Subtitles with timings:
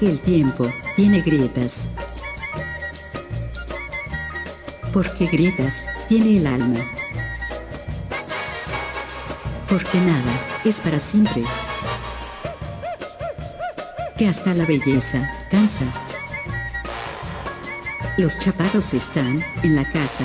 [0.00, 1.88] El tiempo tiene grietas.
[4.92, 6.78] Porque grietas tiene el alma.
[9.68, 10.32] Porque nada
[10.64, 11.42] es para siempre.
[14.16, 15.86] Que hasta la belleza cansa.
[18.18, 20.24] Los chaparros están en la casa.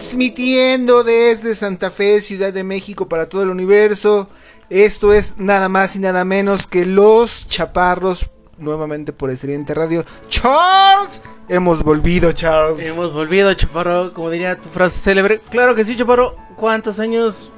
[0.00, 4.30] Transmitiendo desde Santa Fe, Ciudad de México, para todo el universo.
[4.70, 10.02] Esto es nada más y nada menos que Los Chaparros, nuevamente por Estridente Radio.
[10.26, 11.20] ¡Charles!
[11.50, 12.88] Hemos volvido, Charles.
[12.88, 15.38] Hemos volvido, Chaparro, como diría tu frase célebre.
[15.50, 16.34] Claro que sí, Chaparro.
[16.56, 17.50] ¿Cuántos años?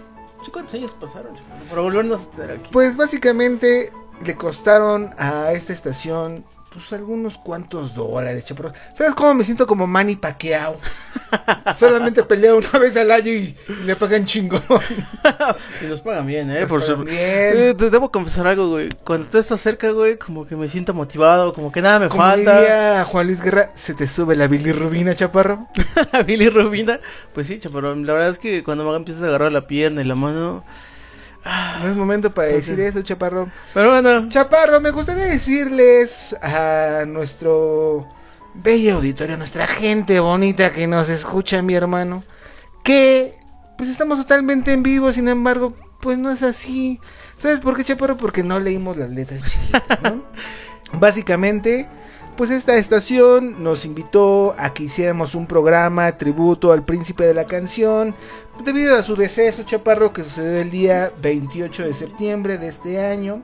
[0.52, 1.64] ¿Cuántos años pasaron, Chaparro?
[1.70, 2.70] Para volvernos a tener aquí.
[2.72, 3.92] Pues básicamente
[4.24, 8.72] le costaron a esta estación pues algunos cuantos dólares, chaparro.
[8.96, 10.76] ¿Sabes cómo me siento como Manny Pacquiao?
[11.74, 14.62] Solamente peleo una vez al año y, y le pagan chingón.
[15.82, 16.60] y nos pagan bien, ¿eh?
[16.62, 17.18] Nos Por pagan su- bien.
[17.20, 18.88] Eh, te debo confesar algo, güey.
[19.04, 22.22] Cuando tú estás cerca, güey, como que me siento motivado, como que nada me Como
[22.22, 22.58] falta.
[22.60, 25.68] diría Juan Luis Guerra, se te sube la bilirrubina, chaparro.
[26.27, 26.98] Billy Rubina.
[27.34, 27.94] Pues sí, Chaparro.
[27.94, 30.64] La verdad es que cuando me empiezas a agarrar la pierna y la mano.
[31.45, 33.51] No es momento para decir eso, chaparro.
[33.75, 38.08] Pero bueno, Chaparro, me gustaría decirles a nuestro
[38.55, 42.23] bello auditorio, a nuestra gente bonita que nos escucha, mi hermano,
[42.85, 43.39] que
[43.77, 47.01] pues estamos totalmente en vivo, sin embargo, pues no es así.
[47.36, 48.17] ¿Sabes por qué, Chaparro?
[48.17, 50.24] Porque no leímos las letras chiquitas, ¿no?
[51.01, 51.89] Básicamente,
[52.36, 57.44] pues esta estación nos invitó a que hiciéramos un programa tributo al príncipe de la
[57.44, 58.14] canción,
[58.64, 63.42] debido a su deceso, Chaparro, que sucedió el día 28 de septiembre de este año.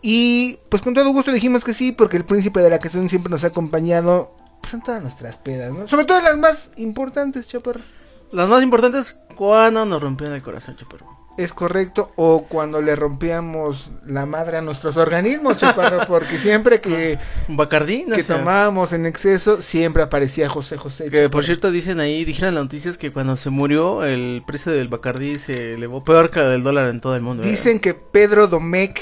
[0.00, 3.30] Y pues con todo gusto dijimos que sí, porque el príncipe de la canción siempre
[3.30, 5.86] nos ha acompañado pues, en todas nuestras pedas, ¿no?
[5.86, 7.80] Sobre todo las más importantes, Chaparro.
[8.32, 11.21] las más importantes, cuando nos rompían el corazón, Chaparro.
[11.38, 17.18] Es correcto, o cuando le rompíamos la madre a nuestros organismos, Chaparro, porque siempre que,
[17.48, 21.10] Un Bacardí, no que tomábamos en exceso, siempre aparecía José José.
[21.10, 24.88] Que por cierto dicen ahí, dijeron las noticias que cuando se murió el precio del
[24.88, 27.42] Bacardí se elevó peor que el del dólar en todo el mundo.
[27.42, 27.46] ¿eh?
[27.46, 29.00] Dicen que Pedro Domecq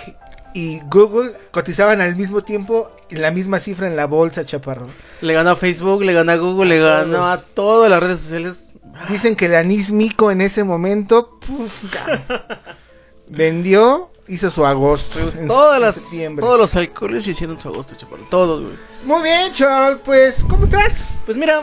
[0.55, 4.87] y Google cotizaban al mismo tiempo en la misma cifra en la bolsa, Chaparro.
[5.21, 8.70] Le ganó a Facebook, le ganó a Google, le ganó a todas las redes sociales.
[9.09, 11.85] Dicen que el anís mico en ese momento puf,
[13.29, 15.19] vendió, hizo su agosto.
[15.39, 16.43] en- Todas las, septiembre.
[16.45, 18.25] todos los alcoholes hicieron su agosto, chaparro.
[18.31, 18.75] Todos, güey.
[19.05, 21.15] Muy bien, Charles, pues, ¿cómo estás?
[21.27, 21.63] Pues mira,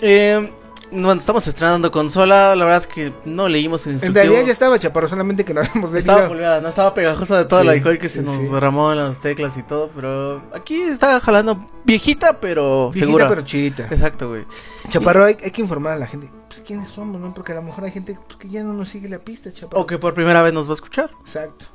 [0.00, 0.52] eh,
[0.90, 2.54] bueno, estamos estrenando consola.
[2.54, 4.22] La verdad es que no leímos el En instructivo.
[4.22, 6.34] realidad ya estaba Chaparro, solamente que no habíamos Estaba venido.
[6.34, 8.42] polveada, no estaba pegajosa de todo Sí, el alcohol que se nos sí.
[8.44, 13.28] derramó en las teclas y todo, pero aquí está jalando viejita, pero Viejita, segura.
[13.28, 13.84] pero chidita.
[13.90, 14.46] Exacto, güey.
[14.88, 16.30] Chaparro, hay, hay que informar a la gente.
[16.48, 17.34] Pues, ¿quiénes somos, no?
[17.34, 19.82] Porque a lo mejor hay gente pues, que ya no nos sigue la pista, Chaparro.
[19.82, 21.10] O que por primera vez nos va a escuchar.
[21.20, 21.66] Exacto.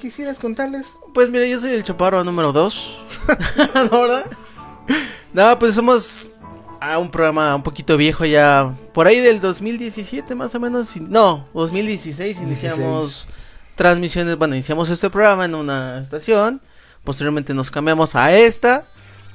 [0.00, 0.94] ¿Quisieras contarles?
[1.14, 2.98] Pues mira, yo soy el chaparro número 2.
[3.92, 4.26] ¿No, verdad?
[5.32, 6.28] No, pues somos
[6.82, 8.74] a un programa un poquito viejo ya.
[8.92, 10.96] Por ahí del 2017 más o menos.
[10.96, 13.28] No, 2016 iniciamos
[13.76, 14.36] transmisiones.
[14.36, 16.60] Bueno, iniciamos este programa en una estación.
[17.04, 18.84] Posteriormente nos cambiamos a esta.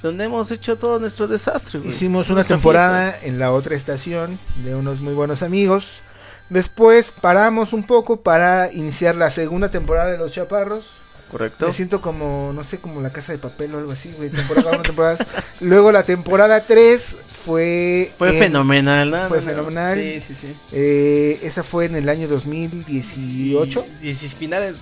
[0.04, 1.80] Donde hemos hecho todo nuestro desastre.
[1.80, 1.92] güey.
[1.92, 6.01] Hicimos una Nuestra temporada en la otra estación de unos muy buenos amigos.
[6.50, 10.92] Después paramos un poco para iniciar la segunda temporada de Los Chaparros.
[11.31, 11.68] Correcto.
[11.68, 14.29] Me siento como, no sé, como la casa de papel o algo así, güey.
[14.29, 15.19] Temporada uno, temporadas.
[15.59, 17.15] Luego la temporada 3
[17.45, 18.12] fue...
[18.18, 19.27] Fue en- fenomenal, ¿no?
[19.27, 19.50] fue No, no.
[19.51, 19.97] fenomenal.
[20.00, 20.56] Sí, sí, sí.
[20.71, 23.85] eh, esa fue en el año 2018.
[24.01, 24.75] Y- dieci- finales.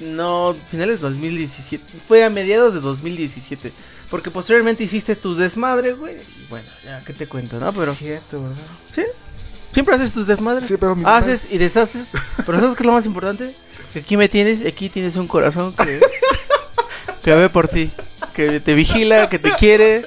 [0.00, 1.84] No, finales de 2017.
[2.08, 3.70] Fue a mediados de 2017.
[4.10, 6.16] Porque posteriormente hiciste tu desmadre, güey.
[6.48, 7.72] Bueno, ya, ¿qué te cuento, no?
[7.72, 7.92] Pero.
[7.94, 8.56] Cierto, ¿verdad?
[8.94, 9.02] ¿Sí?
[9.72, 10.66] ¿Siempre haces tus desmadres?
[10.66, 12.12] Siempre hago mis Haces y deshaces.
[12.44, 13.54] Pero ¿sabes qué es lo más importante?
[13.92, 16.00] Que aquí me tienes, aquí tienes un corazón que.
[17.22, 17.90] que ve por ti.
[18.34, 20.04] Que te vigila, que te quiere.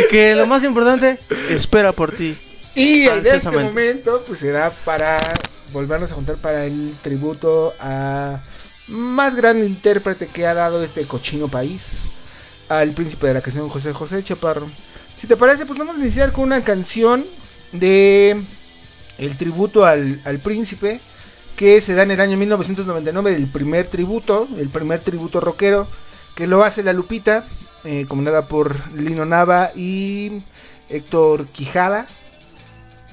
[0.00, 1.18] Y que lo más importante,
[1.50, 2.36] espera por ti.
[2.74, 5.18] Y de este momento, pues será para
[5.72, 8.40] volvernos a juntar para el tributo a
[8.88, 12.02] más gran intérprete que ha dado este cochino país,
[12.68, 14.68] al príncipe de la canción José José Chaparro.
[15.16, 17.24] Si te parece, pues vamos a iniciar con una canción
[17.72, 18.40] de
[19.18, 21.00] el tributo al, al príncipe
[21.56, 25.86] que se da en el año 1999, el primer tributo, el primer tributo rockero,
[26.34, 27.44] que lo hace la Lupita,
[27.84, 28.06] eh,
[28.48, 30.42] por Lino Nava y
[30.88, 32.06] Héctor Quijada.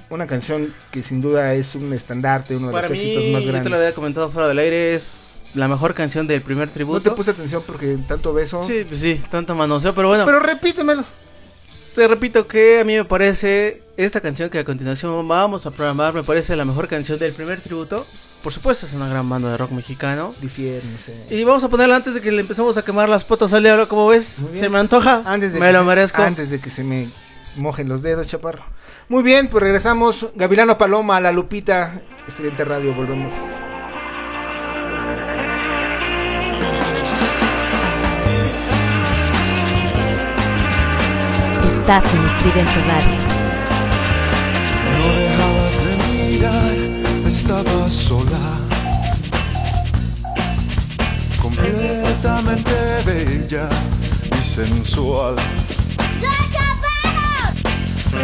[0.09, 3.47] Una canción que sin duda es un estandarte, uno de Para los éxitos más yo
[3.47, 3.71] te grandes.
[3.71, 7.01] lo había comentado fuera del aire, es la mejor canción del primer no tributo.
[7.01, 8.61] te puse atención porque tanto beso.
[8.61, 11.03] Sí, pues sí, tanto manoseo, pero bueno, Pero repítemelo.
[11.95, 16.13] te repito que a mí me parece esta canción que a continuación vamos a programar,
[16.13, 18.05] me parece la mejor canción del primer tributo.
[18.43, 20.35] Por supuesto, es una gran banda de rock mexicano.
[20.41, 21.15] Difiérnese.
[21.29, 23.87] Y vamos a ponerla antes de que le empecemos a quemar las potas al diablo,
[23.87, 24.41] como ves.
[24.53, 25.21] Se me antoja.
[25.25, 26.21] Antes de me que lo se- merezco.
[26.21, 27.09] Antes de que se me
[27.55, 28.63] mojen los dedos, chaparro.
[29.07, 30.27] Muy bien, pues regresamos.
[30.35, 33.31] Gavilano Paloma, La Lupita, Estudiante Radio, volvemos.
[41.65, 43.23] Estás en Estridente Radio.
[47.25, 48.59] Estaba sola.
[51.41, 52.73] Completamente
[53.05, 53.69] bella
[54.37, 55.35] y sensual.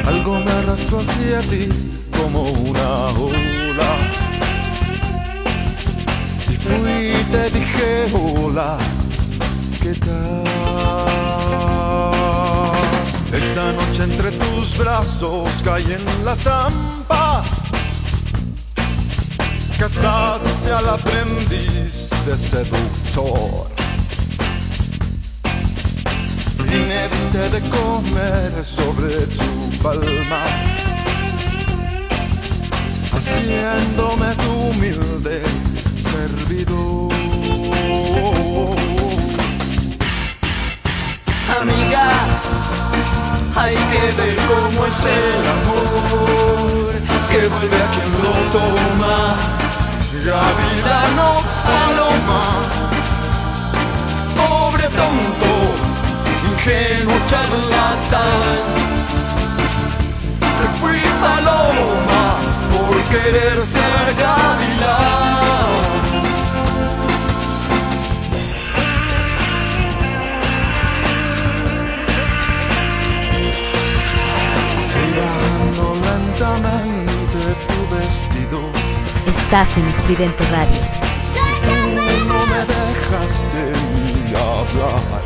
[0.06, 1.70] Algo me arrastró hacia ti
[2.18, 3.92] como una ola.
[6.50, 8.78] Y fui y te dije hola,
[9.82, 10.50] ¿qué tal?
[13.32, 17.44] Esta noche entre tus brazos caí en la trampa.
[19.80, 23.68] Casaste al aprendiz de seductor.
[26.60, 30.44] Y me diste de comer sobre tu palma.
[33.14, 35.44] Haciéndome tu humilde
[35.98, 37.14] servidor.
[41.62, 42.12] Amiga,
[43.56, 46.94] hay que ver cómo es el amor
[47.32, 49.59] que vuelve a quien lo toma.
[50.24, 52.44] Gavilano, paloma,
[54.36, 55.52] pobre tonto,
[56.52, 58.60] ingenuo charlatán.
[60.40, 62.24] Que fui paloma
[62.70, 65.49] por querer ser gavilán.
[79.30, 80.82] Estás en Estridente Radio.
[82.28, 83.62] No me dejaste
[83.94, 85.22] ni hablar.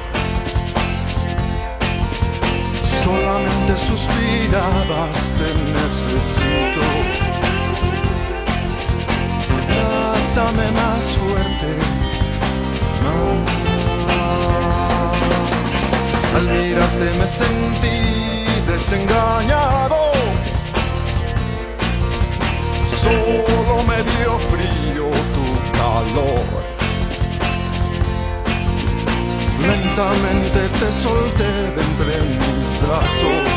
[2.83, 6.83] Solamente suspirabas, te necesito.
[9.69, 11.69] Abrázame más fuerte,
[13.03, 13.47] más.
[16.35, 17.97] Al mirarte me sentí
[18.67, 20.12] desengañado.
[23.03, 25.45] Solo me dio frío tu
[25.77, 26.63] calor.
[29.59, 33.55] Lentamente te solté de entre mis brazos.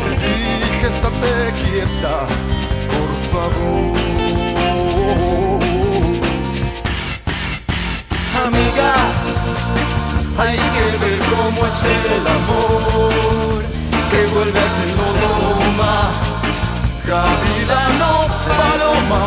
[0.00, 2.16] Te dije, estate quieta,
[2.94, 3.96] por favor.
[8.46, 8.92] Amiga,
[10.38, 13.62] hay que ver cómo es el amor
[14.10, 16.25] que vuelve a quien lo toma.
[17.06, 19.22] Gavilano, paloma,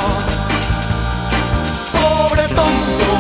[1.93, 3.11] pobre tonto,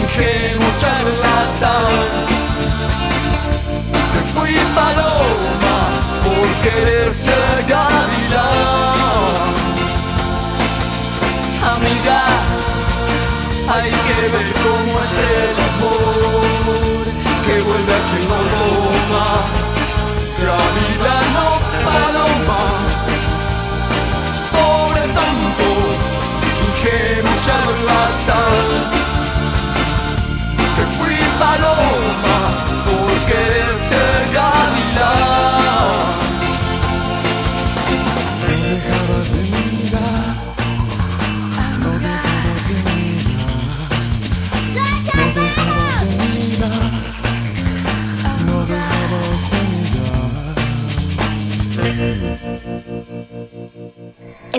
[0.00, 2.06] ingenuo charlatán.
[4.12, 5.76] Que fui paloma
[6.22, 8.94] por querer ser gavilán.
[11.74, 12.20] Amiga,
[13.74, 17.04] hay que ver cómo es el amor
[17.44, 19.26] que vuelve a quien lo toma.
[20.46, 21.53] Gavilano,
[27.44, 28.54] ingenuo charlatán.
[30.76, 32.83] Que fui paloma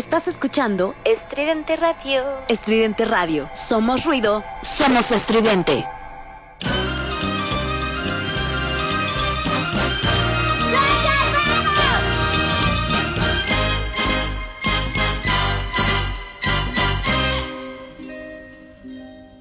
[0.05, 2.21] Estás escuchando Estridente Radio.
[2.47, 3.49] Estridente Radio.
[3.55, 5.83] Somos ruido, somos estridente.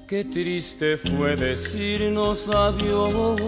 [0.07, 3.39] Qué triste fue decirnos adiós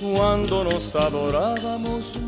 [0.00, 2.18] cuando nos adorábamos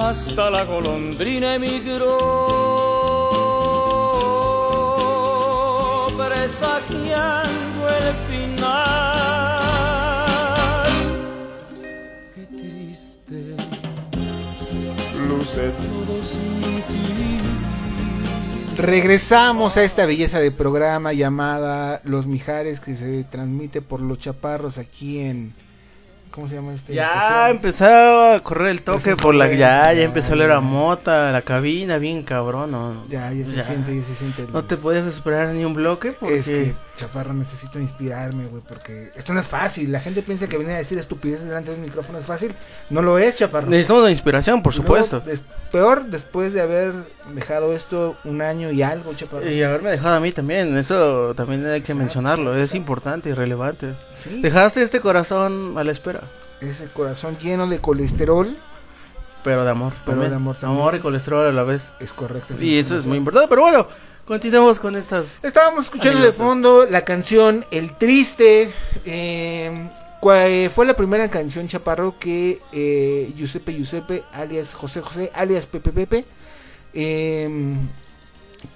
[0.00, 2.08] Hasta la golondrina emigró,
[6.16, 9.60] presagiando el final.
[12.34, 13.56] Qué triste
[15.28, 17.38] luce todo sin ti.
[18.78, 24.78] Regresamos a esta belleza de programa llamada Los Mijares que se transmite por los chaparros
[24.78, 25.52] aquí en...
[26.30, 26.94] ¿Cómo se llama este?
[26.94, 31.32] Ya empezó a correr el toque por la ya, ya empezó a oler a mota,
[31.32, 33.04] la cabina, bien cabrón, no.
[33.08, 33.62] Ya, ya se Ya.
[33.62, 34.42] siente, ya se siente.
[34.42, 38.62] el- No te podías esperar ni un bloque porque Es que, chaparro, necesito inspirarme, güey,
[38.68, 39.90] porque esto no es fácil.
[39.90, 42.54] La gente piensa que venir a decir estupideces delante de un micrófono es fácil.
[42.90, 43.66] No lo es, chaparro.
[43.68, 45.20] necesitamos una inspiración, por luego, supuesto.
[45.20, 46.92] des- peor después de haber
[47.32, 49.48] dejado esto un año y algo, chaparro.
[49.48, 53.34] Y haberme dejado a mí también, eso también hay que Exacto, mencionarlo, es importante y
[53.34, 53.94] relevante.
[54.14, 56.20] Sí, Dejaste este corazón a la espera,
[56.60, 58.56] ese corazón lleno de colesterol
[59.42, 59.94] pero de amor.
[60.04, 60.30] Pero también.
[60.30, 60.78] de amor también.
[60.80, 61.92] Amor y colesterol a la vez.
[61.98, 62.54] es correcto.
[62.60, 63.86] Y eso es muy importante, pero bueno,
[64.26, 65.42] continuemos con estas...
[65.42, 68.70] Estábamos escuchando de fondo la canción El Triste.
[69.06, 69.88] eh,
[70.20, 75.90] cua- fue la primera canción chaparro que eh, Giuseppe Giuseppe, alias José José, alias Pepe
[75.92, 76.26] Pepe,
[76.92, 77.76] eh,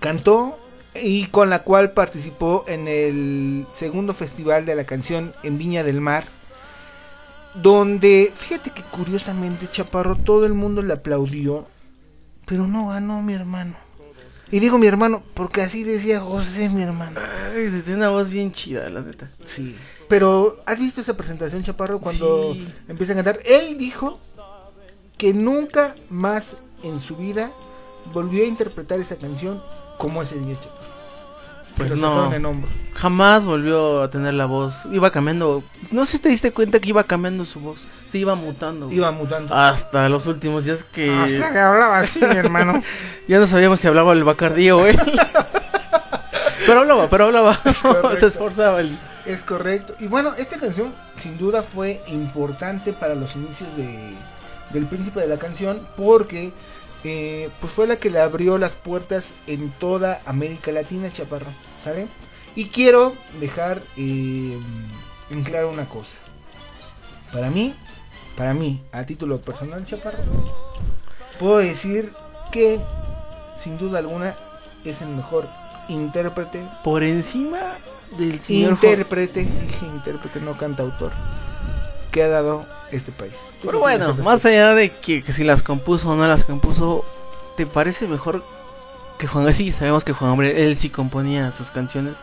[0.00, 0.59] cantó
[0.95, 6.00] y con la cual participó en el segundo festival de la canción en Viña del
[6.00, 6.25] Mar.
[7.54, 11.66] Donde, fíjate que curiosamente, Chaparro, todo el mundo le aplaudió,
[12.46, 13.75] pero no ganó mi hermano.
[14.50, 17.18] Y digo mi hermano, porque así decía José, mi hermano.
[17.54, 19.30] Ay, se tiene una voz bien chida, la neta.
[19.44, 19.76] Sí.
[20.08, 21.99] Pero, ¿has visto esa presentación, Chaparro?
[22.00, 22.68] Cuando Sí.
[22.88, 23.38] empieza a cantar.
[23.46, 24.20] Él dijo
[25.16, 27.50] que nunca más en su vida
[28.12, 29.62] volvió a interpretar esa canción
[29.99, 30.84] como ese día, Chaparro.
[31.76, 32.12] Pues no.
[32.14, 32.73] fueron en hombros.
[32.95, 34.87] Jamás volvió a tener la voz.
[34.93, 35.64] Iba cambiando.
[35.90, 37.87] No sé si te diste cuenta que iba cambiando su voz.
[38.07, 38.87] Se iba mutando.
[38.87, 38.99] güey.
[38.99, 39.52] Iba mutando.
[39.54, 41.11] Hasta los últimos días que.
[41.12, 42.81] Hasta que hablaba así, mi hermano.
[43.26, 44.97] Ya no sabíamos si hablaba el bacardío, güey.
[46.66, 47.59] pero hablaba, pero hablaba.
[48.16, 48.97] Se esforzaba el.
[49.26, 49.95] Es correcto.
[49.99, 54.14] Y bueno, esta canción sin duda fue importante para los inicios de,
[54.71, 56.52] del príncipe de la canción porque
[57.04, 61.50] eh, pues fue la que le abrió las puertas en toda América Latina, Chaparro,
[61.84, 62.08] ¿sale?
[62.56, 64.58] Y quiero dejar eh,
[65.30, 66.16] en claro una cosa.
[67.30, 67.75] Para mí,
[68.37, 70.18] para mí, a título personal, Chaparro,
[71.38, 72.12] puedo decir
[72.50, 72.80] que
[73.62, 74.34] sin duda alguna
[74.84, 75.49] es el mejor
[75.88, 77.58] intérprete Por encima
[78.16, 78.73] del señor.
[78.73, 81.12] Intérprete, dije intérprete, no cantautor,
[82.11, 82.66] que ha dado
[82.97, 83.35] este país.
[83.61, 87.05] ¿Tú Pero bueno, más allá de que, que si las compuso o no las compuso,
[87.57, 88.45] ¿te parece mejor
[89.19, 92.19] que Juan Sí, sabemos que Juan Gabriel, él sí componía sus canciones.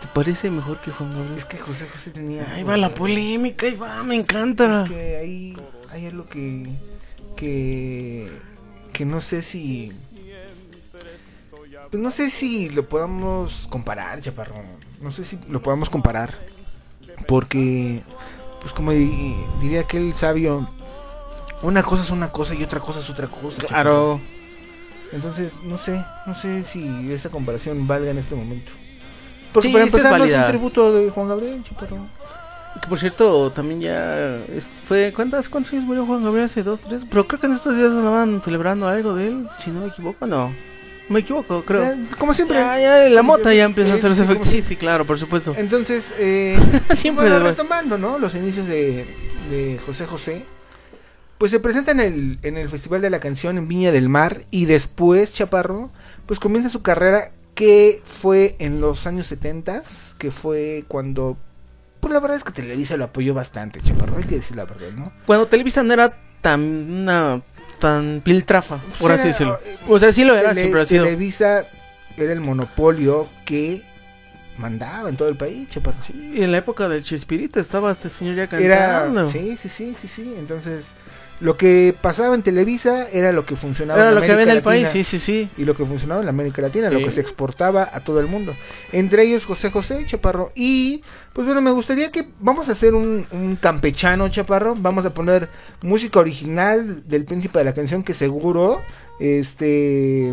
[0.00, 1.36] ¿Te parece mejor que Juan Gabriel?
[1.36, 2.50] Es que José José tenía.
[2.52, 4.82] Ahí va la polémica, ahí va, me encanta.
[4.82, 5.56] Es que ahí
[5.90, 6.72] hay algo que.
[7.36, 8.28] que.
[8.92, 9.92] que no sé si.
[11.90, 14.56] Pues no sé si lo podamos comparar, Chaparro.
[15.00, 16.34] No sé si lo podamos comparar.
[17.28, 18.02] Porque.
[18.62, 20.66] Pues como di- diría aquel sabio.
[21.62, 23.62] Una cosa es una cosa y otra cosa es otra cosa.
[23.62, 24.20] Claro.
[25.12, 28.72] Entonces, no sé, no sé si esa comparación valga en este momento.
[29.52, 31.98] Porque Sí, para sí es empezar, no es un tributo de Juan Gabriel, Chaparro.
[32.80, 34.38] Que por cierto, también ya
[34.86, 37.04] fue ¿cuántas cuántos años murió Juan Gabriel hace dos, tres?
[37.08, 40.26] Pero creo que en estos días andaban celebrando algo de él, si no me equivoco,
[40.26, 40.50] no.
[41.12, 41.82] Me equivoco, creo.
[41.82, 42.56] Ya, como siempre.
[42.56, 44.48] Ya, ya, la mota ya empieza a hacer ese sí, efecto.
[44.48, 45.54] Sí, sí, claro, por supuesto.
[45.56, 46.58] Entonces, eh,
[46.94, 48.18] Siempre bueno, retomando, ¿no?
[48.18, 49.06] Los inicios de,
[49.50, 50.44] de José José.
[51.38, 54.44] Pues se presenta en el, en el Festival de la Canción en Viña del Mar
[54.50, 55.90] y después Chaparro,
[56.24, 59.82] pues comienza su carrera que fue en los años 70,
[60.18, 61.36] que fue cuando,
[61.98, 64.92] pues la verdad es que Televisa lo apoyó bastante, Chaparro, hay que decir la verdad,
[64.96, 65.12] ¿no?
[65.26, 67.42] Cuando Televisa no era tan una
[67.82, 69.58] tan piltrafa, por Pues así era, decirlo.
[69.88, 71.04] O sea, sí lo era, Tele- siempre ha sido.
[71.04, 71.66] Televisa
[72.16, 73.82] era el monopolio que
[74.56, 76.00] mandaba en todo el país, Chaparro.
[76.02, 79.26] Sí, en la época del Chespirito estaba este señor ya Era, cantando.
[79.26, 80.34] sí, sí, sí, sí, sí.
[80.38, 80.92] Entonces,
[81.42, 84.50] lo que pasaba en Televisa era lo que funcionaba Era en lo que había en
[84.50, 85.50] el América país, Latina sí, sí, sí.
[85.56, 88.28] Y lo que funcionaba en la América Latina, lo que se exportaba a todo el
[88.28, 88.54] mundo.
[88.92, 90.52] Entre ellos José José, Chaparro.
[90.54, 94.76] Y, pues bueno, me gustaría que vamos a hacer un, un campechano, Chaparro.
[94.76, 95.48] Vamos a poner
[95.80, 98.80] música original del príncipe de la canción, que seguro,
[99.18, 100.32] este,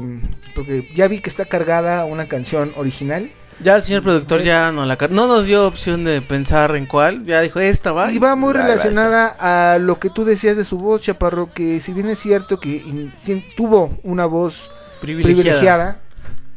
[0.54, 3.32] porque ya vi que está cargada una canción original.
[3.62, 7.26] Ya el señor productor ya no la no nos dio opción de pensar en cuál,
[7.26, 8.12] ya dijo esta va.
[8.12, 9.36] Y va muy la- la- relacionada
[9.74, 12.70] a lo que tú decías de su voz, Chaparro, que si bien es cierto que
[12.78, 13.14] in-
[13.58, 15.44] tuvo una voz privilegiada.
[15.44, 16.00] privilegiada,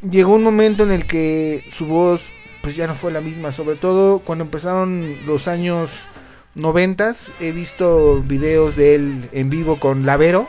[0.08, 2.22] llegó un momento en el que su voz
[2.62, 6.06] pues ya no fue la misma, sobre todo cuando empezaron los años
[6.54, 10.48] noventas, he visto videos de él en vivo con Lavero.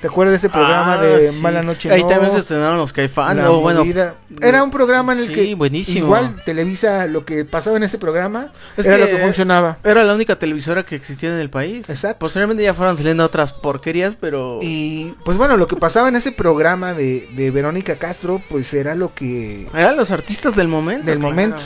[0.00, 1.40] ¿Te acuerdas de ese programa Ah, de sí.
[1.42, 2.08] Mala Noche Ahí No?
[2.08, 3.82] también se estrenaron los Caifanes, La o bueno.
[4.42, 6.04] Era un programa en el sí, que buenísimo.
[6.06, 9.78] igual Televisa lo que pasaba en ese programa Es era que- lo que funcionaba.
[9.82, 11.88] Era la única televisora que existía en el país.
[11.88, 12.18] Exacto.
[12.18, 16.30] Posteriormente ya fueron saliendo otras porquerías, pero Y pues bueno, lo que pasaba en ese
[16.30, 19.66] programa de, de Verónica Castro, pues era lo que...
[19.74, 21.06] eran los artistas del momento.
[21.06, 21.62] Del momento.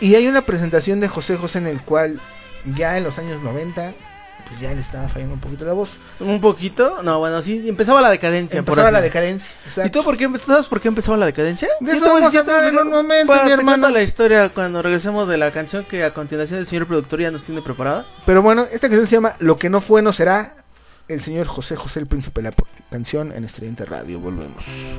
[0.00, 2.20] Y hay una presentación de José José en el cual
[2.74, 3.94] ya en los años 90,
[4.48, 5.98] pues ya le estaba fallando un poquito la voz.
[6.20, 8.58] Un poquito, no, bueno, sí, empezaba la decadencia.
[8.58, 9.54] Empezaba la decadencia.
[9.64, 9.98] ¿Y exacto.
[10.00, 11.68] tú por qué, sabes por qué empezaba la decadencia?
[11.80, 13.88] De eso vamos a hablar en un momento, para- mi hermano.
[13.90, 17.44] la historia cuando regresemos de la canción que a continuación el señor productor ya nos
[17.44, 18.06] tiene preparada.
[18.26, 20.56] Pero bueno, esta canción se llama Lo que no fue no será.
[21.06, 22.56] El señor José José, el príncipe de la
[22.90, 24.20] canción en Estudiante Radio.
[24.20, 24.98] Volvemos.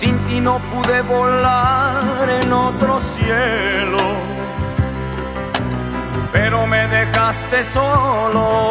[0.00, 3.98] Sin ti no pude volar en otro cielo.
[6.32, 8.70] Pero me dejaste solo,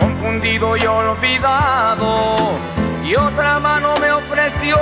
[0.00, 2.58] confundido y olvidado.
[3.04, 4.76] Y otra mano me ofreció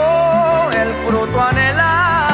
[0.72, 2.27] el fruto anhelado.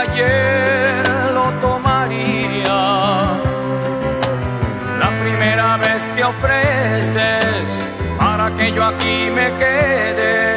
[0.00, 2.80] Ayer, lo tomaría.
[5.02, 7.68] La primera vez que ofreces
[8.18, 10.56] para que yo aquí me quede,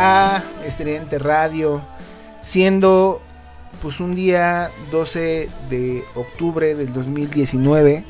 [0.00, 1.82] A Estridente Radio,
[2.40, 3.20] siendo
[3.82, 8.04] pues un día 12 de octubre del 2019.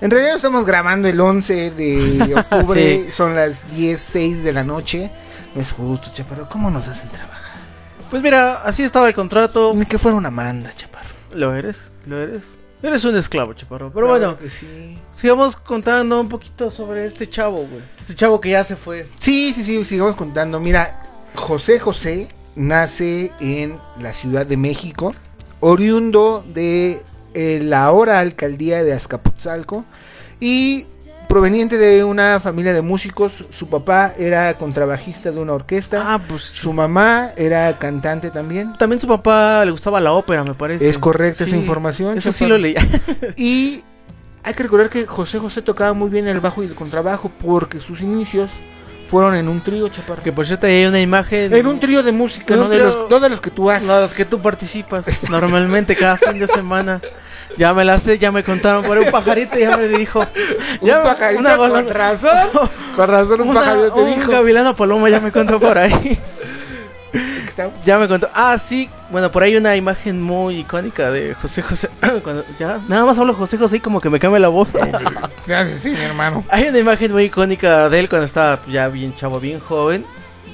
[0.00, 3.12] En realidad estamos grabando el 11 de octubre, Sí.
[3.12, 5.10] son las 10.06 de la noche.
[5.54, 6.48] No es justo, chaparro.
[6.48, 7.60] ¿Cómo nos hacen trabajar?
[8.08, 9.74] Pues mira, así estaba el contrato.
[9.76, 11.08] Ni que fuera una manda, chaparro.
[11.34, 12.56] Lo eres, lo eres.
[12.82, 13.92] Eres un esclavo, chaparro.
[13.92, 14.98] Pero Claro bueno, sí.
[15.12, 17.82] sigamos contando un poquito sobre este chavo, güey.
[18.00, 19.06] Este chavo que ya se fue.
[19.18, 20.58] Sí, sí, sí, sigamos contando.
[20.60, 20.98] Mira,
[21.34, 25.14] José José nace en la Ciudad de México,
[25.60, 27.02] oriundo de
[27.34, 29.84] eh, la ahora alcaldía de Azcapotzalco
[30.40, 30.86] y
[31.28, 33.44] proveniente de una familia de músicos.
[33.50, 36.14] Su papá era contrabajista de una orquesta.
[36.14, 38.76] Ah, pues Su mamá era cantante también.
[38.78, 40.88] También su papá le gustaba la ópera, me parece.
[40.88, 42.18] Es correcta esa información.
[42.18, 42.84] Eso sí lo leía.
[43.36, 43.84] Y
[44.42, 47.78] hay que recordar que José José tocaba muy bien el bajo y el contrabajo porque
[47.78, 48.52] sus inicios
[49.10, 50.22] fueron en un trío, chaparro.
[50.22, 51.54] que por cierto ahí hay una imagen.
[51.54, 52.64] En un trío de música, ¿no?
[52.64, 53.88] un De trío- los, no de los que tú haces.
[53.88, 57.00] No, los que tú participas normalmente cada fin de semana.
[57.58, 60.20] Ya me la sé, ya me contaron por un pajarito, ya me dijo.
[60.80, 62.30] Un ya pajarito una con razón.
[62.96, 64.30] Con razón un una- pajarito te un dijo.
[64.30, 66.18] gavilano paloma ya me contó por ahí.
[67.84, 68.28] Ya me contó.
[68.34, 68.88] Ah, sí.
[69.10, 71.88] Bueno, por ahí una imagen muy icónica de José José.
[72.22, 74.68] Cuando ya nada más hablo José José y como que me cambia la voz.
[75.54, 76.44] Así, mi hermano.
[76.48, 80.04] Hay una imagen muy icónica de él cuando estaba ya bien chavo, bien joven.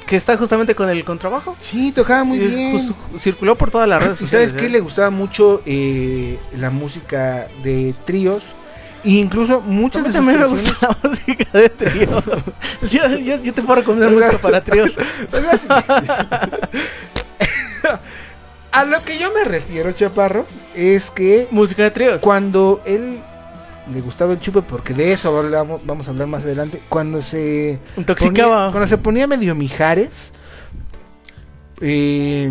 [0.07, 1.57] Que está justamente con el contrabajo.
[1.59, 2.95] Sí, tocaba muy Y bien.
[3.19, 4.51] circuló por todas las redes ¿Y sociales.
[4.51, 4.69] sabes qué?
[4.69, 4.71] ¿eh?
[4.71, 8.55] Le gustaba mucho eh, la música de tríos.
[9.07, 12.23] E incluso A muchas mí de sus también me canciones- gusta la música de trío.
[12.91, 14.97] yo, yo- yo te puedo recomendar música para tríos.
[18.73, 22.21] A lo que yo me refiero, Chaparro, es que música de tríos.
[22.21, 23.21] cuando él
[23.93, 27.81] le gustaba el chupe, porque de eso hablamos, vamos a hablar más adelante, cuando se
[27.97, 28.57] Intoxicaba.
[28.67, 30.33] ponía- cuando se ponía medio mijares,
[31.81, 32.51] eh,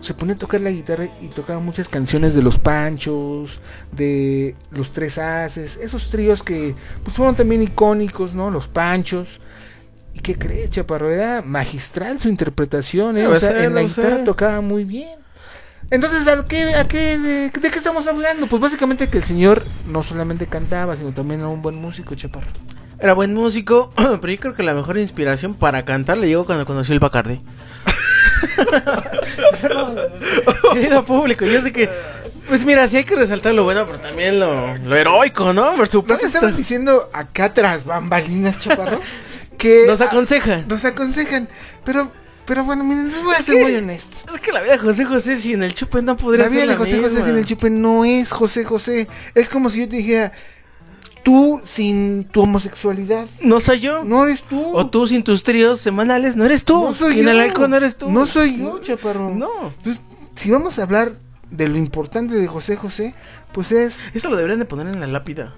[0.00, 3.60] se ponía a tocar la guitarra y tocaba muchas canciones de los Panchos,
[3.92, 6.74] de los Tres Haces, esos tríos que
[7.04, 8.50] pues fueron también icónicos, ¿no?
[8.50, 9.40] Los Panchos.
[10.14, 11.10] ¿Y qué crees, Chaparro?
[11.10, 13.26] Era magistral su interpretación, ¿eh?
[13.26, 15.18] O sea, en la guitarra tocaba muy bien.
[15.90, 18.46] Entonces, ¿a qué, a qué, de, de qué estamos hablando?
[18.46, 22.48] Pues básicamente que el señor no solamente cantaba, sino también era un buen músico, Chaparro.
[22.98, 26.66] Era buen músico, pero yo creo que la mejor inspiración para cantar le llegó cuando
[26.66, 27.40] conoció el Bacardi.
[30.72, 31.88] Querido público, yo sé que.
[32.48, 35.74] Pues mira, sí hay que resaltar lo bueno, pero también lo, lo heroico, ¿no?
[35.74, 36.26] Por supuesto.
[36.26, 39.00] estaban diciendo acá tras bambalinas, Chaparro,
[39.58, 40.66] que Nos aconsejan.
[40.68, 41.48] nos aconsejan.
[41.84, 42.12] Pero,
[42.44, 44.16] pero bueno, miren, les voy a ser muy honesto.
[44.32, 46.68] Es que la vida de José José sin el chupe no podría La vida ser
[46.68, 47.26] de la José José misma.
[47.26, 49.08] sin el chupe no es José José.
[49.34, 50.30] Es como si yo te dijera,
[51.26, 54.04] tú sin tu homosexualidad, No soy yo.
[54.04, 54.76] no eres tú.
[54.76, 56.80] O tú sin tus tríos semanales, no eres tú.
[56.80, 57.30] No soy sin yo.
[57.32, 58.08] el alcohol no eres tú.
[58.08, 59.30] No soy yo, Chaparro.
[59.30, 59.48] No.
[59.76, 60.04] Entonces,
[60.36, 61.10] si vamos a hablar
[61.50, 63.12] de lo importante de José José,
[63.50, 65.52] pues es Eso lo deberían de poner en la lápida.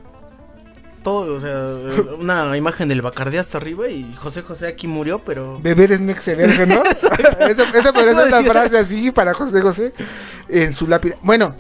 [1.02, 1.52] Todo, o sea,
[2.18, 5.60] una imagen del Bacardí hasta arriba y José José aquí murió, pero...
[5.60, 6.82] beber es no excederse, ¿no?
[7.46, 9.92] esa, esa podría ser una frase así para José José
[10.48, 11.16] en su lápida.
[11.20, 11.54] Bueno,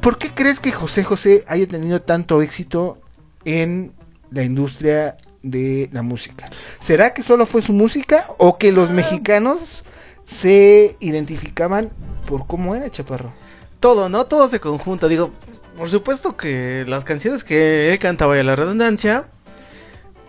[0.00, 2.98] ¿por qué crees que José José haya tenido tanto éxito
[3.44, 3.92] en
[4.30, 6.50] la industria de la música?
[6.78, 9.82] ¿Será que solo fue su música o que los mexicanos
[10.24, 11.90] se identificaban
[12.26, 13.32] por cómo era Chaparro?
[13.80, 14.26] Todo, ¿no?
[14.26, 15.08] Todo se conjunta.
[15.08, 15.30] Digo,
[15.76, 19.26] por supuesto que las canciones que él cantaba y la redundancia,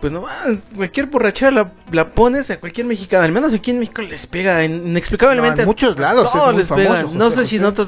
[0.00, 3.80] pues no, ah, cualquier borrachera la, la pones a cualquier mexicano, al menos aquí en
[3.80, 5.56] México les pega in- inexplicablemente.
[5.56, 6.94] No, en muchos lados es todos muy les pega.
[6.96, 7.82] famoso No José sé si en José.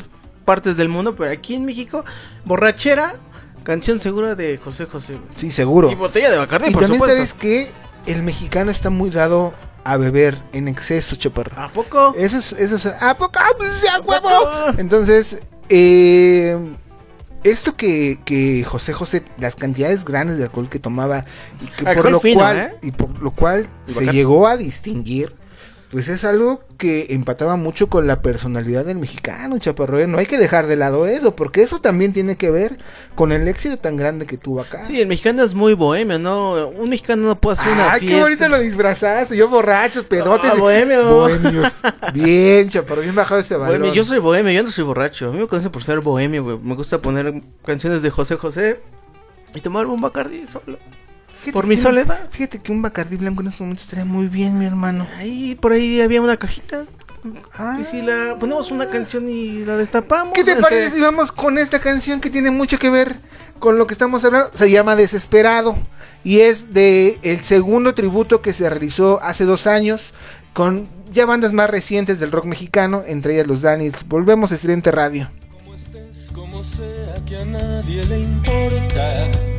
[0.44, 2.04] Partes del mundo, pero aquí en México,
[2.44, 3.16] borrachera,
[3.62, 5.14] canción segura de José José.
[5.14, 5.26] güey.
[5.34, 5.90] Sí, seguro.
[5.90, 7.16] Y botella de Bacardi, Y por también supuesto.
[7.16, 7.70] sabes que
[8.06, 11.52] el mexicano está muy dado a beber en exceso, Chaparro.
[11.60, 12.14] ¿A poco?
[12.16, 13.32] Eso es, eso es, ¿a poco?
[13.38, 14.78] ¡Ah, pues a huevo!
[14.78, 16.56] Entonces, eh,
[17.44, 21.24] esto que, que José José, las cantidades grandes de alcohol que tomaba
[21.60, 22.76] y que por Alcohol lo fino, cual, ¿eh?
[22.82, 25.32] y por lo cual se llegó a distinguir,
[25.92, 29.98] pues es algo que empataba mucho con la personalidad del mexicano, Chaparro.
[29.98, 30.06] ¿eh?
[30.06, 32.78] No hay que dejar de lado eso, porque eso también tiene que ver
[33.14, 34.86] con el éxito tan grande que tuvo acá.
[34.86, 36.68] Sí, el mexicano es muy bohemio, ¿no?
[36.68, 38.16] Un mexicano no puede hacer una Ay, fiesta.
[38.16, 39.36] qué bonito lo disfrazaste.
[39.36, 40.52] Yo borrachos, pedotes.
[40.54, 41.04] Ah, bohemio.
[41.04, 41.82] Bohemios.
[42.14, 43.80] Bien, chaparro, bien bajado este balón.
[43.80, 45.28] Bohemio, yo soy bohemio, yo no soy borracho.
[45.28, 46.58] A mí me conocen por ser bohemio, güey.
[46.62, 48.80] Me gusta poner canciones de José José
[49.54, 50.78] y tomar un Bacardi solo.
[51.42, 52.28] Fíjate por mi soledad.
[52.30, 55.06] Fíjate que un Bacardí blanco en estos momentos estaría muy bien, mi hermano.
[55.18, 56.84] Ahí, por ahí había una cajita.
[57.54, 57.78] Ah.
[57.80, 60.34] ¿Y si la ponemos una canción y la destapamos?
[60.34, 63.16] ¿Qué te Este, parece si vamos con esta canción que tiene mucho que ver
[63.58, 64.50] con lo que estamos hablando?
[64.54, 65.76] Se llama Desesperado
[66.24, 70.14] y es de el segundo tributo que se realizó hace dos años
[70.52, 74.06] con ya bandas más recientes del rock mexicano, entre ellas los Danis.
[74.06, 75.30] Volvemos a Estridente Radio.
[76.32, 79.51] como sea que a nadie le importa.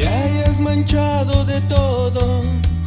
[0.00, 2.42] Te hayas manchado de todo,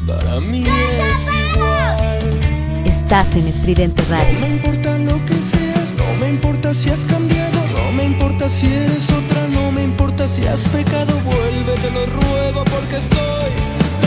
[0.08, 2.86] para mí es igual.
[2.88, 4.40] Estás en Estridente No Radio.
[4.40, 8.66] me importa lo que seas, no me importa si has cambiado, no me importa si
[8.66, 13.52] eres otra, no me importa si has pecado, vuelve, te lo ruego porque estoy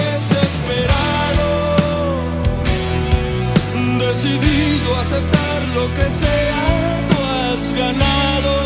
[0.03, 1.49] desesperado,
[4.01, 8.66] decidido a aceptar lo que sea, tú has ganado.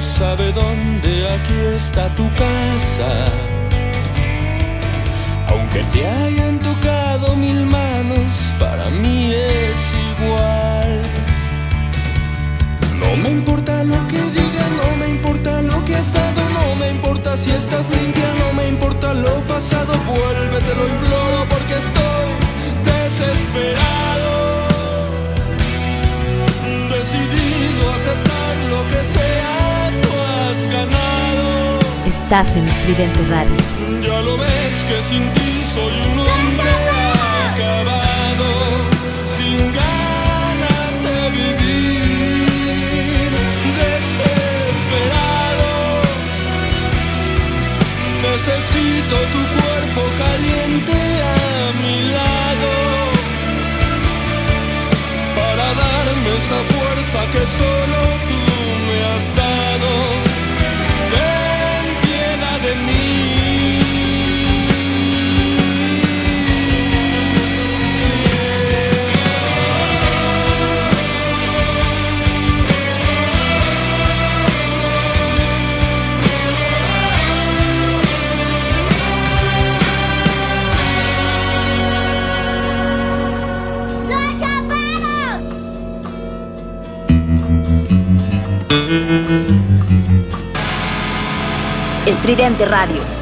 [0.00, 3.10] Sabe dónde, aquí está tu casa.
[5.48, 9.80] Aunque te hayan tocado mil manos, para mí es
[10.10, 11.02] igual.
[13.00, 16.90] No me importa lo que digan, no me importa lo que has dado, no me
[16.90, 22.37] importa si estás limpia, no me importa lo pasado, vuelve, te lo imploro porque estoy
[32.28, 33.56] Estás en Estridente Radio.
[34.02, 36.17] Ya lo ves que sin ti soy un
[92.08, 93.17] Estridente Radio.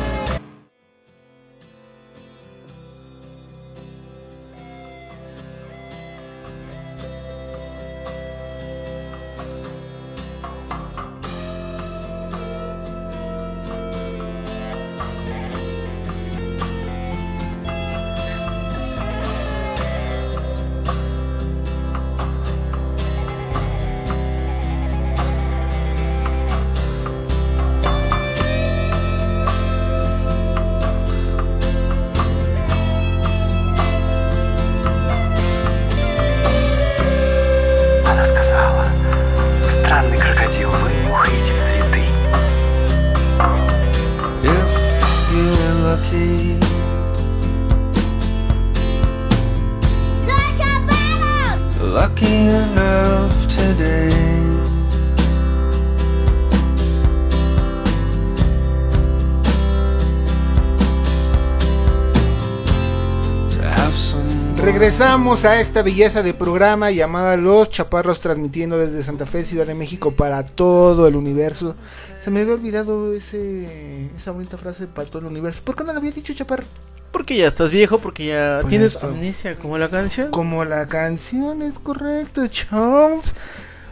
[64.98, 69.74] Regresamos a esta belleza de programa llamada Los Chaparros transmitiendo desde Santa Fe, Ciudad de
[69.74, 71.76] México para todo el universo.
[72.24, 75.60] Se me había olvidado ese, esa bonita frase para todo el universo.
[75.62, 76.64] ¿Por qué no lo había dicho, Chaparro?
[77.12, 79.08] Porque ya estás viejo, porque ya Pues tienes esto.
[79.08, 80.30] amnesia como la canción.
[80.30, 83.34] Como la canción es correcto, Charles.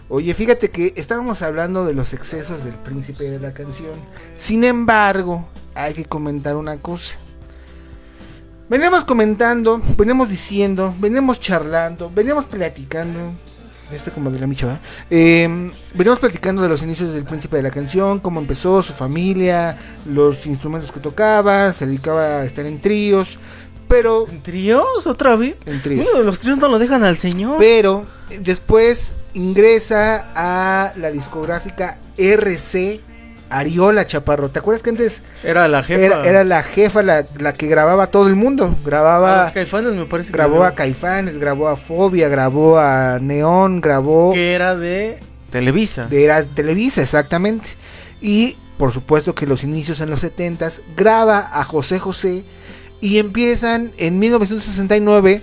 [0.09, 3.93] Oye, fíjate que estábamos hablando de los excesos del príncipe de la canción.
[4.39, 7.19] Sin embargo, hay que comentar una cosa.
[8.75, 13.21] Venimos comentando, venimos diciendo, venimos charlando, venimos platicando.
[13.93, 14.81] Este como de la micha, ¿va?
[15.11, 19.79] Eh, venimos platicando de los inicios del príncipe de la canción, cómo empezó, su familia,
[20.07, 23.39] los instrumentos que tocaba, se dedicaba a estar en tríos.
[23.87, 25.55] Pero ¿En tríos otra vez?
[25.67, 26.13] En tríos.
[26.13, 27.59] De los tríos no lo dejan al señor.
[27.61, 28.07] Pero
[28.41, 33.14] después ingresa a la discográfica RC
[33.59, 34.51] Ariola Chaparro.
[34.51, 36.01] ¿Te acuerdas que antes Era la jefa.
[36.01, 38.67] era, era la jefa la, la que grababa a todo el mundo?
[38.67, 43.19] A Grababa, los Caifanes me parece que grabó a Caifanes, grabó a Fobia, grabó a
[43.21, 45.19] Neón, grabó que era de
[45.51, 46.07] Televisa.
[46.07, 47.71] de era Televisa, exactamente.
[48.21, 52.45] Y por supuesto que los inicios en los 70s graba a José José
[53.01, 55.43] y empiezan en 1969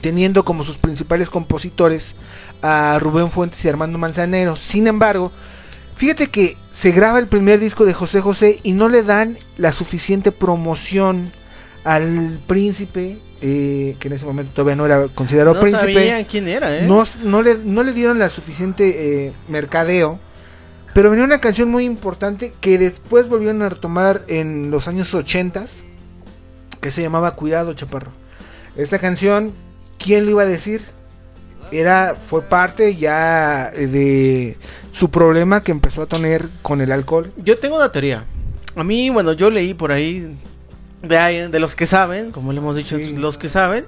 [0.00, 2.14] teniendo como sus principales compositores
[2.62, 4.56] a Rubén Fuentes y Armando Manzanero.
[4.56, 5.30] Sin embargo,
[5.96, 9.72] fíjate que se graba el primer disco de José José y no le dan la
[9.72, 11.30] suficiente promoción
[11.84, 15.94] al príncipe, eh, que en ese momento todavía no era considerado no príncipe.
[15.94, 16.86] sabían quién era, ¿eh?
[16.86, 20.18] No, no, le, no le dieron la suficiente eh, mercadeo.
[20.94, 25.64] Pero venía una canción muy importante que después volvieron a retomar en los años 80
[26.80, 28.12] que se llamaba Cuidado Chaparro.
[28.76, 29.52] Esta canción,
[29.98, 30.82] ¿quién lo iba a decir?
[31.72, 34.56] Era, fue parte ya de
[34.92, 37.32] su problema que empezó a tener con el alcohol.
[37.38, 38.24] Yo tengo una teoría.
[38.76, 40.36] A mí, bueno, yo leí por ahí
[41.02, 43.14] de, de los que saben, como le hemos dicho, Sí.
[43.16, 43.84] los que saben,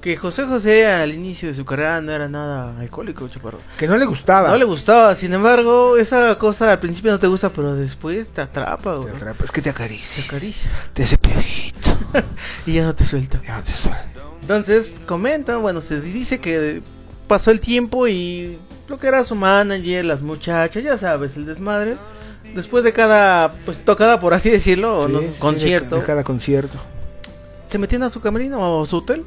[0.00, 3.58] que José José al inicio de su carrera no era nada alcohólico, chaparro.
[3.78, 4.48] Que no le gustaba.
[4.48, 8.40] No le gustaba, sin embargo, esa cosa al principio no te gusta, pero después te
[8.40, 9.14] atrapa, Te güey.
[9.14, 10.24] atrapa, es que te Te acaricia.
[10.24, 11.96] acaricia Te hace piojito.
[12.66, 13.40] y ya no te suelta.
[13.46, 14.04] Ya no te suelta.
[14.40, 16.82] Entonces, comentan, bueno, se dice que
[17.32, 21.96] pasó el tiempo y lo que era su manager, las muchachas, ya sabes, el desmadre.
[22.54, 26.02] Después de cada, pues tocada, por así decirlo, o no, sí, sí, de- concierto, de
[26.02, 26.76] cada concierto.
[27.68, 29.24] se metían a su camerino o a su hotel.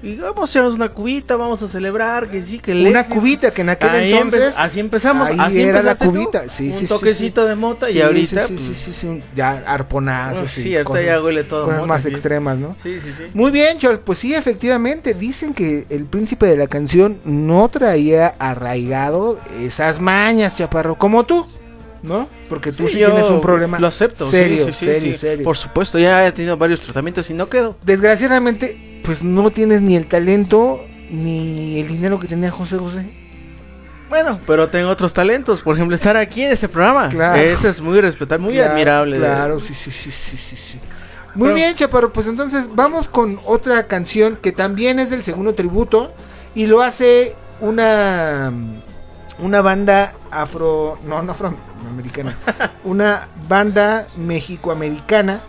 [0.00, 3.50] Y vamos a echarnos una cubita, vamos a celebrar, que sí, que el Una cubita
[3.50, 4.54] que en aquel Ahí entonces.
[4.54, 6.48] empe- así empezamos, ahí así era la tú, cubita.
[6.48, 7.48] Sí, un sí, sí, toquecito sí.
[7.48, 10.56] de mota Sí, y ahorita, Sí, sí, pues, sí, sí, Ya arponazos.
[10.56, 12.76] Y sí, ahorita ya huele todo Cosas mota, más extremas, ¿no?
[12.80, 13.24] Sí, sí, sí.
[13.34, 13.98] Muy bien, Chol.
[13.98, 15.14] Pues sí, efectivamente.
[15.14, 20.96] Dicen que el príncipe de la canción no traía arraigado esas mañas, chaparro.
[20.96, 21.44] Como tú,
[22.04, 22.28] ¿no?
[22.48, 25.44] Porque tú sí, tienes un problema Lo acepto, serio, sí, sí, serio, serio.
[25.44, 27.76] Por supuesto, ya he tenido varios tratamientos y no quedo.
[27.82, 33.10] Desgraciadamente, pues no tienes ni el talento ni el dinero que tenía José José.
[34.10, 37.08] Bueno, pero tengo otros talentos, por ejemplo, estar aquí en este programa.
[37.08, 37.40] Claro.
[37.40, 39.16] Eso es muy respetable, muy Claro, admirable.
[39.16, 40.78] Claro, sí, sí, sí, sí, sí, sí.
[41.34, 45.54] Muy Pero- bien, Chaparro, pues entonces vamos con otra canción que también es del segundo
[45.54, 46.12] tributo
[46.54, 48.52] y lo hace una
[49.38, 52.36] una banda afro, no, no afroamericana,
[52.84, 55.40] una banda mexicoamericana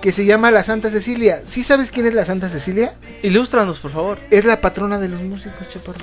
[0.00, 1.42] que se llama La Santa Cecilia.
[1.44, 2.92] ¿Sí sabes quién es la Santa Cecilia?
[3.22, 4.18] Ilústranos, por favor.
[4.30, 5.98] Es la patrona de los músicos, Chaparro.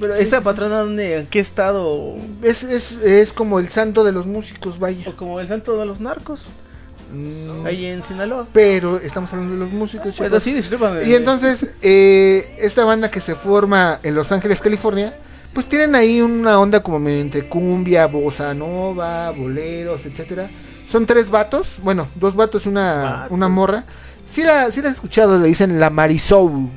[0.00, 0.44] Pero Sí, esa sí, sí.
[0.44, 2.14] patrona, ¿dónde, ¿en qué estado?
[2.42, 5.08] Es, es, es como el santo de los músicos, vaya.
[5.08, 6.44] O como el santo de los narcos,
[7.12, 8.48] Mm, ahí en Sinaloa.
[8.52, 10.30] pero estamos hablando de los músicos, Chaparro.
[10.30, 11.04] Bueno, sí, discúlpame.
[11.06, 15.14] Y entonces, eh, esta banda que se forma en Los Ángeles, California,
[15.52, 20.48] pues tienen ahí una onda como entre cumbia, bossa nova, boleros, etcétera.
[20.86, 23.34] Son tres vatos, bueno, dos vatos y una, Vato.
[23.34, 23.84] una morra.
[24.30, 26.68] Sí la, sí la he escuchado, le dicen la Marisol.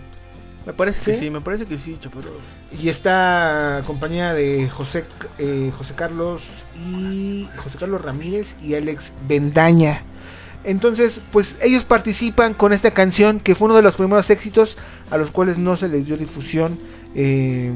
[0.66, 1.20] Me parece que ¿Sí?
[1.22, 2.32] sí, me parece que sí, chaparro.
[2.78, 5.06] Y está compañía de José,
[5.40, 6.44] eh, José Carlos
[6.76, 10.04] y José Carlos Ramírez y Alex Bendaña.
[10.66, 14.78] Entonces, pues ellos participan con esta canción que fue uno de los primeros éxitos
[15.10, 16.78] a los cuales no se les dio difusión,
[17.16, 17.72] eh,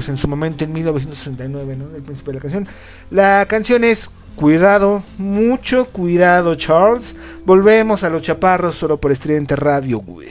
[0.00, 1.86] pues en su momento en 1969, ¿no?
[1.90, 2.66] Del príncipe de la canción.
[3.10, 7.14] La canción es Cuidado, mucho cuidado, Charles.
[7.44, 10.28] Volvemos a los chaparros solo por Estridente Radio, güey.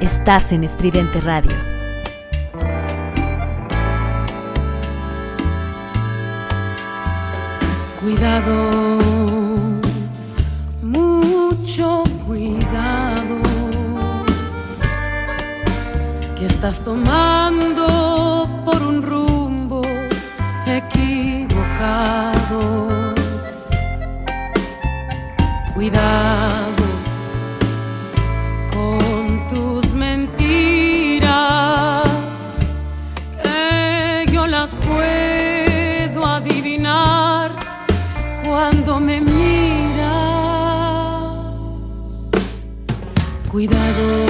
[0.00, 1.79] Estás en Estridente Radio.
[8.02, 8.98] Cuidado,
[10.80, 13.36] mucho cuidado,
[16.34, 19.82] que estás tomando por un rumbo
[20.66, 21.90] equivocado.
[25.74, 26.84] Cuidado
[28.72, 31.28] con tus mentiras,
[33.42, 35.19] que yo las puedo
[38.60, 40.10] cuando me miras.
[43.50, 44.29] Cuidado,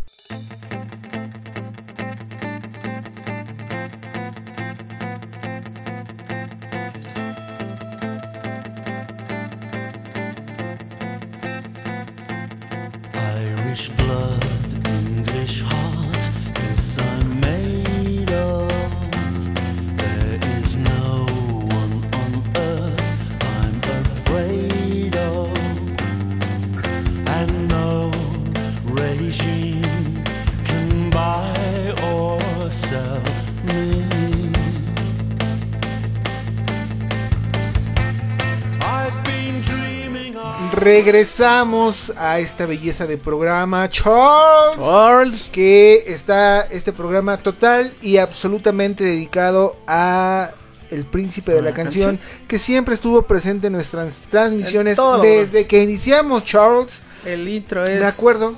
[40.91, 44.85] Regresamos a esta belleza de programa, Charles.
[44.85, 45.49] Charles.
[45.49, 50.51] Que está este programa total y absolutamente dedicado a
[50.89, 52.45] el príncipe de la canción, canción.
[52.45, 55.21] que siempre estuvo presente en nuestras transmisiones todo.
[55.21, 57.01] desde que iniciamos, Charles.
[57.25, 57.99] El intro es.
[58.01, 58.55] De acuerdo.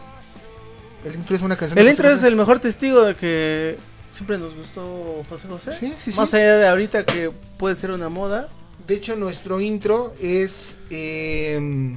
[1.06, 1.78] El intro es una canción.
[1.78, 3.78] El intro es el mejor testigo de que
[4.10, 5.78] siempre nos gustó José José.
[5.80, 6.20] Sí, sí, sí.
[6.20, 8.50] Más allá de ahorita que puede ser una moda.
[8.88, 10.78] De hecho, nuestro intro es.
[10.90, 11.96] eh,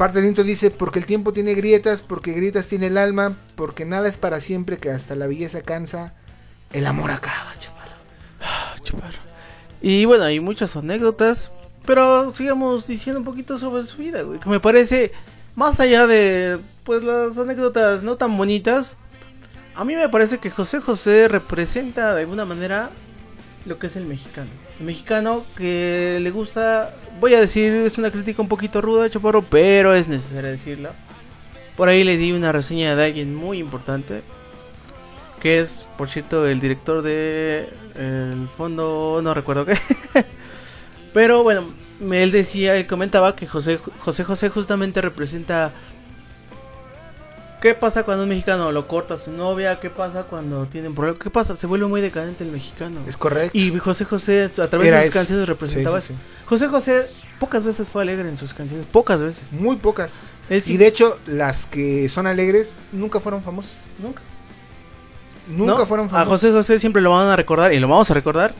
[0.00, 4.08] parte del dice: Porque el tiempo tiene grietas, porque grietas tiene el alma, porque nada
[4.08, 6.14] es para siempre, que hasta la belleza cansa,
[6.72, 7.52] el amor acaba.
[8.40, 9.18] Ah, chaparro.
[9.82, 11.50] Y bueno, hay muchas anécdotas.
[11.84, 14.40] Pero sigamos diciendo un poquito sobre su vida, güey.
[14.40, 15.12] Que me parece,
[15.54, 18.96] más allá de pues las anécdotas no tan bonitas,
[19.74, 22.90] a mí me parece que José José representa de alguna manera
[23.66, 24.48] lo que es el mexicano.
[24.80, 29.94] Mexicano que le gusta, voy a decir, es una crítica un poquito ruda, chaparro, pero
[29.94, 30.92] es necesario decirla.
[31.76, 34.22] Por ahí le di una reseña de alguien muy importante,
[35.40, 39.76] que es, por cierto, el director de el fondo, no recuerdo qué.
[41.12, 41.64] Pero bueno,
[42.10, 45.72] él decía, él comentaba que José José, José justamente representa
[47.60, 49.78] ¿Qué pasa cuando un mexicano lo corta a su novia?
[49.80, 51.22] ¿Qué pasa cuando tienen problemas?
[51.22, 51.56] ¿Qué pasa?
[51.56, 53.00] Se vuelve muy decadente el mexicano.
[53.06, 53.56] Es correcto.
[53.56, 55.18] Y José José a través Era de sus eso.
[55.18, 56.20] canciones representaba Sí, sí.
[56.46, 57.06] José José
[57.38, 59.52] pocas veces fue alegre en sus canciones, pocas veces.
[59.52, 60.30] Muy pocas.
[60.48, 63.84] Es- Y de hecho, las que son alegres nunca fueron famosas.
[63.98, 64.22] Nunca.
[65.48, 65.86] Nunca ¿no?
[65.86, 66.28] fueron A famosas.
[66.28, 68.54] José José siempre lo van a recordar y lo vamos a recordar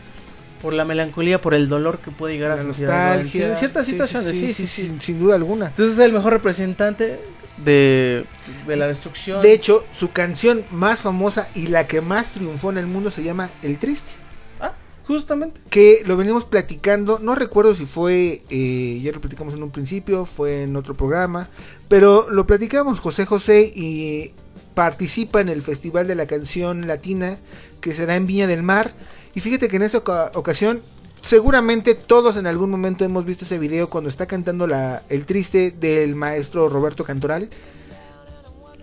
[0.61, 3.53] por la melancolía, por el dolor que puede llegar La a su ciudad, nostalgia.
[3.53, 4.31] en ciertas Sí, sí, situaciones.
[4.57, 5.69] sí, Sí, sin duda alguna.
[5.69, 7.19] Entonces es el mejor representante
[7.65, 8.25] de,
[8.67, 9.43] de la destrucción.
[9.43, 13.23] De hecho, su canción más famosa y la que más triunfó en el mundo se
[13.23, 14.13] llama El Triste.
[14.61, 14.75] Ah,
[15.07, 15.61] justamente.
[15.71, 20.25] Que lo venimos platicando, no recuerdo si fue, eh, ya lo platicamos en un principio,
[20.27, 21.49] fue en otro programa,
[21.89, 24.33] pero lo platicamos José José y
[24.75, 27.39] participa en el Festival de la Canción Latina
[27.81, 28.93] que se da en Viña del Mar.
[29.35, 30.81] Y fíjate que en esta oca- ocasión,
[31.23, 35.71] seguramente todos en algún momento hemos visto ese video cuando está cantando la, el triste
[35.73, 37.49] del maestro Roberto Cantoral.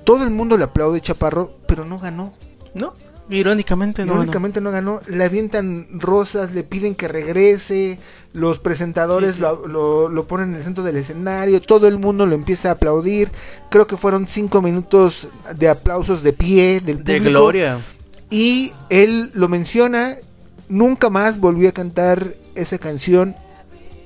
[0.03, 2.31] Todo el mundo le aplaude Chaparro, pero no ganó.
[2.73, 2.93] ¿No?
[3.29, 4.13] Irónicamente no.
[4.13, 5.01] Irónicamente no ganó.
[5.07, 7.99] Le avientan rosas, le piden que regrese.
[8.31, 9.41] Los presentadores Sí, sí.
[9.41, 11.61] Lo, lo- lo ponen en el centro del escenario.
[11.61, 13.29] Todo el mundo lo empieza a aplaudir.
[13.69, 15.27] Creo que fueron cinco minutos
[15.57, 17.29] de aplausos de pie del De público.
[17.39, 17.79] gloria.
[18.29, 20.15] Y él lo menciona.
[20.69, 23.35] Nunca más volvió a cantar esa canción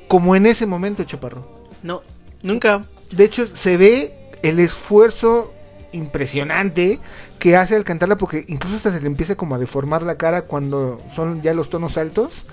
[0.07, 1.47] como en ese momento, Chaparro.
[1.84, 2.03] No,
[2.43, 2.86] nunca.
[3.12, 5.53] De hecho, se ve el esfuerzo
[5.93, 6.99] impresionante
[7.39, 10.43] que hace al cantarla porque incluso hasta se le empieza como a deformar la cara
[10.43, 12.45] cuando son ya los tonos altos.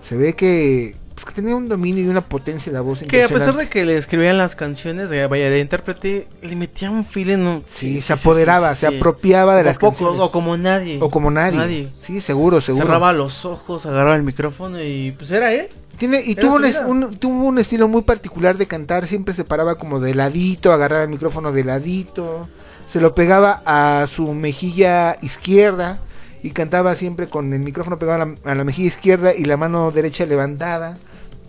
[0.00, 3.24] Se ve que, pues, que tenía un dominio y una potencia de la voz Que
[3.24, 7.04] a pesar de que le escribían las canciones de vaya el intérprete, le metía un
[7.04, 7.38] feeling.
[7.38, 7.62] ¿no?
[7.66, 10.20] Sí, se apoderaba, se apropiaba de Como las poco, canciones.
[10.20, 10.98] O como nadie.
[11.00, 11.90] O como nadie.
[12.00, 12.86] Sí, seguro, seguro.
[12.86, 15.68] Cerraba los ojos, agarraba el micrófono y pues era él.
[15.96, 16.64] Tiene, y tuvo un,
[17.04, 21.02] un- tuvo un estilo muy particular de cantar, siempre se paraba como de ladito, agarraba
[21.02, 22.48] el micrófono de ladito,
[22.86, 25.98] se lo pegaba a su mejilla izquierda
[26.40, 29.56] y cantaba siempre con el micrófono pegado a la, a la mejilla izquierda y la
[29.56, 30.96] mano derecha levantada.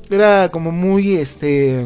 [0.09, 1.85] Era como muy este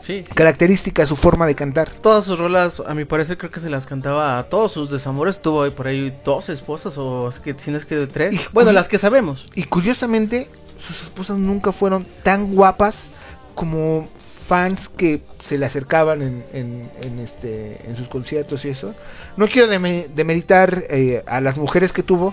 [0.00, 0.24] Sí.
[0.34, 1.90] característica su forma de cantar.
[1.90, 5.42] Todas sus rolas, a mi parecer, creo que se las cantaba a todos sus desamores.
[5.42, 8.48] Tuvo ahí por ahí dos esposas, o es que, si no es que tres.
[8.52, 9.46] Bueno, las que sabemos.
[9.54, 10.48] Y curiosamente,
[10.78, 13.10] sus esposas nunca fueron tan guapas
[13.54, 14.08] como
[14.46, 18.94] fans que se le acercaban en, en- en este, en sus conciertos y eso.
[19.36, 22.32] No quiero deme- demeritar eh, a las mujeres que tuvo,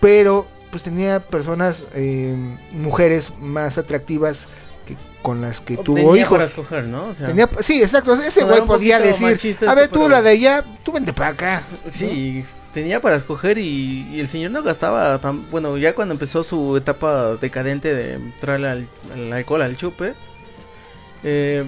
[0.00, 2.34] pero pues tenía personas, eh,
[2.72, 4.48] mujeres más atractivas
[4.86, 6.30] que con las que tuvo Tenía hijos.
[6.38, 7.06] para escoger, ¿no?
[7.08, 8.14] O sea, Tenía- sí, exacto.
[8.14, 11.62] Ese güey podía decir, a ver, tú la de allá, tú vente para acá.
[11.88, 15.50] Sí, tenía para escoger y, y el señor no gastaba tan...
[15.50, 20.14] Bueno, ya cuando empezó su etapa decadente de entrar al, al alcohol, al chupe,
[21.24, 21.64] eh,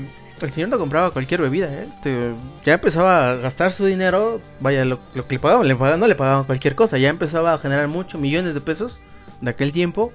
[0.47, 1.87] el señor no compraba cualquier bebida, ¿eh?
[2.03, 2.35] Te-
[2.65, 6.07] ya empezaba a gastar su dinero, vaya, lo, lo que le pagaban, le pagaban, no
[6.07, 9.03] le pagaban cualquier cosa, ya empezaba a generar muchos millones de pesos
[9.41, 10.13] de aquel tiempo.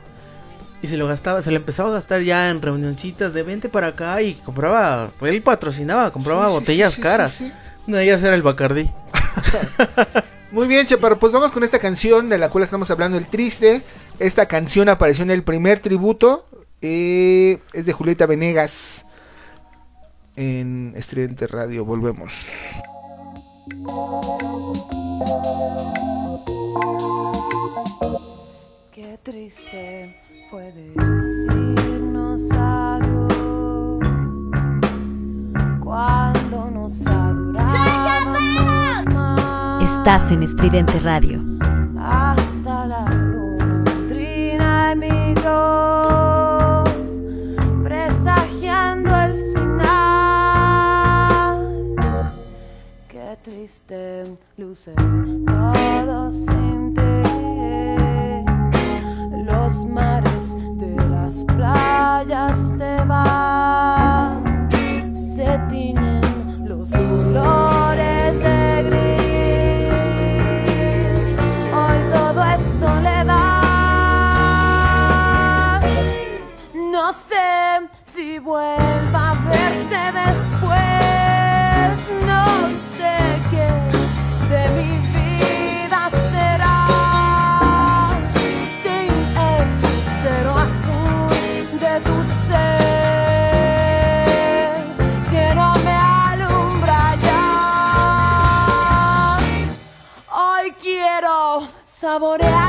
[0.82, 3.88] Y se lo gastaba, se lo empezaba a gastar ya en reunioncitas de vente para
[3.88, 7.39] acá y compraba, él patrocinaba, compraba Sí, botellas sí, sí, caras.
[7.88, 8.91] Una de ellas era el Bacardí.
[10.51, 13.82] Muy bien, Chaparro, pues vamos con esta canción de la cual estamos hablando, El Triste.
[14.19, 16.45] Esta canción apareció en el primer tributo,
[16.82, 19.05] eh, es de Julieta Venegas
[20.36, 21.86] en Estridente Radio.
[21.86, 22.81] Volvemos.
[28.91, 30.15] Qué triste
[30.49, 33.99] fue decirnos adiós
[35.83, 39.83] cuando nos adorábamos más.
[39.83, 41.41] Estás en Estridente Radio.
[41.99, 43.24] hasta la
[53.66, 57.01] Qué triste luce todo sin ti.
[59.43, 64.70] Los mares de las playas se van,
[65.16, 66.22] se tiñen
[66.70, 69.78] los colores de gris.
[71.74, 73.82] Hoy todo es soledad.
[76.91, 78.94] No sé si vuelva
[102.16, 102.64] saborear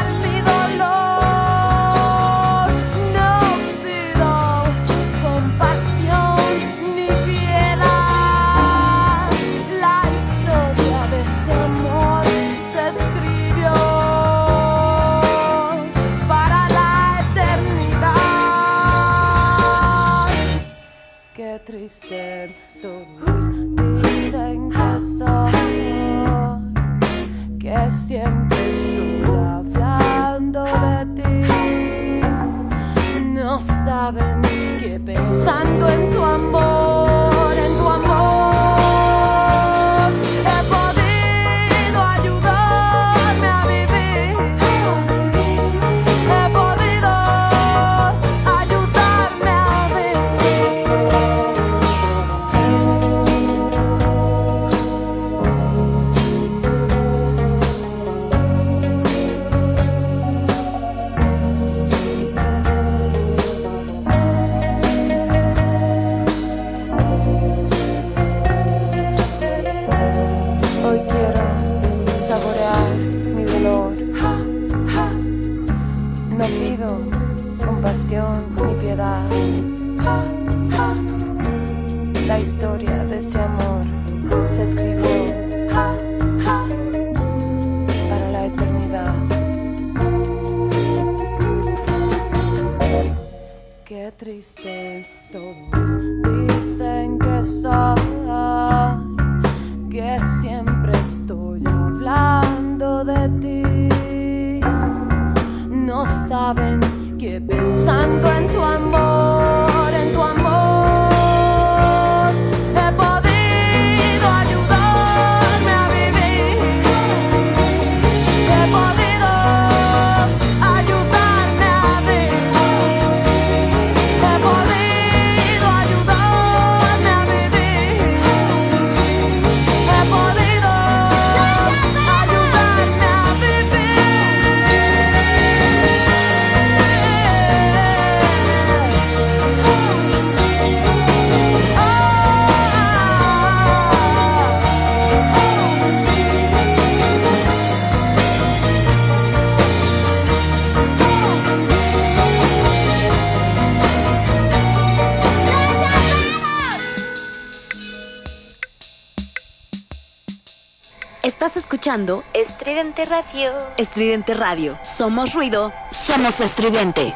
[161.96, 163.52] escuchando Estridente Radio.
[163.78, 164.78] Estridente Radio.
[164.82, 167.14] Somos ruido, somos estridente.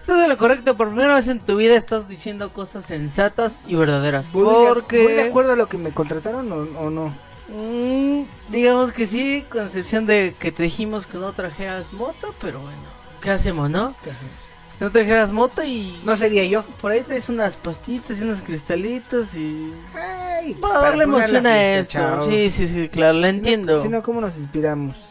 [0.01, 3.77] Estás de lo correcto, por primera vez en tu vida estás diciendo cosas sensatas y
[3.77, 4.33] verdaderas.
[4.33, 5.07] ¿Voy Porque...
[5.07, 7.30] de acuerdo a lo que me contrataron o, o no?
[7.53, 12.61] Mm, digamos que sí, con excepción de que te dijimos que no trajeras moto, pero
[12.61, 12.79] bueno,
[13.21, 13.95] ¿qué hacemos, no?
[14.05, 14.33] ¿Qué hacemos?
[14.79, 16.63] No trajeras moto y No sería yo.
[16.81, 19.73] por ahí traes unas pastitas y unos cristalitos y...
[19.95, 22.31] Ay, pues, Para darle emoción a esto.
[22.31, 23.83] Sí, sí, sí, claro, lo entiendo.
[23.83, 25.11] Si no, ¿cómo nos inspiramos?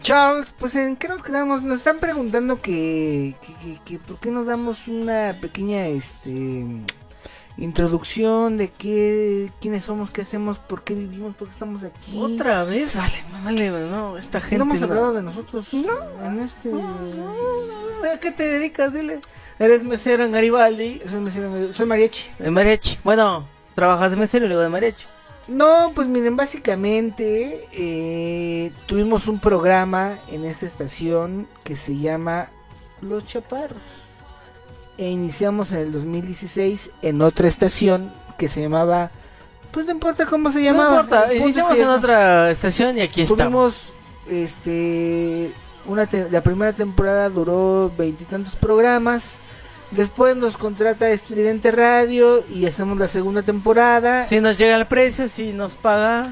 [0.00, 1.64] Charles, pues en qué nos quedamos?
[1.64, 6.64] Nos están preguntando que, que, que- que por qué nos damos una pequeña este
[7.58, 12.16] introducción de qué quiénes somos, qué hacemos, por qué vivimos, por qué estamos aquí.
[12.18, 16.70] Otra vez, vale, vale, no, esta gente no hemos no- hablado de nosotros en este
[18.14, 18.92] ¿A qué te dedicas?
[18.94, 19.20] Dile.
[19.58, 21.02] Eres mesero en Garibaldi.
[21.10, 22.28] soy, mesero- soy mariachi.
[22.38, 22.98] En mariachi.
[23.02, 23.44] Bueno,
[23.74, 25.04] trabajas de mesero y luego de mariachi.
[25.48, 32.50] No, pues miren, básicamente eh, tuvimos un programa en esta estación que se llama
[33.00, 33.78] Los Chaparros.
[34.98, 39.10] E iniciamos en el 2016 en otra estación que se llamaba,
[39.70, 40.96] pues no importa cómo se llamaba.
[40.96, 43.94] no importa, iniciamos en otra estación y aquí estamos.
[44.28, 45.52] Este,
[45.86, 49.40] una te- la primera temporada duró veintitantos programas.
[49.90, 54.24] Después nos contrata Estridente Radio y hacemos la segunda temporada.
[54.24, 56.22] Si nos llega el precio, si nos paga.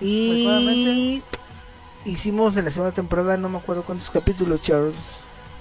[0.00, 1.22] Y
[2.04, 4.94] hicimos en la segunda temporada, no me acuerdo cuántos capítulos, Charles.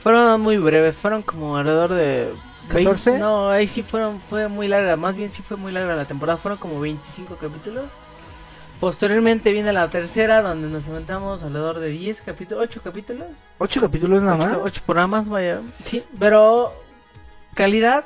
[0.08, 2.34] Fueron muy breves, fueron como alrededor de...
[2.70, 3.10] 14?
[3.10, 6.06] 20 no, ahí sí fueron, fue muy larga, más bien sí fue muy larga la
[6.06, 7.84] temporada, fueron como 25 capítulos.
[8.80, 13.28] Posteriormente viene la tercera, donde nos inventamos alrededor de 10 capítulos, 8 capítulos.
[13.58, 14.58] ¿Ocho capítulos nada más?
[14.64, 15.60] 8, programas, vaya.
[15.84, 16.72] Sí, pero
[17.54, 18.06] calidad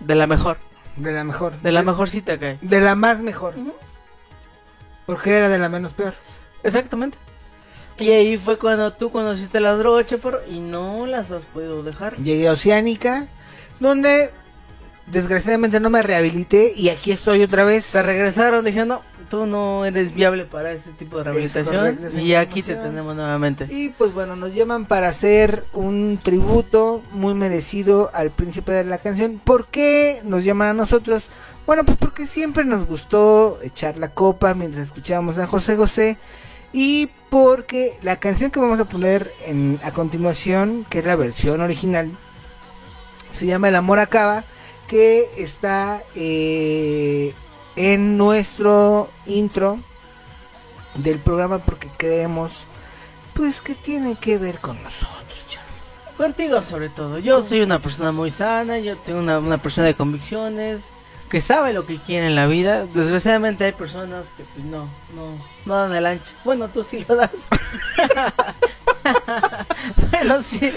[0.00, 0.58] de la mejor,
[0.96, 1.52] De la mejor.
[1.60, 2.58] de la mejor cita que hay.
[2.60, 3.54] De la más mejor.
[5.06, 6.14] Porque era de la menos peor.
[6.64, 7.18] Exactamente.
[8.00, 12.16] Y ahí fue cuando tú conociste las drogas, Chaparro, y no las has podido dejar.
[12.16, 13.28] Llegué a Oceánica,
[13.78, 14.30] donde
[15.06, 17.90] desgraciadamente no me rehabilité y aquí estoy otra vez.
[17.92, 21.76] Te regresaron diciendo, tú no eres viable para este tipo de rehabilitación.
[21.76, 23.66] correcto, y aquí te tenemos nuevamente.
[23.68, 28.98] Y pues bueno, nos llaman para hacer un tributo muy merecido al príncipe de la
[28.98, 29.40] canción.
[29.42, 31.26] ¿Por qué nos llaman a nosotros?
[31.66, 36.18] Bueno, pues porque siempre nos gustó echar la copa mientras escuchábamos a José José.
[36.72, 41.60] Y porque la canción que vamos a poner en, a continuación, que es la versión
[41.60, 42.10] original,
[43.30, 44.44] se llama El amor acaba,
[44.88, 47.32] que está eh,
[47.76, 49.78] en nuestro intro
[50.96, 52.66] del programa porque creemos
[53.34, 56.16] pues que tiene que ver con nosotros, Charles.
[56.16, 57.18] Contigo sobre todo.
[57.20, 60.82] Yo soy una persona muy sana, yo tengo una, una persona de convicciones,
[61.30, 62.84] que sabe lo que quiere en la vida.
[62.86, 66.32] Desgraciadamente hay personas que pues, no, no, no dan el ancho.
[66.44, 67.30] Bueno, tú sí lo das.
[70.10, 70.72] Pero sí.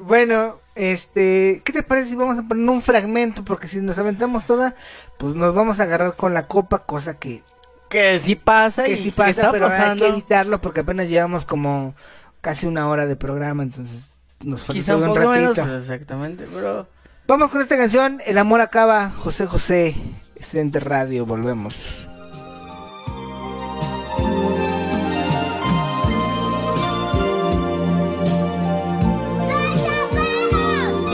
[0.00, 3.44] Bueno, este, ¿qué te parece si vamos a poner un fragmento?
[3.44, 4.74] Porque si nos aventamos toda,
[5.18, 7.42] pues nos vamos a agarrar con la copa, cosa que,
[7.88, 11.10] Que sí pasa que y sí que pasa, está pero hay que evitarlo porque apenas
[11.10, 11.94] llevamos como
[12.40, 14.12] casi una hora de programa, entonces
[14.44, 15.62] nos falta un poco menos, ratito.
[15.62, 16.86] pero exactamente, pero...
[17.32, 19.96] Vamos con esta canción, El amor acaba, José José,
[20.36, 22.06] Estudiante Radio, volvemos.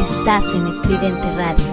[0.00, 1.64] Estás en Estridente Radio.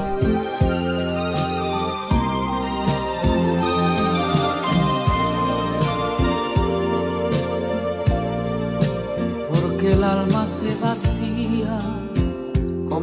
[9.49, 11.94] porque el alma se vacía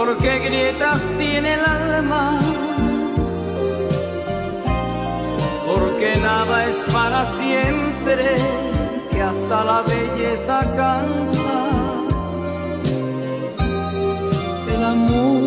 [0.00, 2.40] porque grietas tiene el alma,
[5.66, 8.24] porque nada es para siempre,
[9.10, 11.58] que hasta la belleza cansa.
[14.74, 15.39] El amor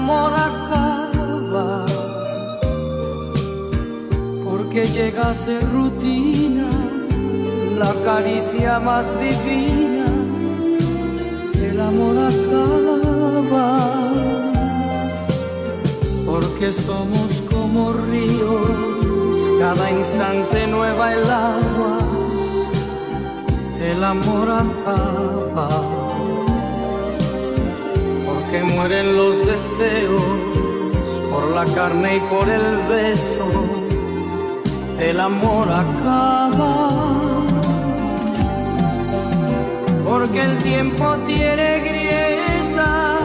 [0.00, 1.84] amor acaba
[4.44, 6.70] porque llega a ser rutina
[7.78, 10.06] la caricia más divina
[11.68, 13.68] el amor acaba
[16.30, 21.98] porque somos como ríos cada instante nueva el agua
[23.92, 25.29] el amor acaba
[28.50, 30.22] que mueren los deseos
[31.30, 33.46] por la carne y por el beso,
[34.98, 36.88] el amor acaba.
[40.04, 43.20] Porque el tiempo tiene grietas,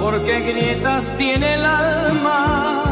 [0.00, 2.84] porque grietas tiene el alma,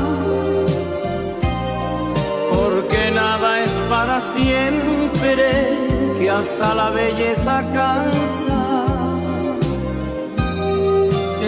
[2.51, 5.79] porque nada es para siempre,
[6.19, 8.62] que hasta la belleza cansa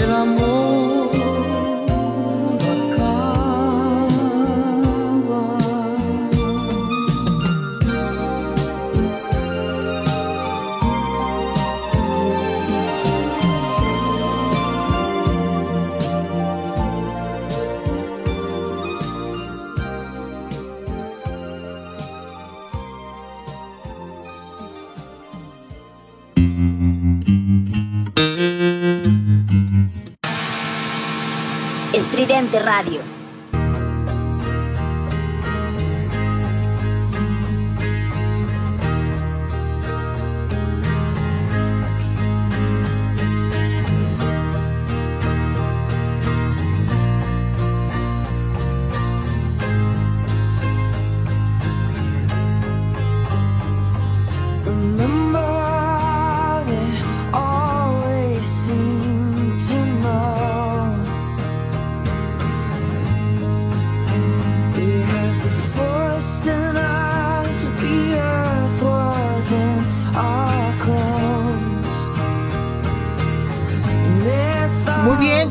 [0.05, 0.84] el amor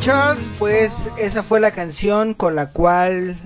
[0.03, 0.49] Charles.
[0.59, 3.37] Pues esa fue la canción con la cual.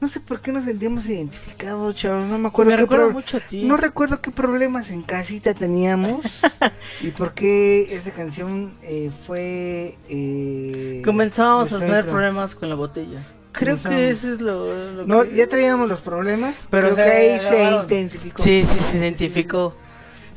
[0.00, 2.28] No sé por qué nos sentíamos identificados, Charles.
[2.30, 2.70] No me acuerdo.
[2.70, 3.64] Me qué recuerda pro- mucho a ti.
[3.64, 6.40] No recuerdo qué problemas en casita teníamos.
[7.02, 9.96] y por qué esa canción eh, fue.
[10.08, 12.12] Eh, Comenzamos a tener intro.
[12.12, 13.20] problemas con la botella.
[13.52, 16.68] Creo que eso es lo, lo No, que- ya traíamos los problemas.
[16.70, 18.42] Pero que ahí se intensificó.
[18.42, 19.74] Sí, sí, se identificó.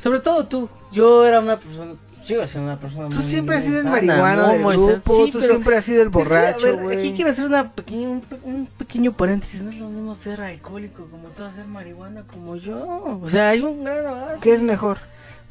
[0.02, 0.68] Sobre todo tú.
[0.92, 1.94] Yo era una persona.
[2.24, 3.08] Sigo siendo una persona.
[3.10, 5.76] Tú muy- siempre has sido el sana, marihuano muy- del grupo, sí, tú pero- siempre
[5.76, 6.98] has sido el a borracho, ver, güey.
[6.98, 9.62] Aquí quiero hacer una pequeña, un, pe- un pequeño paréntesis.
[9.62, 13.20] No es lo mismo ser alcohólico como tú, ser marihuana como yo.
[13.22, 14.38] O sea, hay un gran avance.
[14.42, 14.98] ¿Qué es mejor?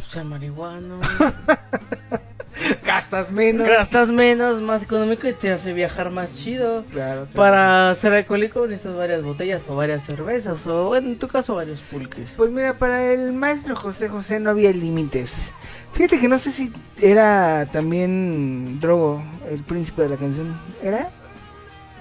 [0.10, 1.00] Ser marihuano.
[2.86, 3.68] Gastas menos.
[3.68, 6.84] Gastas menos, más económico y te hace viajar más chido.
[6.92, 7.36] Claro, sí.
[7.36, 12.34] Para ser alcohólico necesitas varias botellas o varias cervezas o en tu caso varios pulques.
[12.38, 15.54] Pues mira, para el maestro José José no había límites.
[15.94, 20.56] Fíjate que no sé si era también Drogo, el príncipe de la canción.
[20.82, 21.10] ¿Era?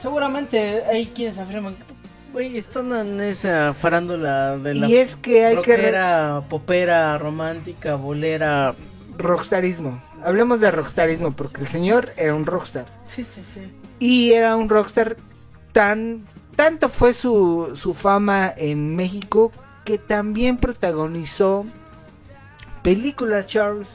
[0.00, 1.92] Seguramente hay quienes afirman que
[2.32, 7.94] güey, están en esa farándula de la Y es que hay que rockera, popera, romántica,
[7.96, 8.74] bolera.
[9.18, 10.00] rockstarismo.
[10.24, 12.86] Hablemos de rockstarismo porque el señor era un rockstar.
[13.06, 13.72] Sí, sí, sí.
[13.98, 15.16] Y era un rockstar
[15.72, 16.26] tan...
[16.56, 19.50] Tanto fue su, su fama en México
[19.84, 21.66] que también protagonizó
[22.82, 23.88] películas, Charles.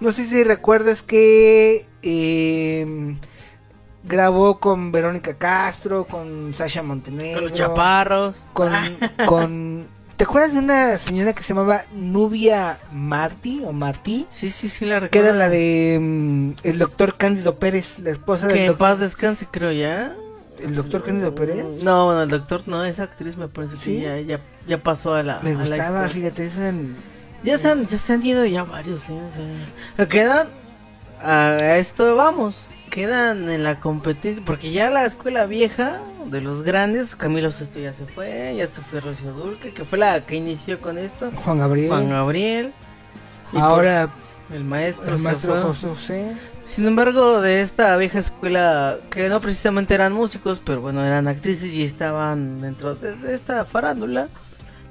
[0.00, 3.16] No sé si recuerdas que eh,
[4.04, 7.40] grabó con Verónica Castro, con Sasha Montenegro.
[7.40, 8.42] Con los chaparros.
[8.52, 8.72] Con,
[9.26, 9.86] con...
[10.22, 14.24] ¿Te acuerdas de una señora que se llamaba Nubia Martí o Martí?
[14.30, 15.28] Sí, sí, sí, la Que recuerdo.
[15.30, 19.48] era la de mm, el doctor Cándido Pérez, la esposa Que del en paz descanse,
[19.50, 20.14] creo ya.
[20.60, 21.82] el doctor Cándido Pérez.
[21.82, 23.96] No, bueno, el doctor no, esa actriz me parece ¿Sí?
[23.96, 25.40] que ya, ya, ya pasó a la.
[25.42, 26.30] Me a la gustaba, historia.
[26.30, 26.94] fíjate, esa en-
[27.42, 29.18] Ya se, han, ya se han ido ya varios, ¿eh?
[29.28, 30.46] O sea, quedan.
[31.20, 32.68] A esto vamos.
[32.92, 34.44] Quedan en la competencia.
[34.44, 37.16] Porque ya la escuela vieja de los grandes.
[37.16, 38.54] Camilo Sesto ya se fue.
[38.54, 39.72] Ya se fue Rocío Dulce.
[39.72, 41.30] Que fue la que inició con esto.
[41.42, 41.88] Juan Gabriel.
[41.88, 42.74] Juan Gabriel.
[43.54, 44.10] Y Ahora
[44.46, 46.34] pues, el maestro, el maestro José.
[46.66, 51.72] Sin embargo, de esta vieja escuela, que no precisamente eran músicos, pero bueno, eran actrices
[51.72, 54.28] y estaban dentro de, de esta farándula,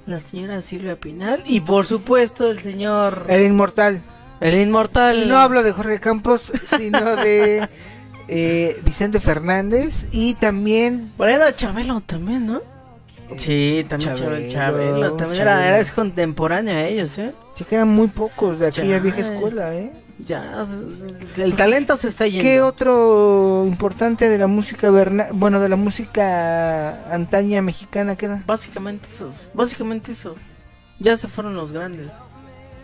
[0.07, 3.25] la señora Silvia Pinal y por supuesto el señor...
[3.29, 4.03] El inmortal.
[4.41, 5.29] El inmortal.
[5.29, 7.67] No hablo de Jorge Campos, sino de
[8.27, 12.61] eh, Vicente Fernández y también Por ahí era Chabelo también, ¿no?
[13.37, 14.51] Sí, también Chabelo, Chabelo.
[14.51, 15.67] Chabelo también era, Chabelo.
[15.69, 17.33] era es contemporáneo a ellos, ¿eh?
[17.55, 18.99] se quedan muy pocos de aquella Ya.
[18.99, 19.93] vieja escuela, ¿eh?
[20.17, 20.65] Ya,
[21.37, 22.43] el talento se está yendo.
[22.43, 28.43] ¿Qué otro importante de la música verna bueno, de la música antaña mexicana queda?
[28.45, 30.35] Básicamente esos, básicamente eso.
[30.99, 32.09] Ya se fueron los grandes.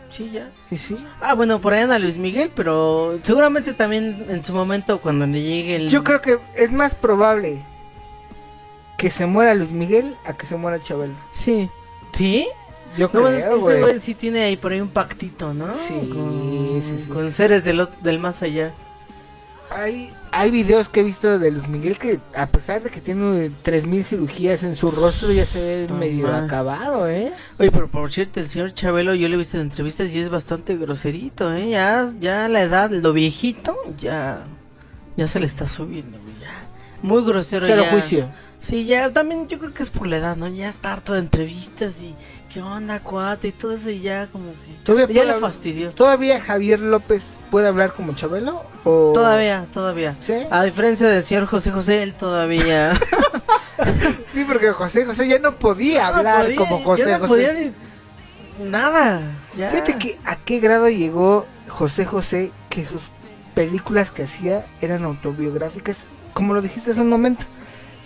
[0.10, 0.49] Sí, ya.
[0.70, 0.97] Sí, sí.
[1.22, 5.41] Ah, bueno, por ahí anda Luis Miguel, pero seguramente también en su momento cuando le
[5.41, 5.89] llegue el...
[5.89, 7.62] Yo creo que es más probable
[8.97, 11.14] que se muera Luis Miguel a que se muera Chabelo.
[11.32, 11.70] Sí.
[12.14, 12.47] ¿Sí?
[12.97, 13.99] Yo No, creo, es que ese güey.
[14.01, 15.72] sí tiene ahí por ahí un pactito, ¿no?
[15.74, 17.10] Sí, con, sí, sí.
[17.12, 18.74] con seres del, del más allá.
[19.70, 23.52] Hay, hay videos que he visto de Luis Miguel que a pesar de que tiene
[23.62, 26.02] 3000 cirugías en su rostro ya se ve Toma.
[26.02, 27.32] medio acabado, ¿eh?
[27.60, 30.30] Oye, pero por cierto, el señor Chabelo, yo le he visto en entrevistas y es
[30.30, 31.70] bastante groserito, ¿eh?
[31.70, 34.44] Ya, ya la edad, lo viejito, ya,
[35.16, 36.54] ya se le está subiendo, ya.
[37.02, 37.92] Muy grosero Cero ya.
[37.92, 38.30] juicio.
[38.60, 40.48] Sí, ya, también yo creo que es por la edad, ¿no?
[40.48, 42.16] Ya está harto de entrevistas y
[42.58, 44.74] qué onda, cuate, y todo eso y ya como que...
[44.84, 45.91] ¿Todavía, ya hab- fastidió.
[45.91, 48.64] ¿Todavía Javier López puede hablar como Chabelo?
[48.84, 49.12] ¿O...
[49.14, 50.16] Todavía, todavía.
[50.22, 50.34] ¿Sí?
[50.49, 52.93] A diferencia del señor José José, él todavía...
[54.28, 57.47] Sí, porque José José ya no podía hablar podía, como José ya no José.
[57.47, 57.53] podía
[58.60, 59.22] ni- Nada.
[59.55, 59.70] Ya.
[59.70, 63.03] Fíjate que a qué grado llegó José José que sus
[63.53, 67.45] películas que hacía eran autobiográficas, como lo dijiste hace un momento.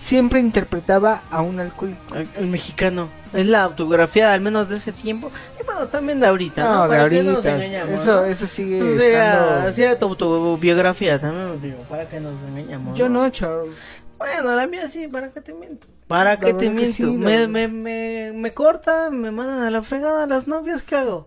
[0.02, 2.16] Siempre interpretaba a un alcohólico.
[2.16, 3.10] El, el mexicano.
[3.34, 5.32] Es la autografía, al menos de ese tiempo.
[5.62, 6.64] Y bueno, también de ahorita.
[6.64, 7.84] No, No, de ¿Para qué nos ahorita.
[7.94, 8.26] Eso, no?
[8.26, 9.82] eso sigue Pues era, estando...
[9.82, 12.98] era tu autobiografía también, digo, para que nos engañamos.
[12.98, 13.76] Yo no, Charles.
[14.18, 15.88] Bueno, la mía sí, ¿para qué te miento?
[16.08, 16.94] ¿Para qué te que miento?
[16.94, 20.96] sí, me, me, me, me cortan, me mandan a la fregada a las novias, ¿qué
[20.98, 21.26] hago?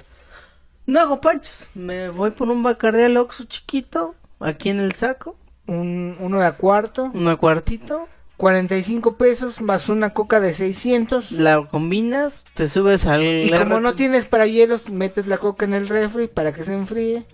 [0.87, 1.65] No hago panchos.
[1.75, 6.47] Me voy por un Bacardi al Oxxo chiquito, aquí en el saco, Un, uno de
[6.47, 8.09] a cuarto, un cuartito,
[8.45, 11.33] 45 pesos más una coca de 600.
[11.33, 13.23] la combinas, te subes al...
[13.23, 16.75] Y como no tienes para hielos, metes la coca en el refri para que se
[16.75, 17.25] enfríe.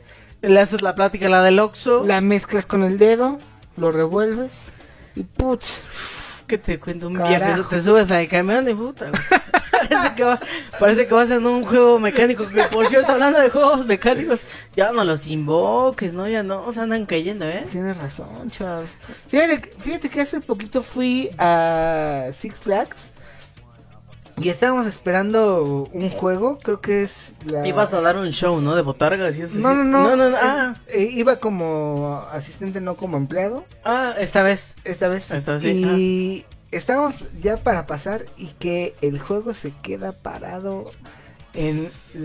[0.40, 2.04] Le haces la plática la del Oxxo.
[2.06, 3.40] La mezclas con el dedo,
[3.76, 4.68] lo revuelves
[5.16, 5.82] y putz.
[6.46, 7.54] que te cuento un Carajo.
[7.56, 9.10] viaje, te subes al camión y puta.
[9.88, 10.40] parece, que va,
[10.78, 12.46] parece que vas en un juego mecánico.
[12.48, 14.44] Que por cierto, hablando de juegos mecánicos,
[14.76, 16.28] ya no los invoques, ¿no?
[16.28, 17.64] Ya no, se andan cayendo, ¿eh?
[17.70, 18.90] Tienes razón, Charles.
[19.28, 23.10] Fíjate, que- fíjate que hace poquito fui a Six Flags
[24.42, 27.66] y estábamos esperando un juego, creo que es la...
[27.66, 28.74] Ibas a dar un show, ¿no?
[28.74, 29.58] De botargas y eso.
[29.58, 30.02] No, no, no.
[30.02, 33.66] No, no, no, Ah, Eh, iba como asistente, no como empleado.
[33.84, 34.76] ah, esta vez.
[34.84, 35.30] Esta vez.
[35.30, 40.90] Esta vez sí, Y estábamos ya para pasar y que el juego se queda parado
[41.54, 41.76] en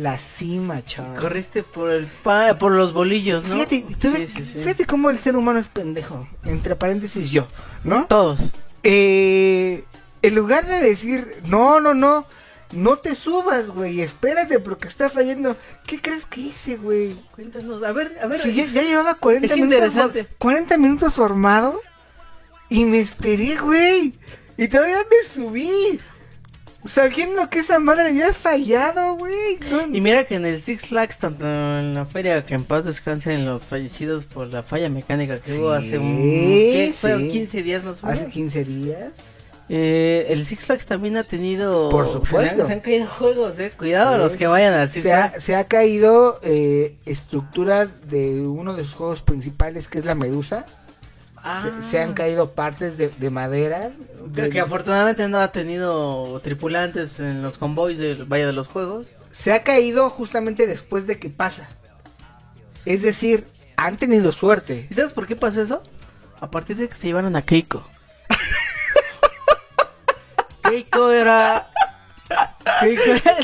[0.04, 1.20] la cima, Charles.
[1.20, 3.56] Corriste por el pa por los bolillos, ¿no?
[3.56, 4.60] Fíjate, Sí, sí, sí.
[4.60, 6.28] fíjate cómo el ser humano es pendejo.
[6.44, 7.48] Entre paréntesis yo,
[7.84, 8.06] ¿no?
[8.06, 8.52] Todos.
[8.84, 9.84] Eh,
[10.22, 12.28] en lugar de decir, no, no, no,
[12.72, 15.58] no te subas, güey, espérate porque está fallando.
[15.88, 17.16] ¿Qué crees que hice, güey?
[17.34, 18.38] Cuéntanos, a ver, a ver.
[18.40, 19.74] Sí, ya, ya llevaba 40 Es minutos.
[19.76, 20.24] interesante.
[20.26, 21.80] for- 40 minutos formado.
[22.70, 24.14] Y me esperé, güey.
[24.58, 26.00] Y todavía me subí.
[26.86, 29.58] Sabiendo que esa madre había fallado, güey.
[29.92, 33.44] Y mira que en el Six Flags, tanto en la feria que en paz descansen
[33.44, 36.16] los fallecidos por la falla mecánica que hubo hace un...
[36.16, 36.92] ¿qué?
[36.94, 37.30] Sí.
[37.32, 38.22] 15 días más o menos.
[38.22, 39.12] Hace 15 días.
[39.68, 41.90] Eh, el Six Flags también ha tenido...
[41.90, 42.62] Por Se supuesto.
[42.62, 43.72] han, se han caído juegos, eh.
[43.76, 45.44] Cuidado los que vayan al Six se ha, Flags.
[45.44, 50.68] se ha caído eh, estructuras de uno de sus juegos principales, que es la Medusa.
[51.62, 53.92] Se, se han caído partes de, de madera.
[54.34, 58.68] Creo de- que afortunadamente no ha tenido tripulantes en los convoys del Valle de los
[58.68, 59.08] Juegos.
[59.32, 61.70] se ha caído justamente después de que pasa.
[62.86, 64.88] Es decir, han tenido suerte.
[64.90, 65.84] ¿Y sabes por qué pasó eso?
[66.40, 67.84] A partir de que se llevaron a Keiko.
[70.64, 71.70] Keiko era...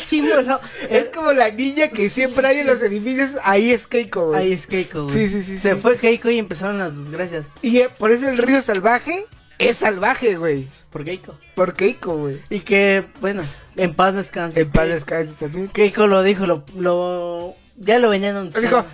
[0.06, 0.60] Símbolo.
[0.90, 3.38] Es como la niña que siempre hay en los edificios.
[3.44, 4.42] Ahí es Keiko, güey.
[4.42, 5.14] Ahí es Keiko, güey.
[5.14, 5.60] Sí, sí, sí.
[5.60, 5.82] Se sí.
[5.82, 7.48] fue Keiko y empezaron las desgracias.
[7.62, 9.26] Y eh, por eso el río salvaje
[9.60, 10.68] es salvaje, güey.
[10.90, 11.38] Por Keiko.
[11.56, 12.42] Por Keiko, güey.
[12.50, 13.44] Y que, bueno,
[13.76, 14.62] en paz descanse.
[14.62, 15.68] En paz descanse también.
[15.70, 18.68] Keiko lo dijo, lo, lo ya lo venían anunciando.
[18.68, 18.86] Dijo,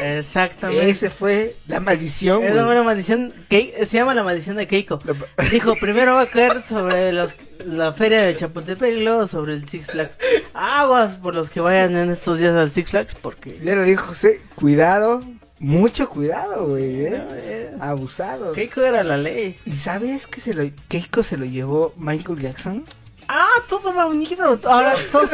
[0.00, 0.90] Exactamente.
[0.90, 3.32] ese fue la maldición, Es una maldición.
[3.48, 4.98] Kei- se llama la maldición de Keiko.
[5.50, 7.34] Dijo, primero va a caer sobre los,
[7.64, 10.18] la feria de Chapultepec y luego sobre el Six Flags.
[10.52, 13.58] Aguas por los que vayan en estos días al Six Flags porque...
[13.62, 15.22] Ya lo dijo José, cuidado,
[15.60, 17.12] mucho cuidado, güey, eh.
[17.14, 17.70] eh.
[17.80, 18.52] Abusado.
[18.52, 19.58] Keiko era la ley.
[19.64, 22.84] ¿Y sabes que se lo, Keiko se lo llevó Michael Jackson?
[23.28, 24.58] Ah, todo va unido.
[24.64, 25.28] Ahora todo...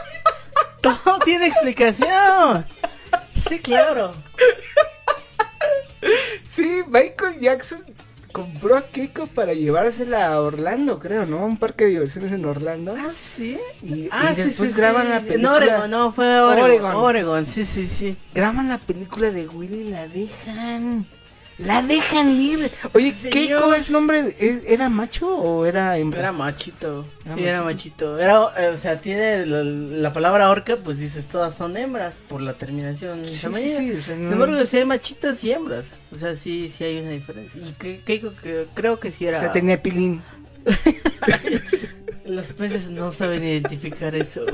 [0.82, 2.64] todo tiene explicación.
[3.48, 4.12] Sí, claro.
[6.44, 7.82] Sí, Michael Jackson
[8.32, 11.44] compró a Keiko para llevársela a Orlando, creo, ¿no?
[11.44, 12.94] Un parque de diversiones en Orlando.
[12.96, 13.58] Ah, sí.
[13.82, 15.08] Y, Ah, y sí, después sí, graban sí.
[15.10, 15.54] la En película.
[15.56, 16.64] Oregon, no, fue Oregon.
[16.64, 16.94] Oregon.
[16.96, 17.46] Oregon.
[17.46, 18.16] sí, sí, sí.
[18.34, 21.06] Graban la película de Willy y la dejan.
[21.66, 22.70] La dejan libre.
[22.94, 24.34] Oye, Sí, ¿Keiko es nombre?
[24.38, 26.20] es- ¿Era macho o era hembra?
[26.20, 27.06] Era machito.
[27.24, 28.18] Era sí, era machito.
[28.18, 32.54] Era, o sea, tiene la, la palabra orca, pues dices, todas son hembras por la
[32.54, 35.94] terminación Sí, sí, sí, o sea, no- Sin embargo, sí hay machitas y hembras.
[36.12, 37.60] O sea, sí, sí hay una diferencia.
[37.60, 39.36] Y que, Keiko, que creo que sí era.
[39.38, 40.22] O sea, tenía pilín.
[42.24, 44.44] Los peces no saben identificar eso.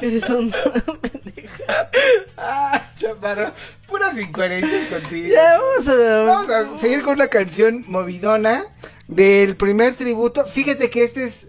[0.00, 0.50] Eres un
[1.00, 1.90] pendeja.
[2.36, 3.52] Ah, chaparro.
[3.86, 5.28] Puras incoherencias contigo.
[5.34, 6.24] Ya, vamos a.
[6.24, 8.64] Vamos a seguir con una canción movidona
[9.08, 10.44] del primer tributo.
[10.46, 11.48] Fíjate que este es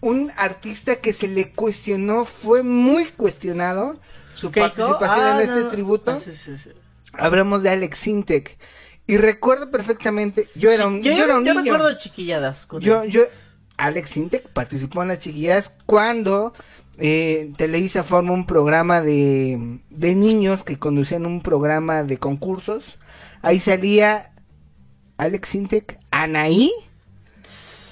[0.00, 3.98] un artista que se le cuestionó, fue muy cuestionado
[4.34, 4.68] su Keiko.
[4.68, 5.68] participación Ah, en este no.
[5.70, 6.10] tributo.
[6.12, 6.70] Ah, sí, sí, sí.
[7.12, 8.58] Hablamos de Alex Sintek.
[9.06, 11.72] Y recuerdo perfectamente, yo era un, Yo, yo era un yo niño.
[11.72, 12.66] recuerdo chiquilladas.
[12.66, 13.10] con Yo, él.
[13.10, 13.22] yo,
[13.78, 16.52] Alex Sintek participó en las chiquillas cuando
[16.98, 22.98] eh, Televisa forma un programa de, de niños que conducían un programa de concursos.
[23.42, 23.60] Ahí
[25.16, 26.70] Alex Sintek, Anaí.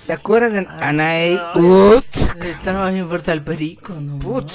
[0.06, 1.38] ¿Te acuerdas de Anaí?
[1.54, 2.44] Ay, Ut.
[2.44, 4.18] Estaba bien fuerte al perico, ¿no?
[4.18, 4.52] Put.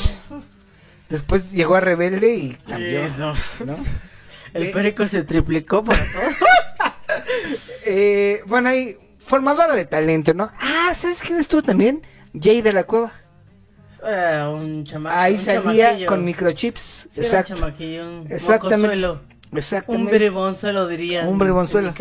[1.10, 3.06] Después llegó a Rebelde y cambió.
[3.08, 3.34] Sí, no.
[3.66, 3.78] ¿no?
[4.54, 6.36] El Eh, perico se triplicó para todos.
[7.86, 10.50] Eh, bueno, ahí, formadora de talento, ¿no?
[10.60, 12.02] Ah, ¿sabes quién estuvo también?
[12.40, 13.12] Jay de la Cueva.
[14.06, 15.16] Era un chamaco.
[15.18, 17.08] Ahí un salía con microchips.
[17.12, 17.54] Sí, Exacto.
[17.54, 18.78] un Exactamente.
[18.78, 19.22] mocosuelo.
[19.52, 20.18] Un Exactamente.
[20.18, 21.28] bribonzuelo, diría.
[21.28, 21.94] Un bribonzuelo.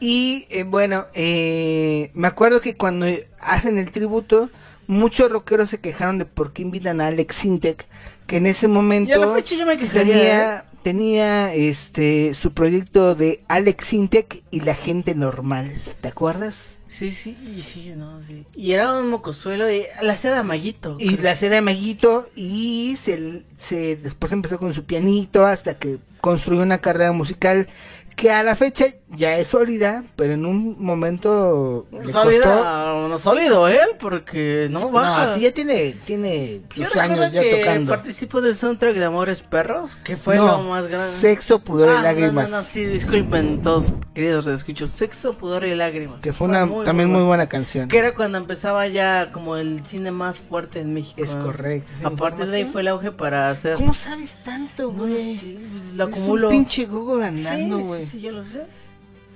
[0.00, 3.06] Y eh, bueno, eh, me acuerdo que cuando
[3.40, 4.50] hacen el tributo,
[4.86, 7.86] muchos rockeros se quejaron de por qué invitan a Alex Sintek,
[8.26, 12.52] que en ese momento Y a la fecha yo me quejaría, tenía, tenía este su
[12.52, 16.76] proyecto de Alex Sintek y la gente normal, ¿te acuerdas?
[16.94, 18.46] Sí, sí, y sí, no, sí.
[18.54, 20.96] Y era un mocosuelo y la hacía de amaguito.
[21.00, 25.98] Y la hacía de amiguito y se, se después empezó con su pianito hasta que
[26.20, 27.66] construyó una carrera musical
[28.14, 28.84] que a la fecha
[29.16, 34.90] ya es sólida, pero en un momento le costó- Sólida, no sólido él, porque no
[34.90, 35.26] baja.
[35.26, 37.90] No, sí ya tiene, tiene Yo sus años ya que tocando.
[37.90, 41.10] participó del soundtrack de Amores Perros, que fue No, lo más grande.
[41.10, 42.50] Sexo, pudor y Ah, lágrimas.
[42.50, 46.16] No, no, no, sí, disculpen todos, queridos escucho Sexo, pudor y lágrimas.
[46.20, 47.88] Que fue una también muy buena canción.
[47.88, 51.22] Que era cuando empezaba ya como el cine más fuerte en México.
[51.22, 52.06] Es correcto.
[52.06, 53.76] A partir de ahí fue el auge para hacer.
[53.76, 55.34] ¿Cómo sabes tanto, No güey?
[55.36, 56.48] sé, pues, lo Es acumulo.
[56.48, 58.04] un pinche Google andando, Sí, güey.
[58.04, 58.62] sí, sí, yo lo sé.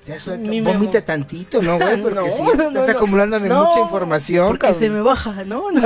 [0.09, 1.97] Ya suelta, Mi vomita tantito, ¿no, güey?
[2.03, 2.93] Porque No, sí, no, estás no.
[2.97, 4.81] acumulando No, mucha información, Porque cabrón.
[4.81, 5.71] se me baja, ¿no?
[5.71, 5.83] no.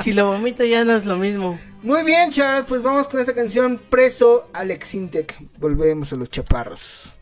[0.00, 1.58] si lo vomito ya no es lo mismo.
[1.82, 5.34] Muy bien, chavos, pues vamos con esta canción Preso Alex Intec.
[5.58, 7.18] Volvemos a los chaparros.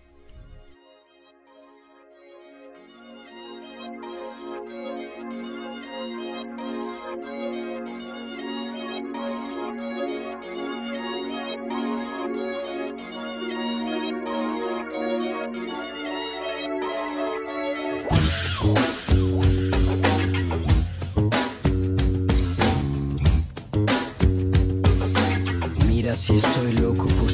[26.12, 27.31] Mira si estoy loco por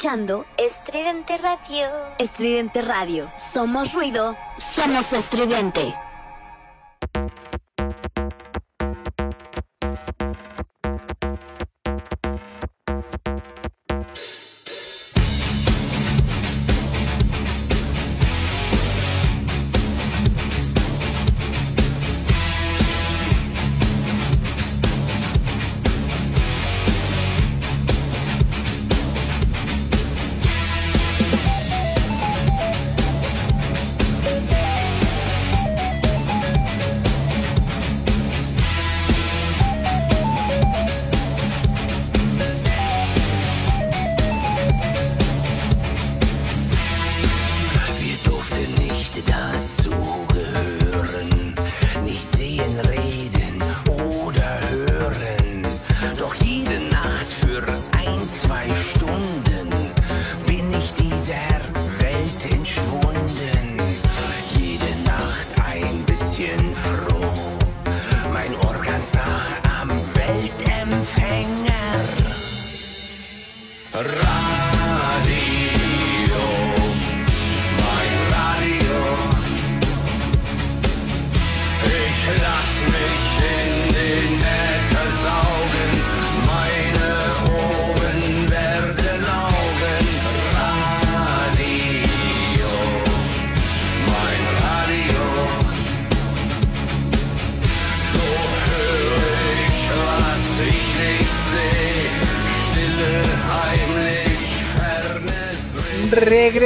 [0.00, 1.88] escuchando Estridente Radio.
[2.16, 3.30] Estridente Radio.
[3.36, 5.94] Somos ruido, somos estridente.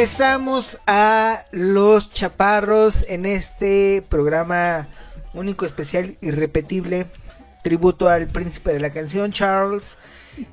[0.04, 4.86] Regresamos a Los Chaparros en este programa
[5.32, 7.06] único, especial, irrepetible,
[7.62, 9.96] tributo al príncipe de la canción, Charles.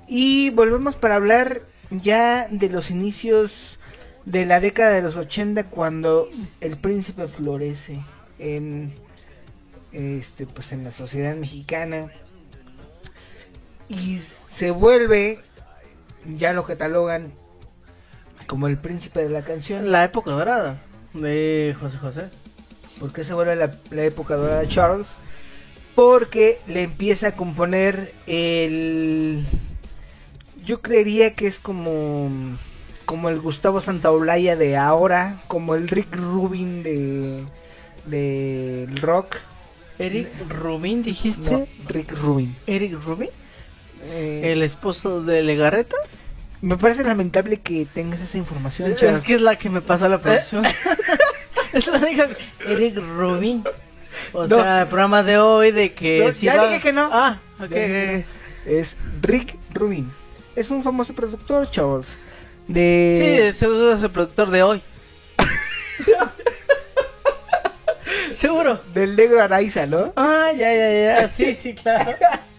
[0.07, 3.77] Y volvemos para hablar ya de los inicios
[4.23, 6.29] de la década de los 80 cuando
[6.61, 7.99] el príncipe florece
[8.39, 8.93] en
[9.91, 12.09] este pues en la sociedad mexicana
[13.89, 15.39] y se vuelve
[16.23, 17.33] ya lo catalogan
[18.51, 19.93] como el príncipe de la canción.
[19.93, 20.81] La época dorada
[21.13, 22.29] de José José.
[22.99, 25.13] ¿Por qué se vuelve la, la época dorada de Charles?
[25.95, 29.45] Porque le empieza a componer el...
[30.65, 32.29] Yo creería que es como...
[33.05, 37.45] Como el Gustavo Santaolalla de ahora, como el Rick Rubin de...
[38.05, 39.37] de rock.
[39.97, 41.51] Eric Rubin, dijiste.
[41.51, 42.53] No, Rick Rubin.
[42.67, 43.29] Eric Rubin,
[44.09, 45.95] Eh, el esposo de Legarreta.
[46.61, 49.21] Me parece lamentable que tengas esa información, Es Charles.
[49.21, 50.63] que es la que me pasa la producción.
[51.73, 52.29] es la única
[52.67, 53.63] Eric Rubin.
[54.33, 54.61] O No.
[54.61, 57.09] sea, el programa de hoy de que No, si ya va- dije que no.
[57.11, 57.71] Ah, ok.
[58.67, 60.11] Es Rick Rubin.
[60.55, 61.67] Es un famoso productor.
[61.67, 62.17] Sí,
[62.67, 63.51] De...
[63.55, 64.81] seguro es el productor de hoy.
[68.33, 68.81] Seguro.
[68.93, 70.13] Del negro Araiza, ¿no?
[70.15, 71.29] Ah, ya, ya, ya.
[71.29, 72.15] Sí, sí, claro.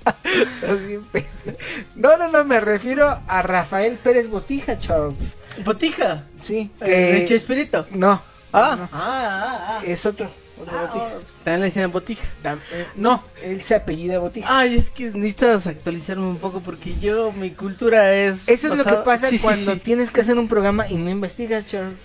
[1.95, 5.35] No, no, no, me refiero a Rafael Pérez Botija, Charles.
[5.65, 6.25] Botija.
[6.41, 6.71] Sí.
[6.81, 7.87] Eh, Richie Espirito.
[7.91, 8.23] No.
[8.53, 9.83] Ah, no, ah, ah, ah.
[9.87, 10.31] es otro.
[10.61, 11.05] otro Ah, Botija.
[11.05, 12.27] oh, También le dicen Botija.
[12.45, 14.47] Eh, no, él se apellida Botija.
[14.51, 18.49] Ay, es que necesitas actualizarme un poco porque yo, mi cultura es.
[18.49, 19.81] Eso es lo que pasa Sí, cuando sí.
[19.81, 22.01] tienes que hacer un programa y no investigas, Charles.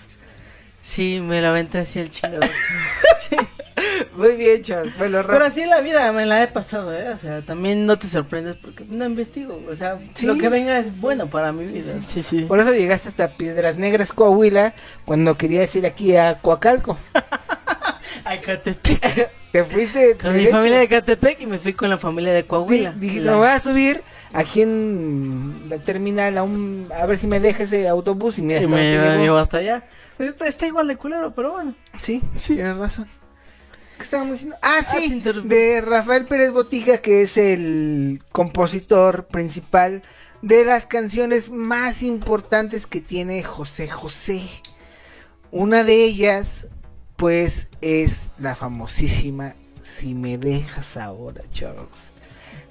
[0.80, 2.40] Sí, me la aventé así el chingado.
[3.28, 3.36] sí.
[4.16, 4.96] Muy bien, Charles.
[4.98, 7.08] Bueno, Pero así en la vida me la he pasado, ¿eh?
[7.10, 9.60] O sea, también no te sorprendes porque no investigo.
[9.70, 10.26] O sea, Sí.
[10.26, 11.94] lo que venga es bueno para mi vida.
[12.06, 12.42] Sí, sí.
[12.42, 14.74] Por eso llegaste hasta Piedras Negras, Coahuila,
[15.04, 16.98] cuando querías ir aquí a Coacalco.
[18.24, 19.30] A Catepec.
[19.52, 20.56] Te fuiste Con mi derecho.
[20.58, 22.92] familia de Catepec y me fui con la familia de Coahuila.
[22.92, 24.02] Di- Dijiste, La- me voy a subir
[24.34, 28.60] aquí en la terminal a, un, a ver si me deja ese autobús y mira,
[28.60, 29.84] y me llevó hasta allá.
[30.18, 31.74] Está, está igual de culero, pero bueno.
[31.98, 33.06] Sí, tienes razón.
[33.98, 34.56] ¿Qué estábamos diciendo?
[34.62, 40.02] Ah, te sí, de Rafael Pérez Botija, que es el compositor principal
[40.40, 44.40] de las canciones más importantes que tiene José José.
[45.50, 46.68] Una de ellas,
[47.16, 52.12] pues, es la famosísima Si me dejas ahora, Charles.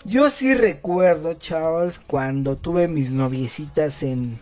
[0.06, 4.40] Yo sí recuerdo, Charles, cuando tuve mis noviecitas en...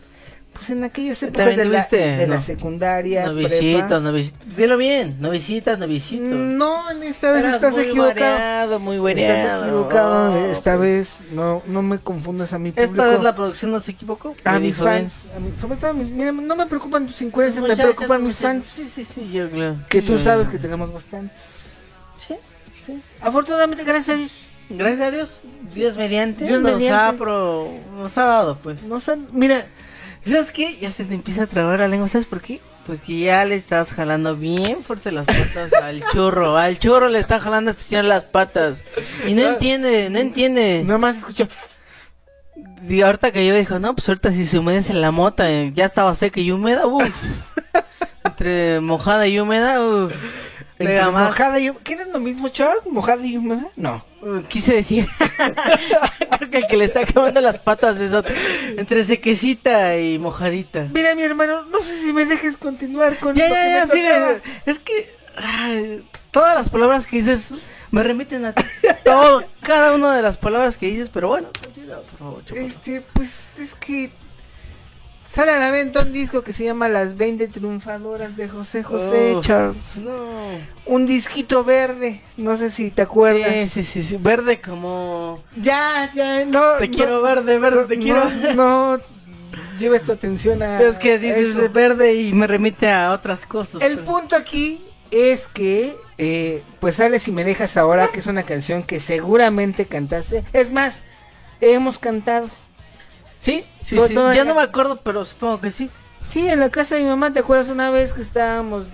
[0.56, 1.86] Pues en aquellas épocas ¿También de la,
[2.18, 3.26] de la secundaria.
[3.26, 4.56] Novicitos, novicitos.
[4.56, 6.26] Dilo bien, novicitas, novicitos.
[6.30, 8.14] No, en esta vez Eras estás muy equivocado.
[8.15, 9.36] variado, muy variado.
[9.36, 10.32] Estás equivocado.
[10.34, 10.82] Oh, esta pues.
[11.22, 12.90] vez no, no me confundas a mi público.
[12.94, 14.34] Esta vez la producción no se equivocó.
[14.45, 15.26] a mis fans.
[15.36, 18.38] a mi- sobre todo, a mis- mira, no me preocupan tus influencias, me preocupan mis
[18.38, 18.65] fans.
[18.65, 19.77] Sí, sí, sí, yo creo.
[19.90, 21.41] Que tú sabes que tenemos bastantes.
[22.18, 22.36] Sí.
[22.86, 23.02] Sí.
[23.19, 24.32] Afortunadamente, gracias a Dios.
[24.69, 25.41] Gracias a Dios,
[25.76, 27.15] Dios mediante, Dios nos, mediante.
[27.15, 28.82] Ha pro- nos ha dado, pues.
[28.84, 29.68] Nos han- mira,
[30.26, 30.77] ¿Sabes qué?
[30.80, 32.60] Ya se te empieza a trabar la lengua, ¿sabes por qué?
[32.88, 36.57] Porque ya le estás jalando bien fuerte las patas al churro.
[36.57, 38.81] Al churro le está jalando a este señor las patas.
[39.27, 40.84] Y no entiende, no entiende.
[40.84, 41.47] Nada más escucha.
[42.88, 45.85] Y ahorita que yo dijo, no, pues ahorita si se humedece la mota, eh, ya
[45.85, 47.56] estaba seca y húmeda, uff.
[48.23, 50.14] Entre mojada y húmeda, uff.
[50.77, 52.84] Entre mojada y ¿Qué es lo mismo, Charles?
[52.89, 53.68] ¿Mojada y húmeda?
[53.76, 54.03] No.
[54.47, 55.07] Quise decir,
[56.38, 58.34] creo que el que le está acabando las patas es otro.
[58.77, 60.88] Entre sequecita y mojadita.
[60.93, 64.41] Mira, mi hermano, no sé si me dejes continuar con Ya, ya, ya, tocaba.
[64.65, 64.93] Es que
[65.35, 67.53] ay, todas las palabras que dices
[67.91, 68.64] me remiten a ti.
[69.03, 72.65] Todo, cada una de las palabras que dices, pero bueno, continúa, por favor, chaparro.
[72.65, 74.11] Este, pues es que
[75.26, 79.34] sale a la venta un disco que se llama Las 20 Triunfadoras de José José
[79.35, 79.97] Oh, Charles.
[79.97, 80.14] No.
[80.85, 83.52] Un disquito verde, no sé si te acuerdas.
[83.52, 85.43] Sí, sí, sí, sí, verde como...
[85.57, 86.73] Ya, ya, no.
[86.80, 88.30] Te no, quiero verde, verde, no, te quiero.
[88.30, 89.03] No, no
[89.80, 90.80] lleves tu atención a.
[90.81, 93.81] Es que dices verde y me remite a otras cosas.
[93.81, 98.27] El pero- punto aquí es que, eh, pues sale si me dejas ahora, que es
[98.27, 100.43] una canción que seguramente cantaste.
[100.53, 101.03] Es más,
[101.61, 102.49] hemos cantado.
[103.46, 104.14] Sí, sí, Todo- sí.
[104.16, 105.92] todo Ya no me acuerdo, pero supongo que sí.
[106.28, 108.88] Sí, en la casa de mi mamá, ¿te acuerdas una vez que estábamos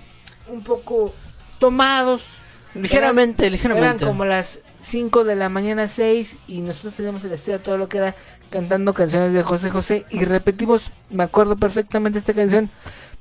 [0.47, 1.13] un poco
[1.59, 2.39] tomados?
[2.75, 4.03] Ligeramente, Eran- ligeramente.
[4.03, 7.87] Eran como las 5 de la mañana, 6, y nosotros teníamos el estudio todo lo
[7.87, 8.13] que da
[8.49, 12.69] cantando canciones de José José, y repetimos, me acuerdo perfectamente esta canción,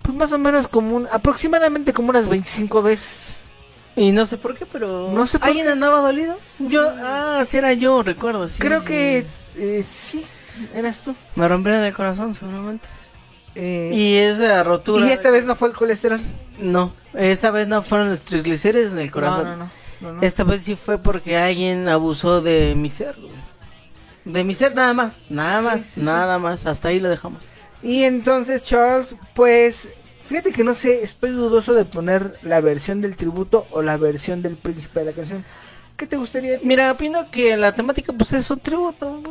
[0.03, 3.41] pues más o menos como un, aproximadamente como unas 25 veces.
[3.95, 5.13] Y no sé por qué, pero...
[5.13, 6.37] No sé por ¿Alguien andaba dolido?
[6.59, 8.59] Yo, ah, sí era yo, recuerdo, sí.
[8.61, 9.27] Creo sí, que
[9.57, 10.25] eh, sí,
[10.75, 11.15] eras tú.
[11.37, 12.89] Me rompieron el corazón, seguramente.
[13.55, 15.07] Eh, Y esa rotura...
[15.07, 16.21] y esta vez no fue el colesterol.
[16.59, 19.45] No, esta vez no fueron los triglicéridos en el corazón.
[19.45, 19.71] No, no,
[20.01, 20.23] no, no.
[20.23, 23.17] Esta vez sí fue porque alguien abusó de mi ser.
[24.25, 26.01] De mi ser nada más, nada más, sí, sí.
[26.03, 26.67] nada más.
[26.67, 27.49] Hasta ahí lo dejamos.
[27.83, 29.89] Y entonces, Charles, pues,
[30.23, 34.43] fíjate que no sé, estoy dudoso de poner la versión del tributo o la versión
[34.43, 35.45] del príncipe de la canción.
[35.97, 36.59] ¿Qué te gustaría?
[36.63, 39.23] Mira, opino que la temática pues es un tributo.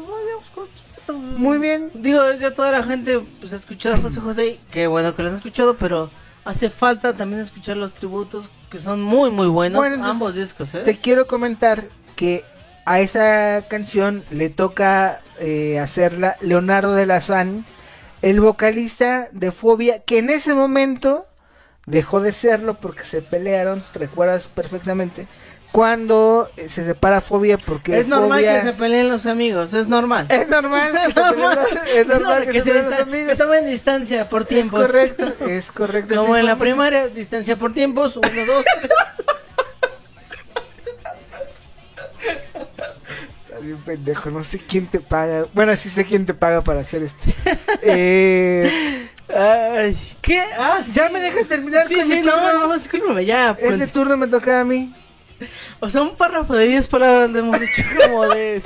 [0.54, 0.68] pues,
[1.14, 1.92] Muy bien.
[1.94, 5.30] Digo, ya toda la gente pues ha escuchado a José José, qué bueno que lo
[5.30, 6.10] han escuchado, pero
[6.46, 10.76] hace falta también escuchar los tributos que son muy muy buenos, Bueno, entonces, ambos discos,
[10.76, 10.82] ¿eh?
[10.84, 12.44] Te quiero comentar que
[12.86, 17.66] a esa canción le toca eh, hacerla Leonardo de Lazán,
[18.22, 21.26] el vocalista de Fobia, que en ese momento
[21.86, 25.28] dejó de serlo porque se pelearon, recuerdas perfectamente,
[25.72, 29.88] cuando eh, se separa Fobia porque Es normal Fobia- que se peleen los amigos, es
[29.88, 30.26] normal.
[30.30, 33.38] Es normal que se peleen los- es normal que se peleen los amigos.
[33.38, 34.82] tomen distancia por Es tiempos.
[34.82, 36.16] correcto, es correcto.
[36.16, 38.92] Como en la primaria, distancia por tiempos, uno, dos, tres.
[43.46, 45.46] Estás bien pendejo, no sé quién te paga.
[45.54, 47.24] Bueno, sí sé quién te paga para hacer esto.
[47.82, 50.42] eh, Ay, ¿qué?
[50.58, 50.94] Ah, sí.
[50.96, 52.68] ¿Ya me dejas terminar Sí, con sí, mi no, turno?
[52.68, 53.52] no, discúlpame, ya.
[53.60, 53.92] Este pues.
[53.92, 54.94] turno me toca a mí.
[55.80, 58.62] O sea, un párrafo de 10 palabras le hemos hecho como de,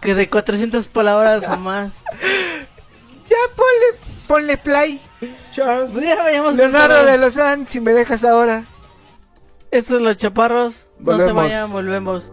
[0.00, 2.04] que de 400 palabras o más.
[3.26, 5.00] Ya ponle, ponle play.
[5.50, 5.90] Charles.
[5.92, 6.54] Pues ya vayamos.
[6.54, 8.64] Leonardo de Lozán, si me dejas ahora.
[9.70, 10.88] Estos los chaparros.
[10.98, 11.34] No se Volvemos.
[11.42, 12.32] vayan, volvemos.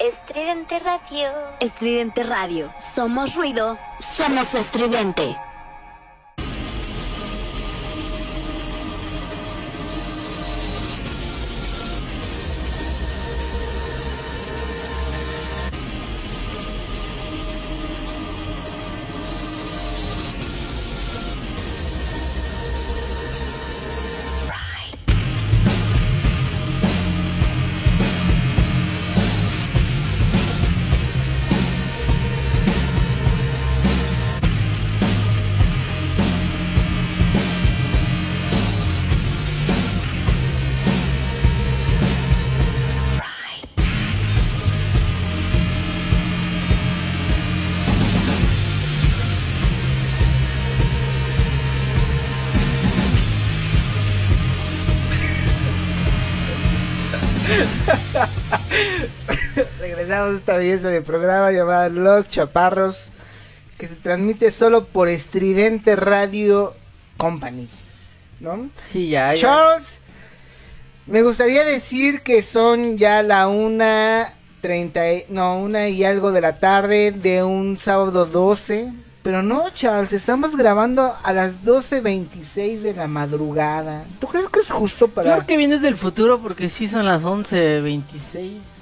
[0.71, 1.29] Estridente Radio.
[1.59, 2.73] Estridente Radio.
[2.77, 5.35] Somos ruido, somos estridente.
[60.51, 63.11] Esta belleza de programa llamada Los Chaparros,
[63.77, 66.75] que se transmite solo por Estridente Radio
[67.15, 67.69] Company.
[68.41, 68.69] ¿No?
[68.91, 69.39] Sí, ya, ya.
[69.39, 70.01] Charles,
[71.05, 76.59] me gustaría decir que son ya la una treinta, no, una y algo de la
[76.59, 78.91] tarde de un sábado 12.
[79.23, 84.03] Pero no, Charles, estamos grabando a las 12.26 de la madrugada.
[84.19, 85.31] ¿Tú crees que es justo para...?
[85.31, 88.80] creo que vienes del futuro porque sí son las 11.26.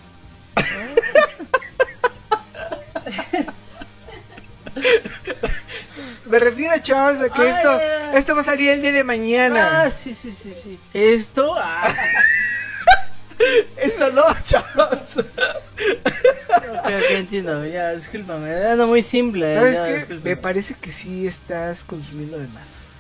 [6.26, 8.92] Me refiero a Charles, a que Ay, esto, ay, esto va a salir el día
[8.92, 9.84] de mañana.
[9.84, 10.80] Ah, sí, sí, sí, sí.
[10.94, 11.88] Esto, ah,
[13.78, 15.18] Eso no, Charles.
[15.18, 19.54] ok, ok, entiendo, ya, discúlpame, era muy simple.
[19.56, 19.94] ¿Sabes ya, qué?
[19.96, 20.30] discúlpame.
[20.30, 23.00] Me parece que sí estás consumiendo de más.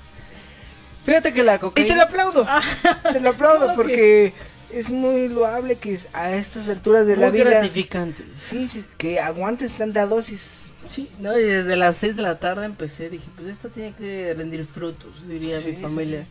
[1.05, 1.87] Fíjate que la Y cocaína...
[1.89, 2.47] te lo aplaudo.
[3.11, 3.75] te lo aplaudo Ok.
[3.75, 4.33] porque
[4.71, 7.49] es muy loable que a estas alturas de la muy vida.
[7.51, 8.23] gratificante.
[8.37, 10.71] Sí, sí, que aguantes tanta dosis.
[10.89, 14.33] Sí, no, y desde las 6 de la tarde empecé, dije, pues esto tiene que
[14.35, 16.25] rendir frutos, diría Sí, mi sí, familia.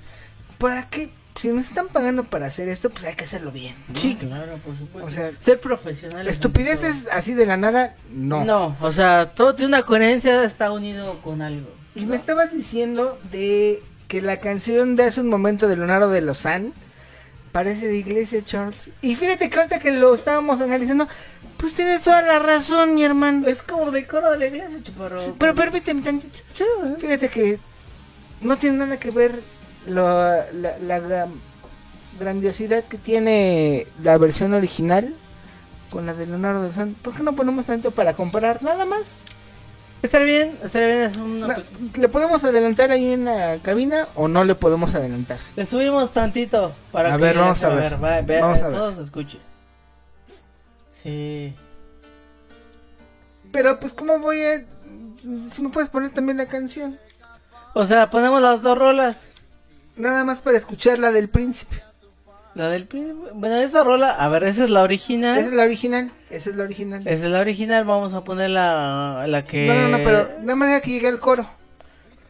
[0.59, 1.10] ¿Para qué?
[1.36, 3.76] Si nos están pagando para hacer esto, pues hay que hacerlo bien.
[3.89, 3.94] ¿no?
[3.94, 5.06] Sí, claro, por supuesto.
[5.06, 6.26] O sea, ser profesional.
[6.26, 8.44] es Estupideces así de la nada, no.
[8.44, 11.68] No, o sea, todo tiene una coherencia, está unido con algo.
[11.94, 16.22] Y me estabas diciendo de que la canción de hace un momento de Leonardo de
[16.22, 16.72] Lozán
[17.52, 18.90] parece de Iglesia Charles.
[19.01, 21.06] Y fíjate que ahorita que lo estábamos analizando,
[21.59, 23.47] pues tienes toda la razón, mi hermano.
[23.47, 25.18] Es como de coro de la iglesia, chaparro.
[25.39, 26.39] Pero permíteme tantito.
[26.98, 27.59] Fíjate que
[28.40, 29.43] no tiene nada que ver
[29.86, 30.05] lo-
[30.52, 31.28] la, la gra-
[32.18, 35.14] grandiosidad que tiene la versión original
[35.90, 36.94] con la de Leonardo de Lozán.
[37.02, 38.62] ¿Por qué no ponemos tanto para comparar?
[38.62, 39.22] Nada más.
[40.02, 40.98] Estaría bien, estaría bien.
[41.02, 41.47] Es una...
[41.48, 41.62] Na-
[41.94, 45.39] ¿Le podemos adelantar ahí en la cabina o no le podemos adelantar?
[45.56, 48.05] Le subimos tantito para A que ver, vamos a va- ver.
[48.05, 48.76] va- vea- Vamos a ver.
[48.78, 49.40] Todos escuchen.
[51.02, 51.54] Sí.
[53.52, 54.64] Pero pues cómo voy a...
[55.50, 56.98] Si me puedes poner también la canción.
[57.74, 59.28] O sea, ponemos las dos rolas.
[59.96, 61.82] Nada más para escuchar la del príncipe.
[62.54, 63.30] La del príncipe.
[63.34, 65.38] Bueno, esa rola, a ver, esa es la original.
[65.38, 66.12] Esa es la original.
[66.30, 67.06] Esa es la original.
[67.06, 69.66] Esa es la original, vamos a poner la, la que...
[69.66, 71.48] No, no, no, pero de manera que llegue el coro.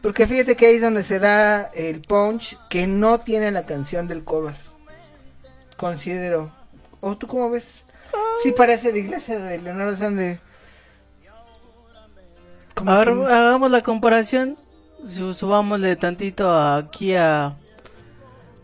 [0.01, 4.07] Porque fíjate que ahí es donde se da el punch que no tiene la canción
[4.07, 4.55] del cover.
[5.77, 6.51] Considero.
[7.01, 7.85] ¿O tú cómo ves?
[8.41, 10.39] Sí parece de iglesia de Leonardo Sande.
[12.85, 14.57] A ver, hagamos la comparación.
[15.07, 17.57] Su- Subámosle tantito aquí a...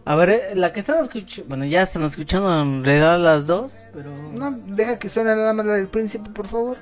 [0.08, 1.50] A ver, eh, la que están escuchando...
[1.50, 4.12] Bueno, ya están escuchando en realidad las dos, pero...
[4.34, 6.78] No, deja que suene nada más la del príncipe, por favor.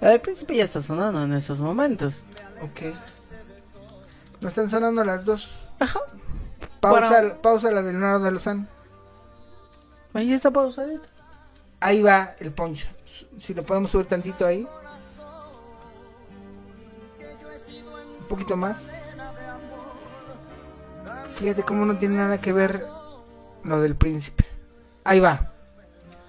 [0.00, 2.24] La del príncipe ya está sonando en estos momentos.
[2.62, 2.94] Ok.
[4.40, 5.64] No están sonando las dos.
[5.80, 6.00] Ajá.
[6.80, 8.68] Pausa, pausa la de Leonardo de.
[10.14, 11.08] Ahí está pausadita.
[11.80, 12.88] Ahí va el poncho.
[13.38, 14.66] Si lo podemos subir tantito ahí.
[18.20, 19.00] Un poquito más.
[21.34, 22.86] Fíjate cómo no tiene nada que ver
[23.64, 24.44] lo del príncipe.
[25.04, 25.52] Ahí va.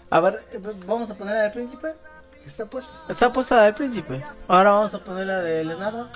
[0.09, 0.43] A ver,
[0.87, 1.93] vamos a poner la del príncipe.
[2.45, 2.93] Está puesto.
[3.07, 4.23] Está puesta la del príncipe.
[4.47, 6.09] Ahora vamos a poner la de Leonardo.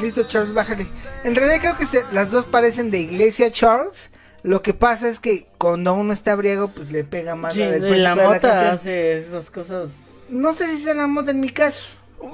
[0.00, 0.86] Listo, Charles, bájale.
[1.24, 4.10] En realidad creo que se- las dos parecen de iglesia, Charles.
[4.42, 7.70] Lo que pasa es que cuando uno está briego, pues le pega más Sí, la
[7.70, 10.10] del la príncipe de la mota hace esas cosas.
[10.30, 11.88] No sé si sea la moda en mi caso.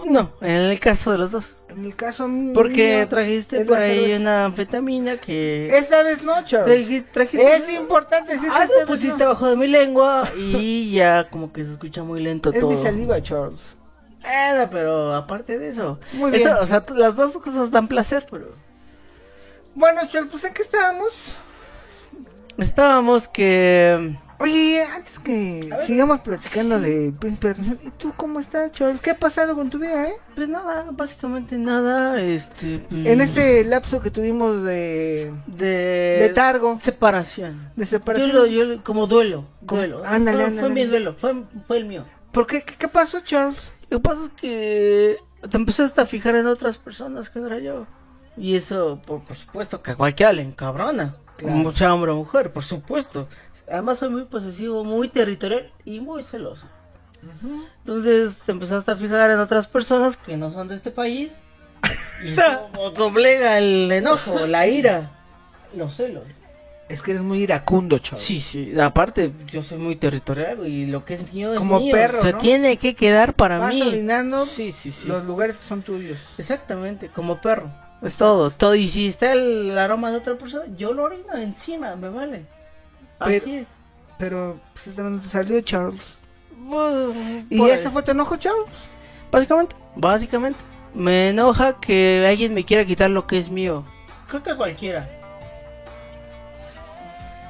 [0.06, 1.56] No, en el caso de los dos.
[1.68, 2.52] En el caso mío.
[2.54, 4.20] Porque trajiste es por ahí cerveza.
[4.20, 5.76] una anfetamina que...
[5.76, 6.88] Esta vez no, Charles.
[6.88, 9.30] Traji- trajiste- Es importante decir que esta vez pusiste no.
[9.30, 12.70] abajo de mi lengua y ya como que se escucha muy lento Es todo.
[12.70, 13.76] mi saliva, Charles.
[14.24, 15.98] Bueno, pero aparte de eso.
[16.14, 16.42] Muy bien.
[16.48, 18.52] Eso, o sea, las dos cosas dan placer, pero...
[19.74, 21.08] Bueno, Charles, pues ¿en qué estábamos?
[22.58, 24.16] Estábamos que...
[24.40, 29.00] Oye, antes que sigamos platicando de Príncipe de la Canción, ¿y tú cómo estás, Charles?
[29.00, 30.12] ¿Qué ha pasado con tu vida, eh?
[30.34, 32.80] Pues nada, básicamente nada, este...
[32.90, 36.18] pues, En este lapso que tuvimos de De...
[36.20, 37.70] letargo, Separación.
[37.76, 38.32] de Yo separación.
[38.32, 40.02] lo, yo lo- como duelo, duelo.
[40.04, 40.60] ándale, fue, ándale.
[40.66, 41.34] fue mi duelo, fue,
[41.66, 42.04] fue el mío.
[42.32, 42.62] ¿Por qué?
[42.64, 43.72] ¿Qué, qué pasó, Charles?
[43.90, 47.58] Lo que pasa es que te empezaste a fijar en otras personas que no era
[47.58, 47.86] yo.
[48.36, 51.16] Y eso, por, por supuesto, que a cualquiera le encabrona.
[51.36, 51.72] Claro.
[51.72, 53.28] Sea hombre o mujer, por supuesto.
[53.70, 56.68] Además soy muy posesivo, muy territorial y muy celoso.
[57.78, 61.32] Entonces te empezaste a fijar en otras personas que no son de este país.
[62.24, 65.10] Y eso doblega el enojo, la ira,
[65.74, 66.24] los celos.
[66.94, 68.24] Es que eres muy iracundo, Charles.
[68.24, 68.72] Sí, sí.
[68.80, 71.92] Aparte, yo soy muy territorial y lo que es mío es Como mío.
[71.92, 72.38] perro, Se ¿no?
[72.38, 73.82] tiene que quedar para Vas mí.
[73.82, 75.08] orinando Sí, sí, sí.
[75.08, 76.20] los lugares que son tuyos.
[76.38, 77.68] Exactamente, como perro.
[78.00, 78.74] Es todo, todo.
[78.76, 82.44] Y si está el aroma de otra persona, yo lo orino encima, me vale.
[83.18, 83.68] Pero- Así es.
[84.18, 86.00] Pero, pues te salió, Charles.
[86.70, 87.16] Pues,
[87.50, 87.92] ¿Y ese ahí.
[87.92, 88.70] fue tu enojo, Charles?
[89.32, 90.64] Básicamente, básicamente.
[90.94, 93.84] Me enoja que alguien me quiera quitar lo que es mío.
[94.28, 95.10] Creo que cualquiera.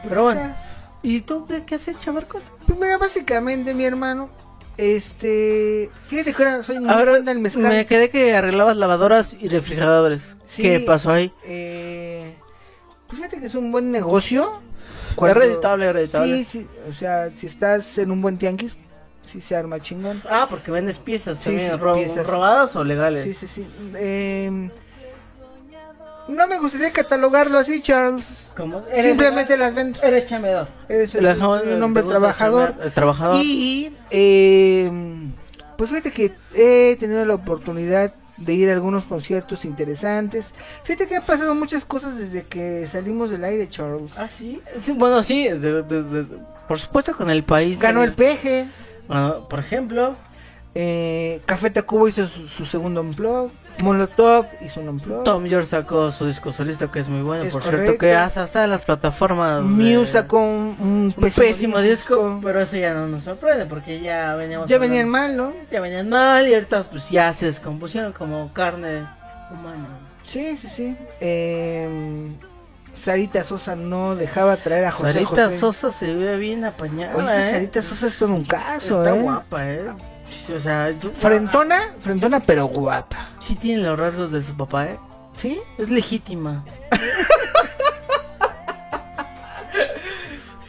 [0.08, 0.40] Pero O bueno.
[0.40, 0.60] sea,
[1.02, 2.40] ¿Y tú qué, qué has hecho, Marco?
[2.66, 4.30] Pues mira, básicamente, mi hermano,
[4.78, 5.90] este...
[6.04, 7.62] Fíjate que ahora soy muy Ahora fan del mezcal.
[7.64, 10.36] me quedé que arreglabas lavadoras y refrigeradores.
[10.44, 11.32] Sí, ¿Qué pasó ahí?
[11.44, 12.34] Eh,
[13.06, 14.62] pues fíjate que es un buen negocio.
[15.16, 16.38] Es reditable, es reditable.
[16.38, 18.76] Sí, sí, o sea, si estás en un buen tianguis,
[19.30, 20.20] sí se arma chingón.
[20.28, 22.26] Ah, porque vendes piezas Sí, también, sí, ro- piezas.
[22.26, 23.22] robadas o legales.
[23.22, 23.66] Sí, sí, sí.
[23.94, 24.70] Eh,
[26.28, 28.24] no me gustaría catalogarlo así, Charles.
[28.56, 28.84] ¿Cómo?
[28.94, 30.00] Simplemente las vendo.
[30.02, 30.68] Eres chamedor.
[30.88, 31.24] Eres soy
[31.74, 32.74] un hombre trabajador.
[32.82, 33.38] el trabajador.
[33.42, 34.90] Y, eh,
[35.76, 40.52] pues fíjate que he tenido la oportunidad de ir a algunos conciertos interesantes.
[40.82, 44.18] Fíjate que han pasado muchas cosas desde que salimos del aire, Charles.
[44.18, 44.60] Ah, sí.
[44.82, 46.26] Sí, Bueno, sí, de- de- de-
[46.68, 47.80] por supuesto con el país.
[47.80, 48.66] Ganó el peje.
[49.08, 50.16] bueno, por ejemplo,
[50.76, 53.52] Eh, Café Tacuba hizo su, su segundo blog.
[53.78, 55.24] Molotov hizo un unplug.
[55.24, 58.64] Tom York sacó su disco solista que es muy bueno, Es por cierto, que hasta
[58.64, 59.62] en las plataformas.
[59.62, 64.68] Muse sacó un, un pésimo, disco, pero eso ya no nos sorprende porque ya veníamos.
[64.68, 65.52] Ya hablando- venían mal, ¿no?
[65.70, 69.06] Ya venían mal y ahorita pues ya se descompusieron como carne
[69.50, 69.88] humana.
[70.22, 70.96] Sí, sí, sí.
[71.20, 72.32] Eh,
[72.94, 75.56] Sarita Sosa no dejaba traer a José Sarita José.
[75.56, 77.16] Sosa se ve bien apañada.
[77.16, 77.50] Oye, ¿eh?
[77.52, 79.20] Sarita Sosa es todo un caso, Está ¿eh?
[79.22, 79.82] guapa, ¿eh?
[80.54, 83.30] O sea, Frentona, frentona, pero guapa.
[83.38, 84.98] sí tiene los rasgos de su papá, ¿eh?
[85.36, 85.58] ¿Sí?
[85.78, 86.64] Es legítima.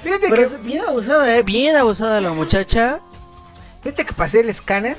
[0.03, 1.41] Fíjate Pero que, es bien abusada, ¿eh?
[1.43, 3.01] Bien abusada la muchacha.
[3.81, 4.97] fíjate que pasé el escáner,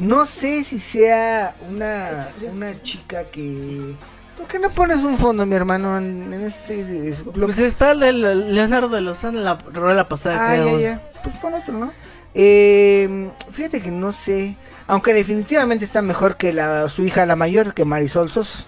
[0.00, 3.94] no sé si sea una, una chica que...
[4.36, 6.82] ¿Por qué no pones un fondo, mi hermano, en, en este
[7.24, 7.40] bloque?
[7.40, 10.50] Pues está el de Leonardo de Lozano en la rola pasada.
[10.52, 10.78] Ah, creo.
[10.78, 11.12] ya, ya.
[11.22, 11.92] Pues pon otro, ¿no?
[12.34, 14.56] Eh, fíjate que no sé.
[14.86, 18.64] Aunque definitivamente está mejor que la, su hija, la mayor, que Marisol Sosa.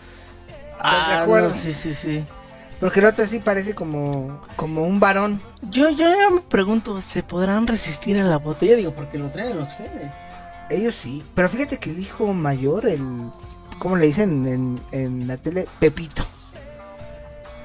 [0.80, 2.24] Ah, no, sí, sí, sí.
[2.80, 5.40] Porque la otra sí parece como, como un varón.
[5.62, 8.76] Yo, yo ya me pregunto, ¿se podrán resistir a la botella?
[8.76, 10.12] Digo, porque lo traen los genes.
[10.68, 11.24] Ellos sí.
[11.34, 13.02] Pero fíjate que el hijo mayor, el.
[13.78, 15.66] ¿Cómo le dicen en, en la tele?
[15.78, 16.27] Pepito.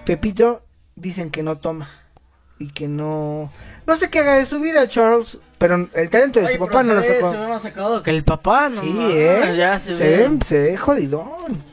[0.05, 0.63] Pepito
[0.95, 1.89] dicen que no toma.
[2.59, 3.51] Y que no.
[3.88, 5.39] No sé qué haga de su vida, Charles.
[5.57, 7.31] Pero el talento de Oye, su papá no lo sacó.
[7.31, 8.81] Se sacado que el papá, ¿no?
[8.81, 9.55] Sí, ¿eh?
[9.57, 10.27] Ya se, se, ve.
[10.29, 11.63] ve, se ve jodidón.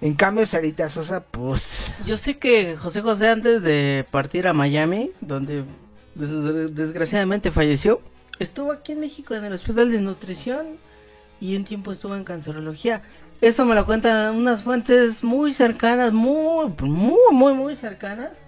[0.00, 1.92] En cambio, Sarita Sosa, pues.
[2.06, 5.64] Yo sé que José José antes de partir a Miami, donde
[6.14, 8.00] des- desgraciadamente falleció,
[8.38, 10.76] estuvo aquí en México en el hospital de nutrición
[11.40, 13.02] y un tiempo estuvo en cancerología.
[13.44, 18.46] Eso me lo cuentan unas fuentes muy cercanas, muy, muy, muy, muy cercanas,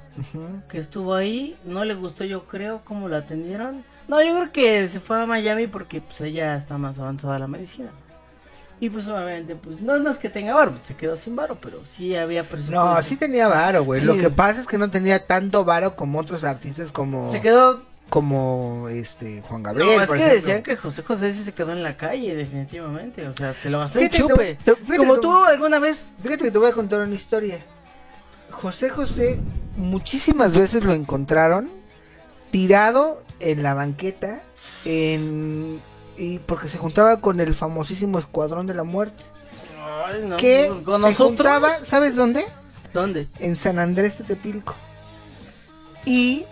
[0.71, 1.55] que estuvo ahí.
[1.67, 3.85] No le gustó, yo creo, cómo la atendieron.
[4.09, 7.47] No, yo creo que se fue a Miami porque pues ella está más avanzada la
[7.47, 7.91] medicina.
[8.81, 11.85] Y pues obviamente, pues no, no es que tenga varo, se quedó sin varo, pero
[11.85, 12.95] sí había presupuesto.
[12.95, 14.01] No, sí tenía varo, güey.
[14.01, 14.07] Sí.
[14.07, 17.31] Lo que pasa es que no tenía tanto varo como otros artistas como.
[17.31, 17.83] Se quedó
[18.17, 20.01] Como este Juan No, Gabriel.
[20.01, 20.41] es por que ejemplo.
[20.47, 23.29] decían que José José sí se quedó en la calle, definitivamente.
[23.29, 24.59] O sea, se lo gastó en Fíjate, chupe.
[24.65, 26.13] te- te- Como tú alguna vez.
[26.23, 27.63] Fíjate que te voy a contar una historia.
[28.51, 29.39] José José
[29.77, 31.71] muchísimas veces lo encontraron
[32.51, 34.41] tirado en la banqueta
[34.87, 35.79] en
[36.17, 39.25] y porque se juntaba con el famosísimo Escuadrón de la Muerte.
[40.07, 41.27] Ay, no, que con se nosotros.
[41.29, 42.47] juntaba, ¿sabes dónde?
[42.95, 43.29] ¿Dónde?
[43.41, 44.75] En San Andrés de Tepilco.
[46.07, 46.47] Y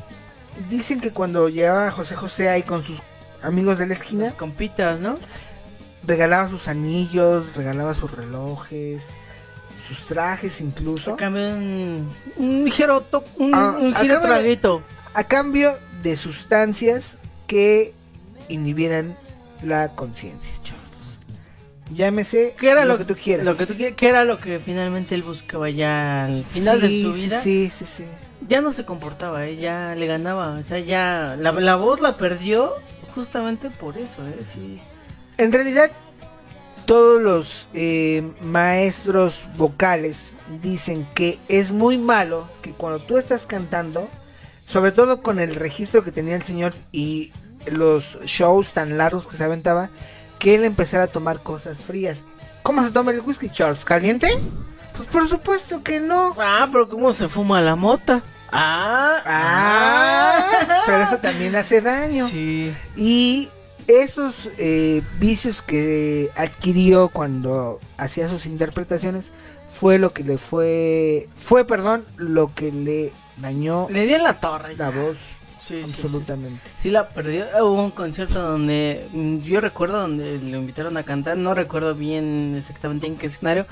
[0.71, 3.01] dicen que cuando llegaba José José ahí con sus
[3.43, 5.19] amigos de la esquina, Las compitas, ¿no?
[6.07, 9.03] regalaba sus anillos, regalaba sus relojes,
[9.89, 11.15] sus trajes incluso.
[11.15, 12.71] A cambio un, un
[13.11, 14.83] to- un, Ah, un a giro cambio de- traguito.
[15.15, 15.73] a cambio
[16.03, 17.93] de sustancias que
[18.49, 19.17] inhibieran
[19.63, 20.83] la conciencia, chavos.
[21.91, 23.45] Llámese ¿Qué era lo, lo, que tú quieras.
[23.47, 23.95] Lo que tú quieras.
[23.97, 27.41] ¿Qué era lo que finalmente él buscaba ya al final de su vida?
[27.41, 28.05] Sí, sí, sí.
[28.49, 29.57] Ya no se comportaba, ¿eh?
[29.57, 30.59] ya le ganaba.
[30.59, 32.73] O sea, ya la, la voz la perdió
[33.15, 34.41] justamente por eso, ¿eh?
[34.45, 34.81] Sí.
[35.39, 35.91] En realidad,
[36.87, 44.09] todos los eh, maestros vocales dicen que es muy malo que cuando tú estás cantando,
[44.67, 47.33] sobre todo con el registro que tenía el señor y
[47.67, 49.91] los shows tan largos que se aventaba,
[50.39, 52.25] que él empezara a tomar cosas frías.
[52.63, 53.85] ¿Cómo se toma el whisky, Charles?
[53.85, 54.29] ¿Caliente?
[54.97, 56.35] Pues por supuesto que no.
[56.39, 58.23] Ah, pero ¿cómo se fuma la mota?
[58.57, 62.27] Ah, Ah, pero eso también hace daño.
[62.29, 62.73] Sí.
[62.97, 63.49] Y
[63.87, 69.31] esos eh, vicios que adquirió cuando hacía sus interpretaciones
[69.69, 74.41] fue lo que le fue, fue, perdón, lo que le dañó Le dio en la
[74.41, 74.77] torre.
[74.77, 75.19] la voz
[75.61, 76.61] Sí, sí, absolutamente.
[76.77, 77.47] Sí, la perdió.
[77.63, 82.55] Hubo un concierto donde mm, yo recuerdo donde le invitaron a cantar, no recuerdo bien
[82.59, 83.67] exactamente en qué escenario,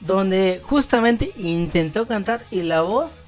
[0.00, 3.22] donde justamente intentó cantar y la voz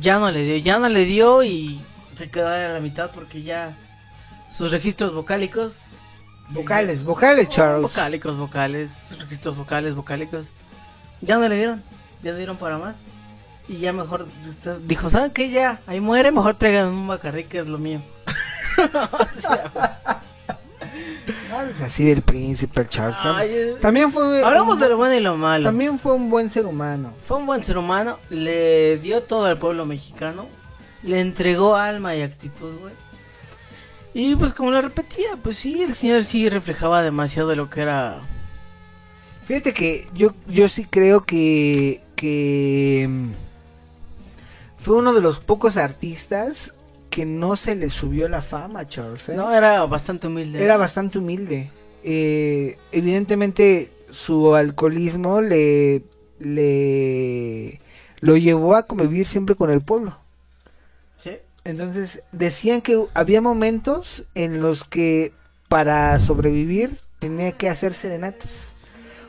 [0.00, 1.80] ya no le dio, ya no le dio y
[2.14, 3.76] se quedó a la mitad porque ya
[4.50, 5.78] sus registros vocálicos
[6.50, 7.82] Vocales, vocales, Charles.
[7.82, 10.50] vocálicos, vocales, sus registros vocales, vocálicos
[11.22, 11.82] ya no le dieron,
[12.22, 12.98] ya no dieron para más.
[13.66, 14.26] Y ya mejor
[14.82, 15.48] dijo, ¿saben qué?
[15.50, 18.02] Ya, ahí muere, mejor traigan un Bacardí que es lo mío.
[18.76, 20.33] O sea, Hables
[21.82, 23.16] así del príncipe el Charles.
[23.22, 25.64] Ay, eh, también fue Hablamos de lo bueno y lo malo.
[25.64, 27.12] también fue un buen ser humano.
[27.26, 30.46] Fue un buen ser humano, le dio todo al pueblo mexicano,
[31.02, 32.94] le entregó alma y actitud, güey.
[34.14, 37.80] Y pues como lo repetía, pues sí, el señor sí reflejaba demasiado de lo que
[37.80, 38.20] era...
[39.44, 43.30] Fíjate que yo, yo sí creo que, que mm,
[44.76, 46.72] fue uno de los pocos artistas
[47.14, 49.28] que no se le subió la fama, Charles.
[49.28, 49.34] ¿eh?
[49.36, 50.64] No, era bastante humilde.
[50.64, 51.70] Era bastante humilde.
[52.02, 56.02] Eh, evidentemente su alcoholismo le,
[56.40, 57.78] le
[58.18, 60.18] lo llevó a convivir siempre con el pueblo.
[61.18, 61.38] Sí.
[61.62, 65.32] Entonces decían que había momentos en los que
[65.68, 68.72] para sobrevivir tenía que hacer serenatas.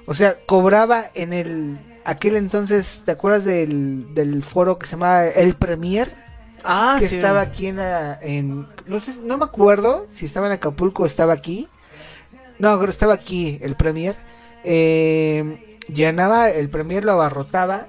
[0.07, 5.27] O sea, cobraba en el aquel entonces, ¿te acuerdas del, del foro que se llamaba
[5.27, 6.24] El Premier?
[6.65, 7.15] Ah, que sí.
[7.15, 11.05] estaba aquí en, la- en no sé, no me acuerdo si estaba en Acapulco o
[11.05, 11.67] estaba aquí.
[12.59, 14.15] No, pero estaba aquí el Premier.
[14.63, 17.87] Eh, llenaba el Premier, lo abarrotaba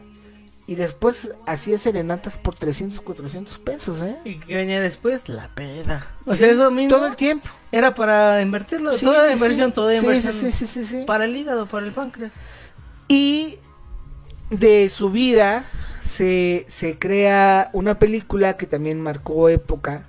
[0.67, 4.17] y después hacía serenatas por 300, 400 pesos, ¿eh?
[4.25, 5.29] ¿Y qué venía después?
[5.29, 6.05] La peda.
[6.27, 6.97] O Sí, sea, eso mismo.
[6.97, 7.49] todo el tiempo.
[7.73, 8.93] Era para invertirlo.
[8.93, 10.33] Sí, toda sí, inversión, toda inversión.
[10.35, 11.05] sí, sí, sí, sí.
[11.07, 12.33] Para el hígado, para el páncreas.
[13.09, 13.59] Y
[14.51, 15.65] de su vida
[16.07, 20.07] se, se crea una película que también marcó época,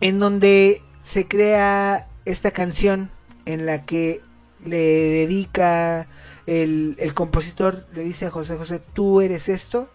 [0.00, 3.10] en donde se crea esta canción
[3.46, 4.20] en la que
[4.64, 6.08] le dedica
[6.46, 9.88] el, el compositor, le dice a José José, tú eres esto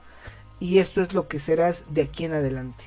[0.60, 2.84] y esto es lo que serás de aquí en adelante.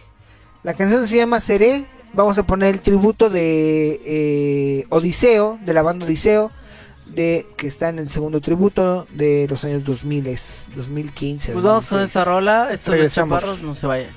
[0.63, 5.83] La canción se llama Seré, vamos a poner el tributo de eh, Odiseo, de la
[5.83, 6.51] banda Odiseo,
[7.07, 11.53] de que está en el segundo tributo de los años 2000, es 2015.
[11.53, 12.09] Pues vamos con 2016.
[12.09, 12.69] esta rola.
[12.73, 13.41] Estos Regresamos.
[13.41, 14.11] chaparros no se vayan.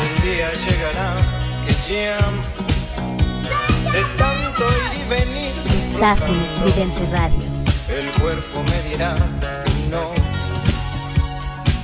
[0.00, 1.14] Un día llegará
[1.66, 2.18] que ya
[3.92, 7.38] de tanto ir y venir Estás en Estridente Radio.
[7.88, 9.14] el cuerpo me dirá
[9.64, 10.12] que no,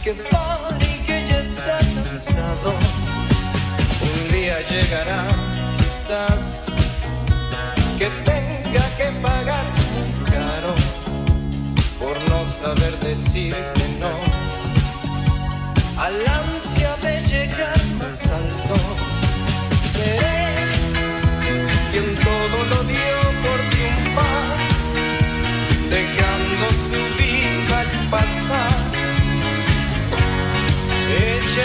[0.02, 0.12] que
[2.14, 2.20] Un
[4.32, 5.26] día llegará
[5.78, 6.64] quizás
[7.98, 9.64] que tenga que pagar
[9.94, 10.72] muy caro
[11.98, 14.14] por no saber decir que no
[15.96, 18.76] al ansia de llegar más alto.
[19.92, 20.46] Seré
[21.90, 24.56] quien todo lo dio por triunfar,
[25.90, 28.84] dejando su vida al pasar.
[31.16, 31.64] Eche a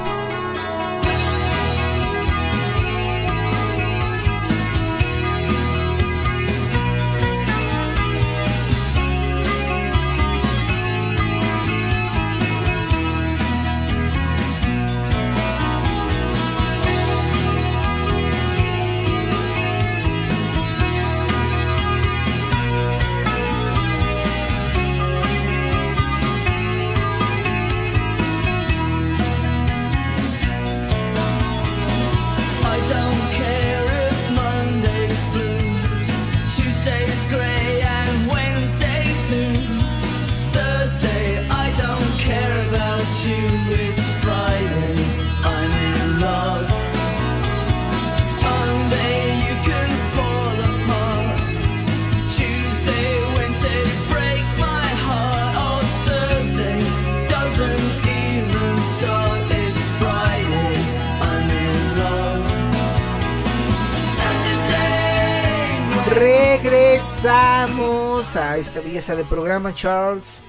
[68.91, 70.39] Belleza de programa, Charles.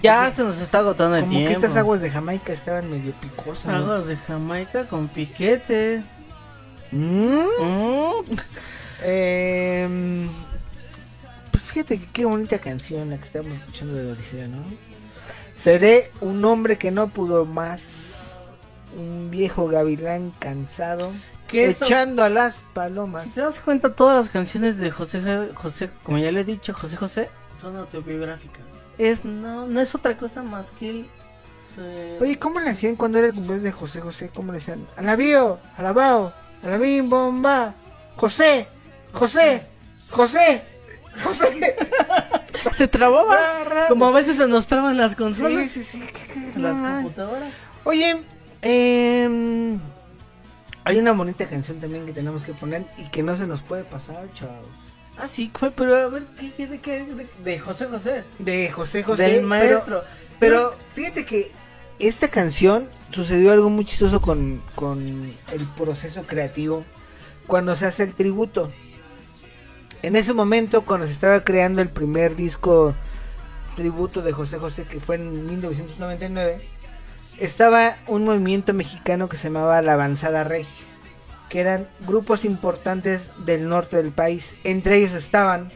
[0.00, 1.66] Ya se nos está agotando el Como que tiempo.
[1.66, 3.66] estas aguas de Jamaica estaban medio picosas.
[3.66, 3.92] ¿no?
[3.92, 6.04] Aguas de Jamaica con piquete.
[6.92, 7.44] Mm.
[7.60, 8.24] Mm.
[9.04, 10.28] Em,
[11.50, 14.62] pues fíjate que qué bonita canción la que estamos escuchando de Odisea, ¿no?
[15.54, 18.36] Seré un hombre que no pudo más.
[18.96, 21.10] Un viejo gavilán cansado.
[21.52, 23.22] Que eso- echando a las palomas.
[23.24, 26.72] Si te das cuenta, todas las canciones de José, José, como ya le he dicho,
[26.74, 28.82] José José, son autobiográficas.
[28.98, 31.06] Es, no, no es otra cosa más que él.
[31.74, 34.30] se- Oye, ¿cómo le hacían cuando era el cumpleaños de José José?
[34.34, 34.86] ¿Cómo le decían?
[34.96, 36.32] Alabío, alabao,
[36.64, 37.74] alabín, bomba.
[38.16, 38.66] José,
[39.12, 39.66] José,
[40.10, 40.62] José,
[41.24, 41.76] José.
[42.72, 43.34] se trababa.
[43.64, 43.88] Ra, ra.
[43.88, 45.70] Como a veces se nos traban las Sí, consolas.
[45.70, 46.00] sí, sí.
[46.12, 47.02] ¿qué- qué Las más?
[47.04, 47.52] computadoras.
[47.84, 48.22] Oye,
[48.62, 49.78] em,
[50.84, 53.84] hay una bonita canción también que tenemos que poner y que no se nos puede
[53.84, 54.68] pasar, chavos.
[55.18, 56.24] Ah, sí, pero a ver,
[56.56, 58.24] ¿qué, de, qué, de, de José José?
[58.38, 59.22] De José José.
[59.24, 60.04] Del pero- maestro.
[60.40, 61.52] Pero, fíjate que
[62.00, 65.00] esta canción sucedió algo muy chistoso con, con
[65.52, 66.84] el proceso creativo
[67.46, 68.72] cuando se hace el tributo.
[70.02, 72.94] En ese momento, cuando se estaba creando el primer disco
[73.76, 76.68] tributo de José José, que fue en 1999,
[77.42, 80.86] estaba un movimiento mexicano que se llamaba La Avanzada Regia,
[81.48, 84.56] que eran grupos importantes del norte del país.
[84.62, 85.72] Entre ellos estaban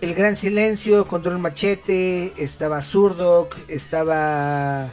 [0.00, 4.88] El Gran Silencio, Control Machete, estaba Zurdoc, estaba...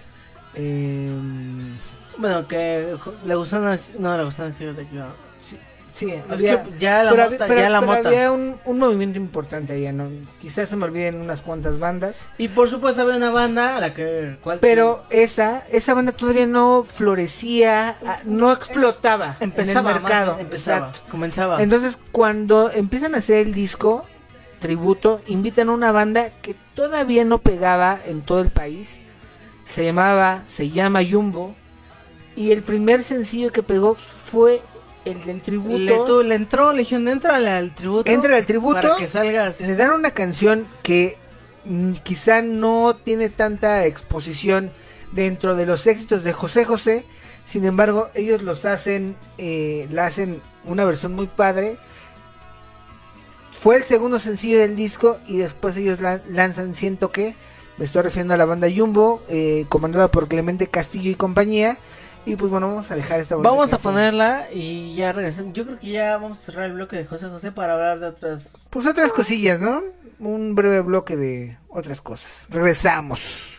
[0.54, 1.76] em,
[2.18, 2.96] Bueno, que
[3.26, 4.86] le gustan, no, le gustan así de.
[6.10, 8.10] Sí, había- que ya la pero mota, pero- ya la pero mota.
[8.10, 10.10] había un, un movimiento importante allá, ¿no?
[10.42, 12.30] Quizás se me olviden unas cuantas bandas.
[12.38, 14.38] Y por supuesto había una banda a la que...
[14.44, 20.32] ¿cuál Pero esa, esa banda todavía no florecía, ah, no explotaba empezaba, en el mercado.
[20.34, 21.12] más empezaba, Exacto.
[21.12, 21.62] comenzaba.
[21.62, 24.06] Entonces, cuando empiezan a hacer el disco
[24.60, 29.02] tributo, invitan a una banda que todavía no pegaba en todo el país.
[29.66, 31.56] Se llamaba, se llama Jumbo.
[32.36, 34.62] Y el primer sencillo que pegó fue
[35.06, 35.78] el del tributo.
[35.78, 38.10] le, tú- le entró, le dijeron, entra al, al tributo.
[38.10, 38.82] Entra al tributo.
[38.82, 39.62] Para que salgas.
[39.62, 41.18] Le dan una canción que
[41.66, 44.72] mm, quizá no tiene tanta exposición
[45.12, 47.06] dentro de los éxitos de José José.
[47.46, 51.78] Sin embargo, ellos los hacen, eh, la hacen una versión muy padre.
[53.52, 57.36] Fue el segundo sencillo del disco y después ellos la- lanzan Siento que.
[57.78, 61.78] Me estoy refiriendo a la banda Jumbo, eh, comandada por Clemente Castillo y compañía.
[62.26, 65.54] Y pues bueno, vamos a dejar esta Vamos a ponerla y ya regresamos.
[65.54, 68.08] Yo creo que ya vamos a cerrar el bloque de José José para hablar de
[68.08, 68.58] otras.
[68.70, 69.82] Pues otras cosillas, ¿no?
[70.20, 72.46] Un breve bloque de otras cosas.
[72.50, 73.51] Regresamos.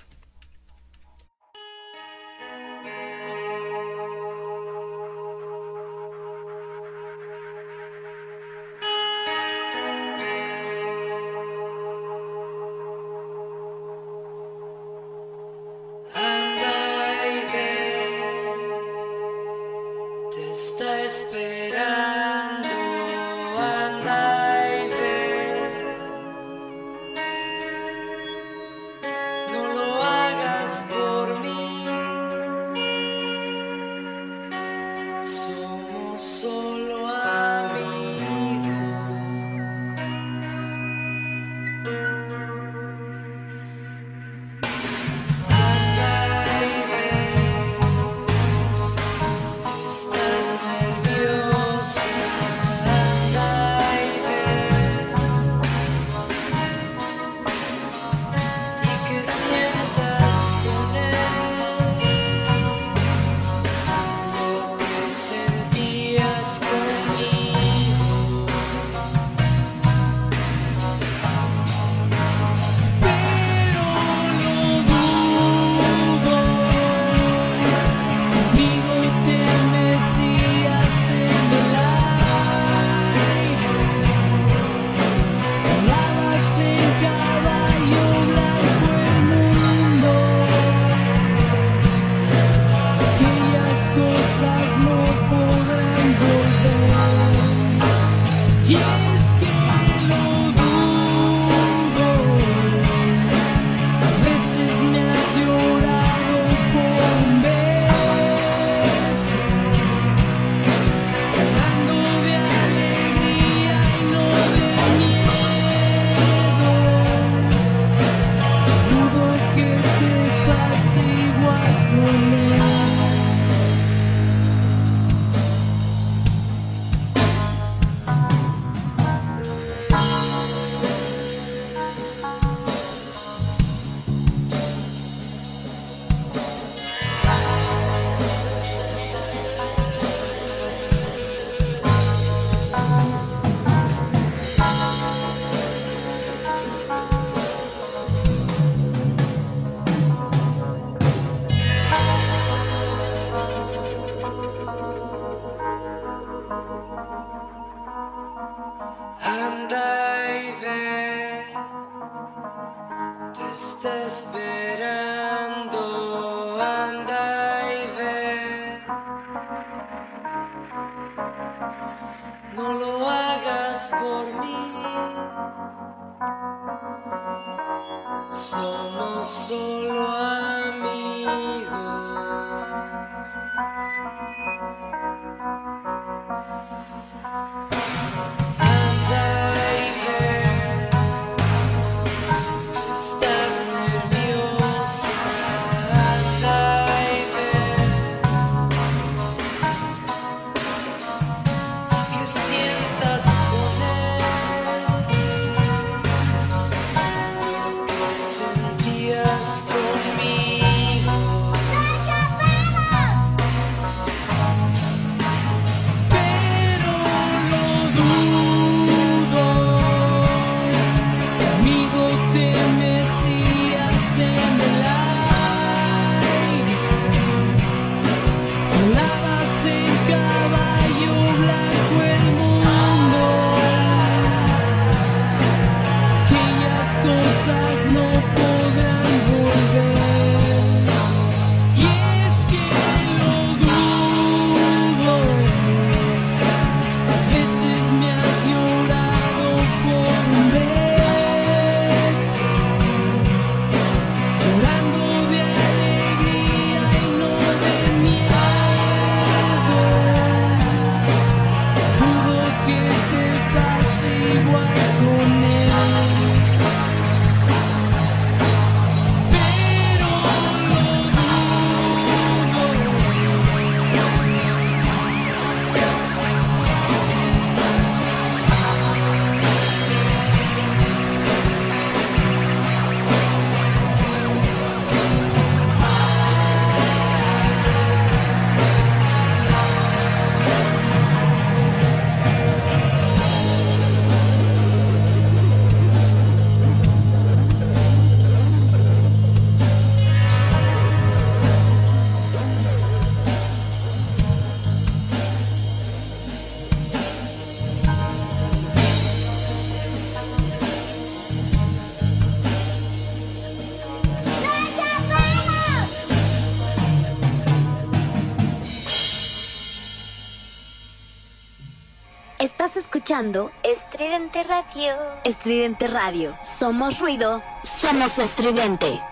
[323.13, 324.95] Escuchando Estridente Radio.
[325.25, 326.35] Estridente Radio.
[326.43, 329.12] Somos ruido, somos estridente.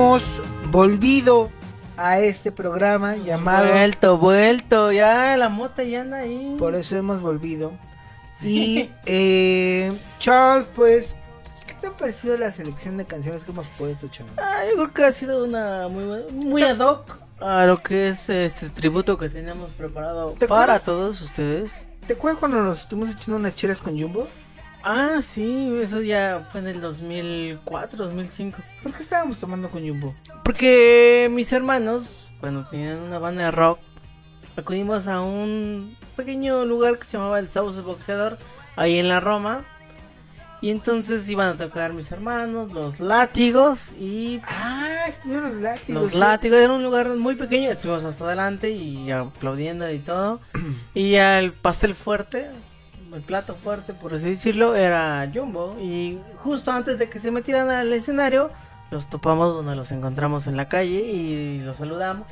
[0.00, 0.40] Hemos
[0.70, 1.50] volvido
[1.98, 3.70] a este programa llamado.
[3.70, 6.56] Vuelto, vuelto, ya la mota ya anda ahí.
[6.58, 7.72] Por eso hemos volvido.
[8.40, 11.16] Y eh, Charles, pues,
[11.66, 14.32] ¿qué te ha parecido la selección de canciones que hemos puesto, Charles?
[14.38, 18.30] Ah, yo creo que ha sido una muy muy ad hoc a lo que es
[18.30, 20.84] este tributo que teníamos preparado ¿Te para acuerdas?
[20.84, 21.84] todos ustedes.
[22.06, 24.26] ¿Te acuerdas cuando nos estuvimos echando unas chelas con Jumbo?
[24.82, 28.58] Ah, sí, eso ya fue en el 2004, 2005.
[28.82, 30.14] ¿Por qué estábamos tomando con Jumbo?
[30.44, 33.78] Porque mis hermanos, cuando tenían una banda de rock,
[34.56, 38.38] acudimos a un pequeño lugar que se llamaba el Sauce Boxeador,
[38.76, 39.64] ahí en la Roma.
[40.62, 44.42] Y entonces iban a tocar mis hermanos, los látigos y...
[44.46, 46.02] Ah, los látigos.
[46.02, 46.18] Los sí.
[46.18, 50.40] látigos era un lugar muy pequeño, estuvimos hasta adelante y aplaudiendo y todo.
[50.94, 52.50] y ya el pastel fuerte,
[53.14, 55.76] el plato fuerte, por así decirlo, era Jumbo.
[55.80, 58.50] Y justo antes de que se metieran al escenario,
[58.90, 62.26] los topamos donde los encontramos en la calle y los saludamos.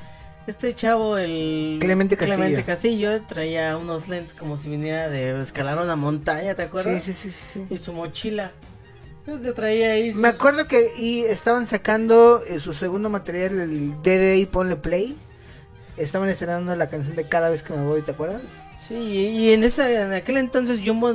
[0.46, 2.36] Este chavo, el Clemente Castillo.
[2.36, 7.02] Clemente Castillo, traía unos lentes como si viniera de escalar una montaña, ¿te acuerdas?
[7.02, 7.74] Sí, sí, sí, sí.
[7.74, 8.52] Y su mochila.
[9.26, 10.14] Que traía ahí.
[10.14, 15.18] Me acuerdo que y estaban sacando eh, su segundo material, el DDI Ponle Play.
[15.98, 18.62] Estaban estrenando la canción de Cada vez que me voy, ¿te acuerdas?
[18.88, 21.12] Sí, y en, ese, en aquel entonces Jumbo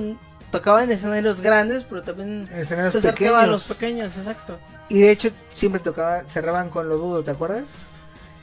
[0.52, 3.48] tocaba en escenarios grandes, pero también En escenarios se acercaba a pequeños.
[3.48, 4.60] los pequeños, exacto.
[4.90, 7.88] Y de hecho siempre tocaba, cerraban con lo dudo, ¿te acuerdas?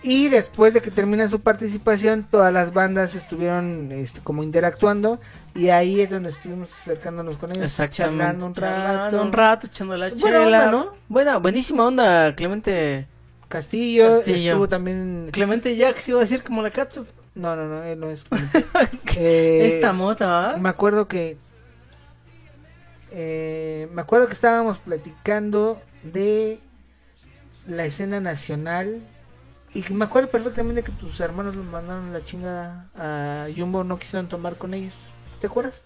[0.02, 5.20] Y después de que termina su participación, todas las bandas estuvieron este, como interactuando
[5.54, 9.22] y ahí es donde estuvimos acercándonos con ellos, charlando un rato.
[9.22, 10.40] un rato, echando la Buena chela.
[10.42, 10.92] onda, ¿no?
[11.08, 13.06] Buena, buenísima onda, Clemente.
[13.48, 14.52] Castillo, Castillo.
[14.52, 15.28] estuvo también...
[15.32, 17.04] Clemente Jax iba a decir como la Katsu.
[17.34, 18.24] No, no, no, él no es.
[19.16, 20.56] Eh, Esta mota.
[20.60, 21.36] Me acuerdo que.
[23.10, 26.60] eh, me acuerdo que estábamos platicando de
[27.66, 29.00] la escena nacional.
[29.72, 33.98] Y que me acuerdo perfectamente que tus hermanos los mandaron la chingada a Jumbo, no
[34.00, 34.94] quisieron tomar con ellos.
[35.40, 35.82] ¿Te acuerdas?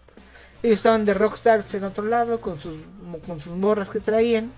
[0.62, 2.76] Ellos estaban de rockstars en otro lado con sus,
[3.26, 4.50] con sus morras que traían.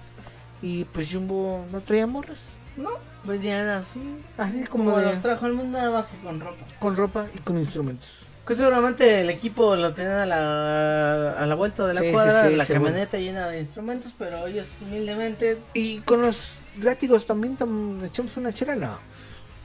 [0.62, 2.55] Y pues Jumbo no traía morras.
[2.76, 2.90] No,
[3.24, 4.00] venían así.
[4.36, 6.64] Así Como, como de- los trajo al mundo nada más que con ropa.
[6.78, 8.18] Con ropa y con instrumentos.
[8.46, 12.48] Que seguramente el equipo lo tenían a la, a la vuelta de la Sí, cuadra,
[12.48, 18.04] sí, la camioneta llena de instrumentos, pero ellos humildemente Y con los látigos también tam-
[18.04, 18.98] echamos una chela, no.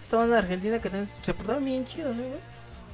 [0.02, 2.40] estaban en Argentina que también se portaban bien chidos, ¿eh?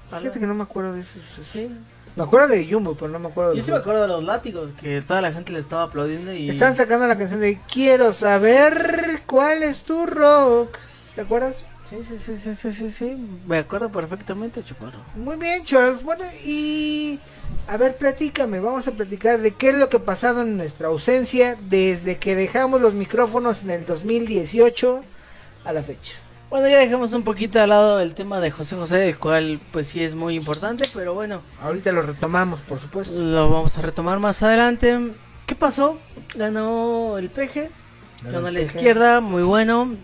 [0.10, 1.20] Fíjate que no me acuerdo de eso.
[1.44, 1.70] Sí.
[2.18, 4.24] Me acuerdo de Jumbo, pero no me acuerdo de Yo sí me acuerdo de los
[4.24, 6.50] látigos, que toda la gente le estaba aplaudiendo y...
[6.50, 10.76] Están sacando la canción de Quiero saber cuál es tu rock.
[11.14, 11.70] ¿Te acuerdas?
[11.88, 15.00] Sí, sí, sí, sí, sí, sí, sí, me acuerdo perfectamente, Chuparro.
[15.16, 16.02] Muy bien, Charles.
[16.02, 17.20] Bueno, y.
[17.68, 18.60] A ver, platícame.
[18.62, 22.36] Vamos a platicar de qué es lo que ha pasado en nuestra ausencia desde que
[22.36, 25.04] dejamos los micrófonos en el 2018
[25.66, 26.16] a la fecha.
[26.50, 29.90] Bueno, ya dejamos un poquito al lado el tema de José José, el cual pues
[29.90, 33.14] sí es muy importante, pero bueno, Ahorita lo retomamos, por supuesto.
[33.20, 35.12] lo vamos a retomar más adelante.
[35.46, 35.98] ¿Qué pasó?
[36.36, 37.70] Ganó el peje,
[38.24, 38.78] ganó el la Peje.
[38.78, 39.96] izquierda, muy bueno.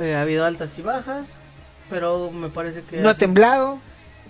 [0.00, 1.28] Eh, ha habido altas y bajas,
[1.90, 3.00] pero me parece que...
[3.00, 3.78] No ha temblado.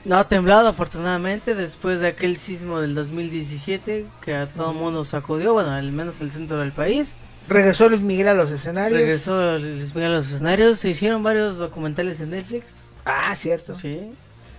[0.05, 5.53] No ha temblado afortunadamente después de aquel sismo del 2017 que a todo mundo sacudió,
[5.53, 7.15] bueno, al menos el centro del país.
[7.49, 9.01] Regresó Luis Miguel a los escenarios.
[9.01, 12.77] Regresó Luis Miguel a los escenarios, se hicieron varios documentales en Netflix.
[13.05, 13.77] Ah, cierto.
[13.79, 14.11] Sí.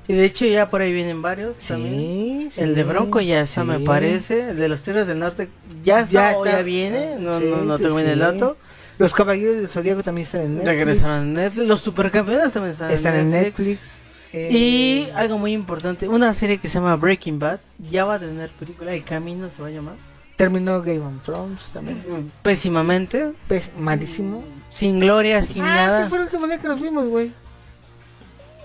[0.07, 2.51] Y de hecho ya por ahí vienen varios también.
[2.57, 3.83] El de Bronco ya está, me sí.
[3.85, 4.49] parece.
[4.49, 5.47] El de los Tierras del Norte
[5.81, 6.51] ya está, Ya está.
[6.57, 7.15] ya viene.
[7.19, 8.19] No, Sí, no, no sí, tengo bien el sí.
[8.19, 8.57] dato.
[8.99, 10.67] Los Caballeros del Zodíaco también están en Netflix.
[10.77, 11.67] Regresaron en Netflix.
[11.67, 13.67] Los supercampeones también están, Están en en Netflix.
[13.67, 13.99] Netflix.
[14.33, 18.19] Eh, Y algo muy importante, una serie que se llama Breaking Bad ya va a
[18.19, 19.95] tener película, El Camino se va a llamar.
[20.43, 22.31] Terminó Game of Thrones también.
[22.41, 24.43] Pésimamente, Pes- malísimo.
[24.69, 25.99] sin gloria, sin ah, nada.
[26.01, 27.31] ese fue el último día que nos vimos, güey.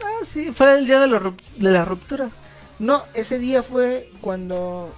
[0.05, 2.31] Ah, sí, fue el día de, la rup- de la ruptura.
[2.79, 4.95] No, ese día fue cuando.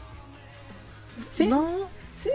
[1.32, 1.46] ¿Sí?
[1.46, 1.66] No,
[2.22, 2.28] Sí,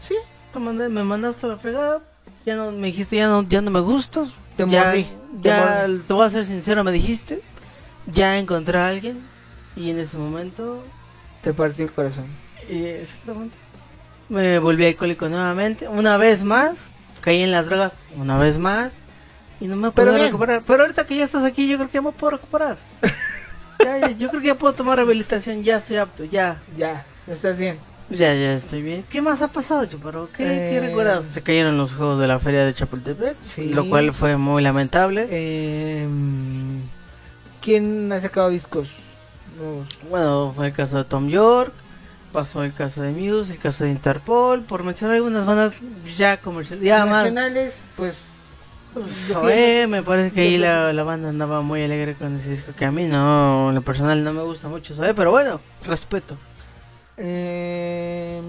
[0.00, 0.14] sí.
[0.52, 2.02] te mandé- me mandaste a la fregada.
[2.46, 4.34] Ya no me dijiste, ya no, ya no me gustas.
[4.56, 5.04] Te ya, mordí,
[5.42, 5.98] te Ya, mordí.
[6.06, 7.40] te voy a ser sincero, me dijiste.
[8.06, 9.20] Ya encontré a alguien.
[9.76, 10.82] Y en ese momento.
[11.42, 12.26] Te partió el corazón.
[12.68, 13.56] eh, exactamente.
[14.28, 15.88] Me volví alcohólico nuevamente.
[15.88, 16.90] Una vez más.
[17.20, 17.98] Caí en las drogas.
[18.16, 19.02] Una vez más.
[19.60, 20.62] Y no me puedo recuperar.
[20.66, 22.76] Pero ahorita que ya estás aquí, yo creo que ya me puedo recuperar.
[23.80, 25.62] Ya, ya, yo creo que ya puedo tomar rehabilitación.
[25.62, 26.24] Ya estoy apto.
[26.24, 26.60] Ya.
[26.76, 27.78] Ya, estás bien.
[28.10, 29.04] Ya, ya estoy bien.
[29.08, 30.28] ¿Qué más ha pasado, Chaparro?
[30.36, 31.24] ¿Qué, qué Eh, recuerdas?
[31.26, 33.68] Se cayeron los juegos de la feria de Chapultepec, Sí.
[33.68, 35.28] lo cual fue muy lamentable.
[35.30, 36.80] Em,
[37.62, 38.96] ¿Quién ha sacado discos?
[39.56, 39.86] nuevos?
[40.10, 41.72] Bueno, fue el caso de Tom York,
[42.32, 45.80] pasó el caso de Muse, el caso de Interpol, por mencionar algunas bandas
[46.16, 46.84] ya comerciales.
[46.84, 47.24] Ya más.
[47.24, 48.28] Nacionales, pues.
[48.94, 52.72] yo Zoé, me parece que ahí la, la banda andaba muy alegre con ese disco
[52.76, 56.36] que a mí no, en lo personal no me gusta mucho Zoé, pero bueno, respeto.
[57.16, 58.44] Em,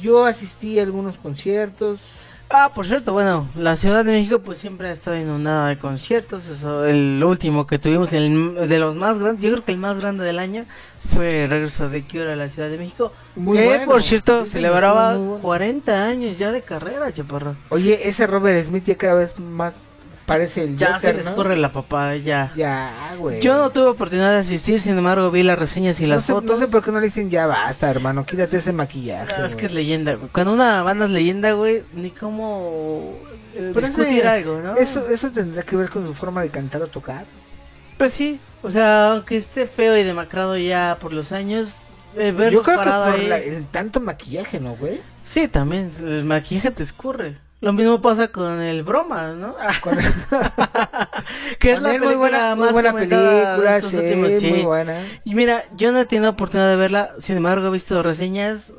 [0.00, 2.00] yo asistí a algunos conciertos.
[2.48, 6.46] Ah, por cierto, bueno, la Ciudad de México pues siempre ha estado inundada de conciertos.
[6.46, 9.98] Eso, el último que tuvimos, el de los más grandes, yo creo que el más
[9.98, 10.64] grande del año
[11.04, 13.12] fue el regreso de Cure a la Ciudad de México.
[13.34, 13.84] Muy que bueno.
[13.86, 15.42] por cierto Sí, celebraba bueno.
[15.42, 17.56] 40 años ya de carrera, chaparro.
[17.68, 19.74] Oye, ese Robert Smith ya cada vez más
[20.26, 21.34] parece el Ya Joker, se les ¿no?
[21.36, 22.52] corre la papada, ya.
[22.56, 23.40] Ya, güey.
[23.40, 26.32] Yo no tuve oportunidad de asistir, sin embargo vi las reseñas y no las sé,
[26.32, 26.50] fotos.
[26.50, 28.26] no sé por qué no le dicen ya basta, hermano.
[28.26, 29.44] Quítate ese maquillaje.
[29.44, 30.28] Es que es leyenda, güey.
[30.30, 33.14] Cuando una banda es leyenda, güey, ni cómo
[33.54, 34.76] eh, discutir ese- algo, ¿no?
[34.76, 37.24] Eso, eso tendrá que ver con su forma de cantar o tocar.
[37.96, 41.84] Pues sí, o sea, aunque esté feo y demacrado ya por los años,
[42.16, 43.26] eh, verlo Yo creo que parado por ahí...
[43.28, 45.00] la- el tanto maquillaje, ¿no, güey?
[45.24, 47.38] Sí, también, el maquillaje te escurre.
[47.60, 49.54] Lo mismo pasa con el broma, ¿no?
[49.80, 49.96] Con-
[51.58, 54.40] que es la También muy película buena, muy más buena comentada de película, sí, últimos-
[54.40, 54.50] sí.
[54.50, 55.00] muy buena.
[55.24, 58.74] Y mira, yo no he tenido oportunidad de verla, sin embargo he visto reseñas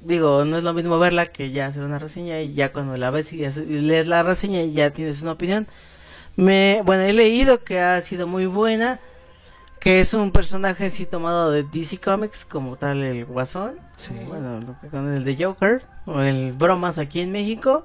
[0.00, 3.10] digo, no es lo mismo verla que ya hacer una reseña y ya cuando la
[3.10, 5.66] ves y, lees la reseña y ya tienes una opinión.
[6.36, 9.00] Me, bueno, he leído que ha sido muy buena,
[9.80, 13.78] que es un personaje así tomado de DC Comics como tal el Guasón,
[14.28, 17.84] bueno, lo que con el de Joker o el Bromas aquí en México.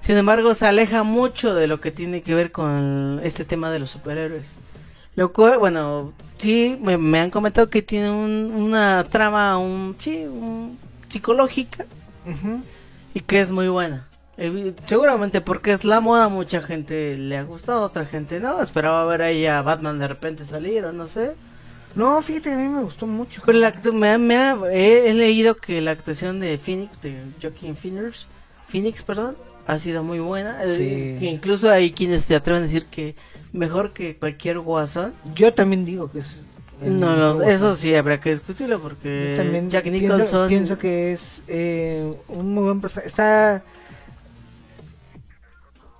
[0.00, 3.78] Sin embargo, se aleja mucho de lo que tiene que ver con este tema de
[3.78, 4.52] los superhéroes.
[5.14, 10.24] Lo cual, bueno, sí, me, me han comentado que tiene un- una trama, un, sí,
[10.24, 10.78] un-
[11.08, 11.84] psicológica
[13.14, 14.06] y que es muy buena.
[14.86, 18.62] Seguramente porque es la moda, mucha gente le ha gustado, otra gente no.
[18.62, 21.32] Esperaba ver ahí a Batman de repente salir o no sé.
[21.94, 23.42] No, fíjate, a mí me gustó mucho.
[23.44, 27.20] Pero la me ha- me ha- he, he leído que la actuación de Phoenix, de
[27.42, 28.28] Joaquin Phoenix,
[28.68, 29.36] Phoenix, perdón,
[29.70, 30.62] ha sido muy buena.
[30.64, 31.26] Eh, Sí.
[31.28, 33.14] incluso hay quienes se atreven a decir que
[33.52, 35.14] mejor que cualquier guasón.
[35.34, 36.40] Yo también digo que es.
[36.82, 41.12] el No, no, eso sí habría que discutirlo porque también Jack pienso- Nicholson Pienso, que
[41.12, 43.06] es eh, un muy buen personaje.
[43.06, 43.62] Está.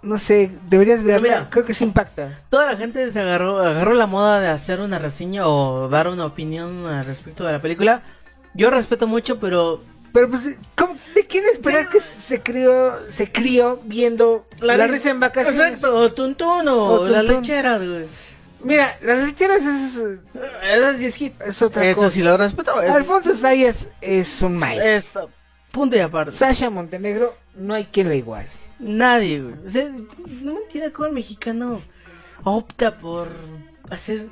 [0.03, 1.21] No sé, deberías verla.
[1.29, 1.51] Mira.
[1.51, 2.41] Creo que sí impacta.
[2.49, 6.25] Toda la gente se agarró, agarró la moda de hacer una reseña o dar una
[6.25, 8.03] opinión al respecto de la película.
[8.55, 13.81] Yo respeto mucho, pero Pero pues, ¿cómo- ¿de quién esperas que se crió, se crió
[13.85, 15.61] viendo la, risa en vacaciones?
[15.75, 18.07] Exacto, o Tuntún o, O las lecheras, güey.
[18.63, 21.41] Mira, las lecheras es, Eso sí es hit.
[21.41, 22.11] es otra Eso cosa.
[22.11, 22.81] sí lo respeto.
[22.83, 25.23] es- Alfonso Sayas es un maestro.
[25.23, 25.29] es
[25.71, 26.33] punto y aparte.
[26.33, 28.47] Sasha Montenegro, no hay quien la igual.
[28.79, 29.55] Nadie, güey.
[29.65, 31.83] O sea, no me entiendo cómo el mexicano
[32.45, 33.29] opta por
[33.91, 34.27] hacer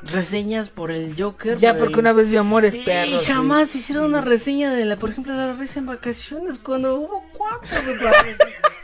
[0.00, 1.58] reseñas por el Joker.
[1.58, 3.24] Ya por porque el- una vez vio Amores Y Perros.
[3.26, 7.24] jamás hicieron una reseña de la, por ejemplo, de la risa en vacaciones cuando hubo
[7.32, 7.68] cuatro,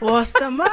[0.01, 0.69] o hasta más.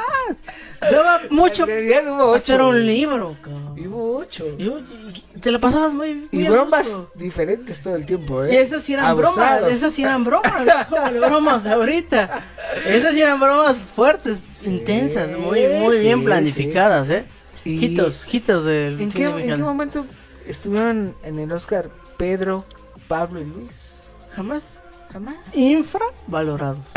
[0.81, 1.65] Daba mucho.
[1.67, 3.73] En hubo ocho, Hacer un libro, cabrón.
[3.77, 4.45] Y hubo ocho.
[4.57, 7.11] Y, y te la pasabas muy, Y muy a bromas gusto.
[7.15, 8.61] diferentes todo el tiempo, Y ¿eh?
[8.61, 10.51] esas sí eran bromas, esas sí eran bromas,
[10.89, 12.43] como bromas de ahorita.
[12.85, 17.25] Esas sí eran bromas fuertes, intensas, muy, muy sí, bien planificadas, ¿eh?
[17.63, 20.05] Y- Hitos, hitos del ¿En qué, ¿En qué momento
[20.47, 22.65] estuvieron en el Oscar Pedro,
[23.07, 23.93] Pablo y Luis?
[24.35, 24.81] Jamás.
[25.11, 25.55] Jamás.
[25.55, 26.91] Infravalorados.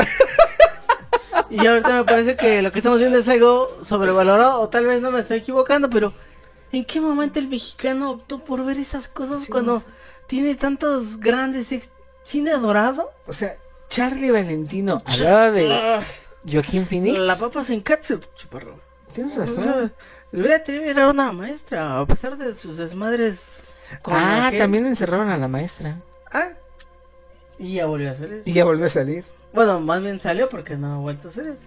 [1.49, 5.01] y ahorita me parece que lo que estamos viendo es algo sobrevalorado, o tal vez
[5.01, 6.11] no me estoy equivocando, pero
[6.71, 9.83] ¿en qué momento el mexicano optó por ver esas cosas cuando
[10.27, 11.89] tiene tantos grandes ex-
[12.23, 13.11] cine dorado?
[13.27, 13.55] O sea,
[13.87, 16.01] Charlie Valentino hablaba de
[16.51, 17.17] Joaquín Phoenix.
[17.19, 18.79] La papa se encatse, chuparro.
[19.13, 19.63] Tienes O razón.
[19.63, 19.91] sea,
[20.31, 23.73] Gloria Trevi era una maestra, a pesar de sus desmadres.
[24.01, 25.97] con ah, aquel- también encerraron a la maestra.
[26.31, 26.49] Ah,
[27.57, 28.43] y ya volvió a salir.
[28.45, 29.23] Y ya volvió a salir.
[29.53, 31.57] Bueno, más bien salió porque no ha vuelto a salir.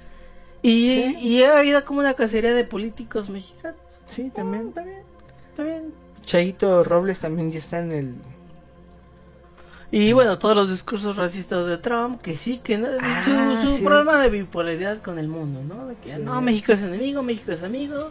[0.62, 3.80] Y, y ha habido como una cacería de políticos mexicanos.
[4.06, 4.72] Sí, también.
[4.74, 5.02] Bien,
[5.50, 5.94] está bien.
[6.22, 8.14] Chaito Robles también ya está en el.
[9.90, 13.22] Y bueno, todos los discursos racistas de Trump, que sí, que no, Ah,
[13.62, 13.84] su, su sí.
[13.84, 15.86] problema de bipolaridad con el mundo, ¿no?
[15.88, 18.10] De que, no, México es enemigo, México es amigo,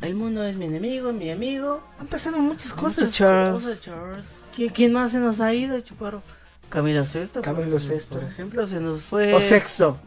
[0.00, 1.82] el mundo es mi enemigo, mi amigo.
[1.98, 3.52] Han pasado muchas cosas, Muchas Charles.
[3.62, 4.24] cosas, Charles.
[4.54, 6.22] ¿Quién, quién más se nos ha ido, Chuparo?
[6.68, 7.42] Camilo Sesto.
[7.42, 8.18] Camilo Sesto.
[8.18, 9.32] Por ejemplo, se nos fue...
[9.34, 9.98] O sexto.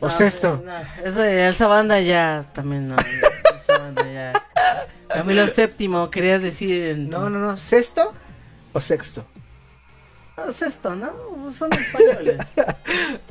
[0.00, 0.62] O No, sexto.
[0.64, 0.72] no,
[1.04, 2.96] esa, esa banda ya también no.
[3.54, 4.32] esa banda ya.
[5.08, 6.82] Camilo Séptimo, querías decir.
[6.86, 7.10] En...
[7.10, 7.56] No, no, no.
[7.56, 8.12] ¿Sexto
[8.72, 9.26] o sexto?
[10.36, 11.10] No, sexto, ¿no?
[11.52, 12.38] Son españoles.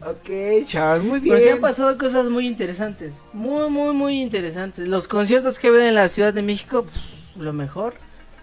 [0.05, 1.61] Ok, Charles, muy Pero sí han bien.
[1.61, 3.13] pasado cosas muy interesantes.
[3.33, 4.87] Muy, muy, muy interesantes.
[4.87, 7.93] Los conciertos que ven en la Ciudad de México, pff, lo mejor.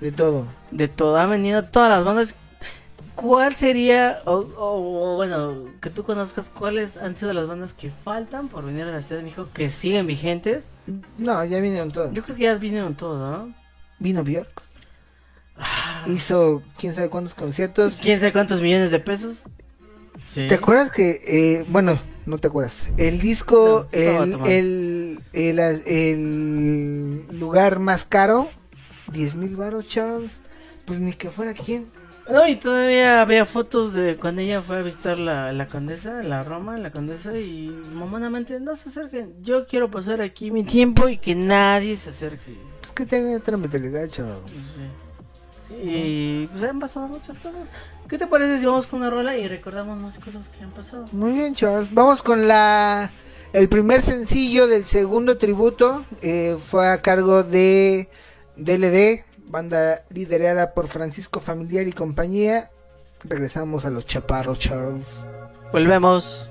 [0.01, 0.47] De todo.
[0.71, 1.17] De todo.
[1.17, 2.35] Han venido todas las bandas.
[3.17, 7.91] ¿Cuál sería, o, o- o, bueno, que tú conozcas cuáles han sido las bandas que
[7.91, 10.73] faltan por venir a la Ciudad de México que siguen vigentes?
[11.17, 12.13] No, ya vinieron todos.
[12.13, 13.53] Yo creo que ya vinieron todos, ¿no?
[13.99, 14.63] Vino Bjork.
[16.07, 17.99] Hizo quién sabe cuántos conciertos.
[18.01, 19.43] ¿Quién sabe cuántos millones de pesos?
[20.27, 20.47] Sí.
[20.47, 22.91] ¿Te acuerdas que, eh, bueno, no te acuerdas?
[22.99, 23.99] El disco, No,
[24.45, 28.51] el, el, el, el lugar más caro,
[29.13, 30.33] 10 mil baros, Charles.
[30.85, 31.91] Pues ni que fuera quién.
[32.31, 36.45] No, y todavía había fotos de cuando ella fue a visitar la, la condesa, la
[36.45, 39.35] Roma, la condesa, y mamonamente no se acerquen.
[39.43, 42.59] Yo quiero pasar aquí mi tiempo y que nadie se acerque.
[42.81, 44.41] Pues que tiene otra mentalidad, Charles.
[45.71, 47.61] Y pues han pasado muchas cosas.
[48.09, 51.05] ¿Qué te parece si vamos con una rola y recordamos más cosas que han pasado?
[51.13, 51.93] Muy bien, Charles.
[51.93, 53.13] Vamos con la
[53.53, 56.05] el primer sencillo del segundo tributo.
[56.23, 58.09] eh, fue a cargo de
[58.57, 62.71] DLD, banda liderada por Francisco Familiar y compañía.
[63.25, 65.25] Regresamos a los chaparros, Charles.
[65.73, 66.51] Volvemos.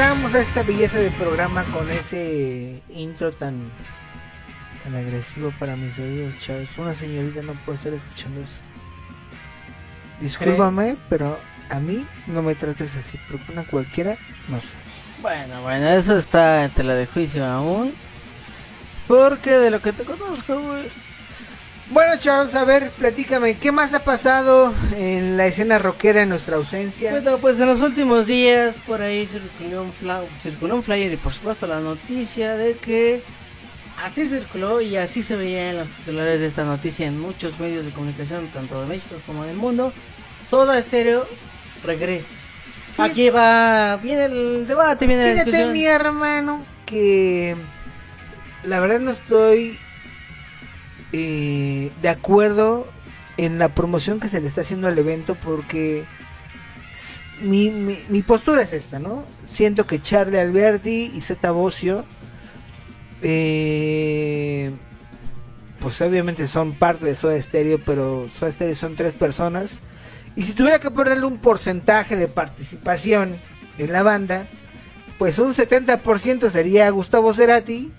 [0.00, 3.60] Regresamos a esta belleza de programa con ese intro tan
[4.82, 6.70] tan agresivo para mis oídos, chavos.
[6.78, 8.60] Una señorita no puede estar escuchando eso.
[10.22, 14.16] Discúlpame, pero a mí no me trates así, porque una cualquiera
[14.48, 14.70] no soy.
[15.20, 17.92] Bueno, bueno, eso está en tela de juicio aún.
[19.06, 20.90] Porque de lo que te conozco, güey.
[21.90, 26.54] Bueno, Charles, a ver, platícame, ¿qué más ha pasado en la escena rockera en nuestra
[26.56, 27.10] ausencia?
[27.10, 31.16] Bueno, pues en los últimos días por ahí circuló un, fla- circuló un flyer y
[31.16, 33.20] por supuesto la noticia de que
[34.04, 37.84] así circuló y así se veía en los titulares de esta noticia en muchos medios
[37.84, 39.92] de comunicación, tanto de México como del mundo.
[40.48, 41.26] Soda Stereo
[41.82, 42.28] regresa.
[42.98, 45.72] Aquí va, viene el debate, viene la Fíjate, discusión.
[45.72, 47.56] mi hermano, que
[48.62, 49.76] la verdad no estoy
[51.12, 52.86] eh, de acuerdo
[53.36, 56.04] en la promoción que se le está haciendo al evento porque
[57.42, 59.24] mi, mi, mi postura es esta, ¿no?
[59.44, 62.04] Siento que Charlie Alberti y Zeta Bocio
[63.22, 64.70] eh,
[65.78, 69.80] pues obviamente son parte de Soda Stereo, pero Soda Stereo son tres personas.
[70.36, 73.36] Y si tuviera que ponerle un porcentaje de participación
[73.78, 74.46] en la banda,
[75.18, 77.90] pues un 70% sería Gustavo Cerati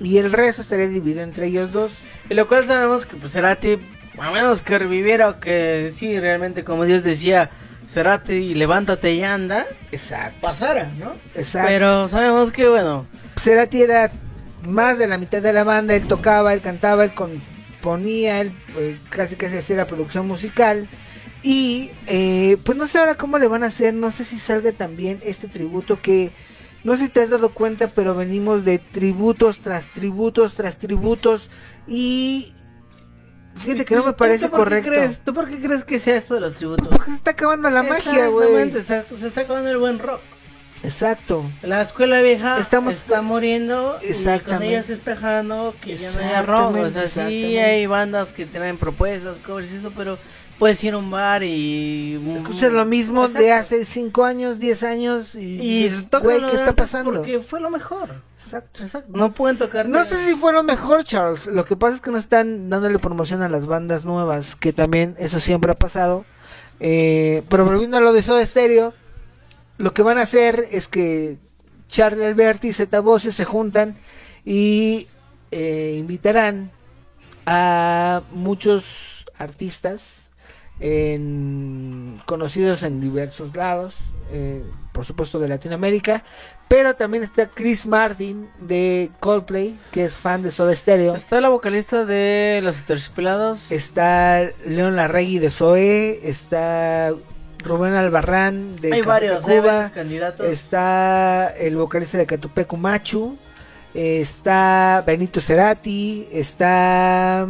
[0.00, 1.98] y el resto estaría dividido entre ellos dos.
[2.28, 3.78] Y lo cual sabemos que pues Cerati,
[4.18, 7.50] a menos que reviviera o que sí, realmente como Dios decía,
[7.88, 10.38] Cerati levántate y anda, Exacto.
[10.40, 11.14] pasara, ¿no?
[11.34, 11.68] Exacto.
[11.68, 13.06] Pero sabemos que bueno,
[13.38, 14.10] Cerati era
[14.62, 18.98] más de la mitad de la banda, él tocaba, él cantaba, él componía, él eh,
[19.10, 20.88] casi casi hacía la producción musical.
[21.42, 24.72] Y eh, pues no sé ahora cómo le van a hacer, no sé si salga
[24.72, 26.32] también este tributo que
[26.84, 31.50] no sé si te has dado cuenta, pero venimos de tributos tras tributos tras tributos
[31.86, 32.52] y
[33.54, 34.90] fíjate que no me ¿Tú- parece tú por qué correcto.
[34.90, 36.88] crees- ¿Tú por qué crees que sea esto de los tributos?
[36.88, 38.48] Porque se está acabando la magia, güey.
[38.54, 40.20] Exactamente, Se, se está acabando el buen rock.
[40.82, 41.42] Exacto.
[41.62, 44.68] La escuela vieja Estamos- está muriendo y con Exactamente.
[44.68, 46.58] ella se está dejando que ya no haya rock.
[46.58, 47.64] O sea, Exactamente, sí exactamente.
[47.64, 50.18] hay bandas que tienen propuestas, covers y eso, pero
[50.58, 52.20] puedes ir a un bar y...
[52.36, 53.76] Escuchas lo mismo de Exacto.
[53.76, 57.12] hace 5 años, 10 años y, Y dices, güey, ¿qué de está pasando?
[57.12, 58.22] Porque fue lo mejor.
[58.42, 58.82] Exacto.
[58.82, 59.10] Exacto.
[59.14, 59.88] No pueden tocar.
[59.88, 61.46] No sé si fue lo mejor, Charles.
[61.46, 65.14] Lo que pasa es que no están dándole promoción a las bandas nuevas, que también
[65.18, 66.24] eso siempre ha pasado.
[66.80, 68.92] Eh, pero volviendo a lo de Soda Stereo,
[69.78, 71.38] lo que van a hacer es que
[71.88, 73.96] Charlie Alberti y Zeta Bosio se juntan
[74.44, 75.08] y
[75.50, 76.70] eh, invitarán
[77.46, 80.25] a muchos artistas
[80.80, 83.96] en- conocidos en diversos lados,
[84.30, 86.22] eh, por supuesto de Latinoamérica,
[86.68, 91.14] pero también está Chris Martin de Coldplay, que es fan de Soda Stereo.
[91.14, 93.70] Está la vocalista de Los Terciopelados.
[93.72, 97.12] Está León Larregui de Zoe, está
[97.64, 100.46] Rubén Albarrán de Hay varios, hay Tacuba, varios candidatos.
[100.46, 103.36] está el vocalista de Catupecu Machu,
[103.94, 107.46] está Benito Cerati, está...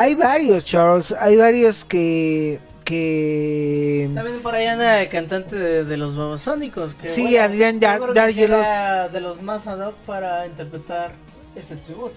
[0.00, 2.58] Hay varios, Charles, hay varios que...
[2.84, 4.10] que...
[4.14, 6.94] También por ahí anda el cantante de, de los Babasónicos.
[6.94, 8.66] Que, Sí, bueno, Adrián Dargelos.
[9.12, 11.12] de los más ad hoc para interpretar
[11.54, 12.16] este tributo.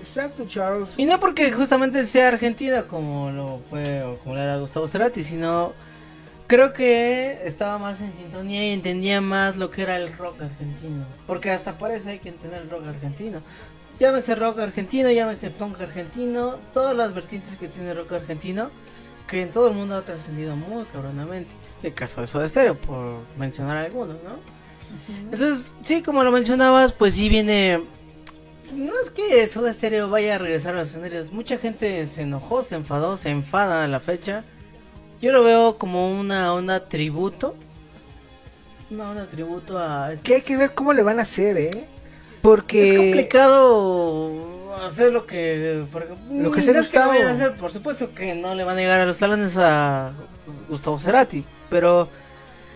[0.00, 0.94] Exacto, Charles.
[0.96, 5.22] Y no porque justamente sea argentina como lo fue o como lo era Gustavo Cerati,
[5.22, 5.74] sino
[6.46, 11.04] creo que estaba más en sintonía y entendía más lo que era el rock argentino.
[11.26, 13.42] Porque hasta para eso hay que entender el rock argentino.
[14.02, 18.68] Llámese rock argentino, llámese punk argentino, todas las vertientes que tiene rock argentino,
[19.28, 21.54] que en todo el mundo ha trascendido muy cabronamente.
[21.84, 24.40] El caso de Soda Stereo, por mencionar algunos, ¿no?
[25.30, 27.86] Entonces, sí, como lo mencionabas, pues sí viene
[28.74, 31.30] no es que Soda Stereo vaya a regresar a los escenarios.
[31.30, 34.42] Mucha gente se enojó, se enfadó, se enfada a la fecha.
[35.20, 37.54] Yo lo veo como una onda tributo.
[38.90, 40.10] Una onda tributo a...
[40.24, 41.88] Que hay que ver cómo le van a hacer, ¿eh?
[42.42, 42.90] Porque...
[42.90, 45.84] Es complicado hacer lo que...
[46.30, 47.28] Lo que no se es que no Gustavo.
[47.28, 50.12] hacer, por supuesto que no le van a llegar a los talones a
[50.68, 51.44] Gustavo Cerati.
[51.70, 52.08] Pero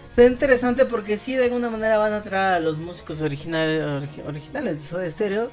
[0.08, 4.26] Está interesante porque sí, de alguna manera van a traer a los músicos originales, origi-
[4.26, 5.50] originales de Soda Stereo.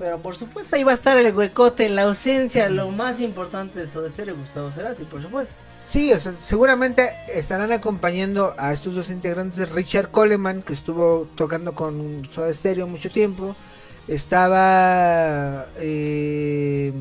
[0.00, 3.86] Pero por supuesto ahí va a estar el huecote, la ausencia, lo más importante de
[3.86, 5.54] Soda Stereo, Gustavo Cerati, por supuesto.
[5.84, 11.74] Sí, o sea, seguramente estarán acompañando a estos dos integrantes, Richard Coleman, que estuvo tocando
[11.74, 13.54] con Soda Stereo mucho tiempo.
[14.08, 16.94] Estaba eh,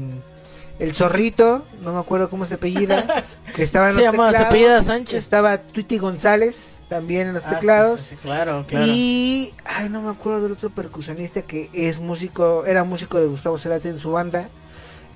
[0.79, 3.05] el zorrito, no me acuerdo cómo se apellida,
[3.55, 4.49] que estaba en Se los llama- se teclados.
[4.49, 5.19] apellida Sánchez.
[5.19, 7.99] Estaba Tweety González también en los Ah, sí, teclados.
[7.99, 8.85] sí, sí, claro, claro.
[8.87, 13.57] Y ay, no me acuerdo del otro percusionista que es músico, era músico de Gustavo
[13.57, 14.47] Cerati en su banda.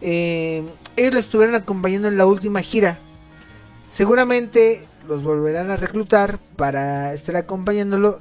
[0.01, 0.66] Eh,
[0.98, 3.00] ellos lo estuvieron acompañando en la última gira.
[3.90, 8.19] Seguramente los volverán a reclutar para estar acompañándolo.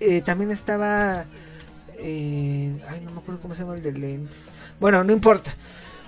[0.00, 1.24] Eh, también estaba,
[1.98, 4.50] eh, ay, no me acuerdo cómo se llama el de lentes.
[4.80, 5.54] Bueno, no importa.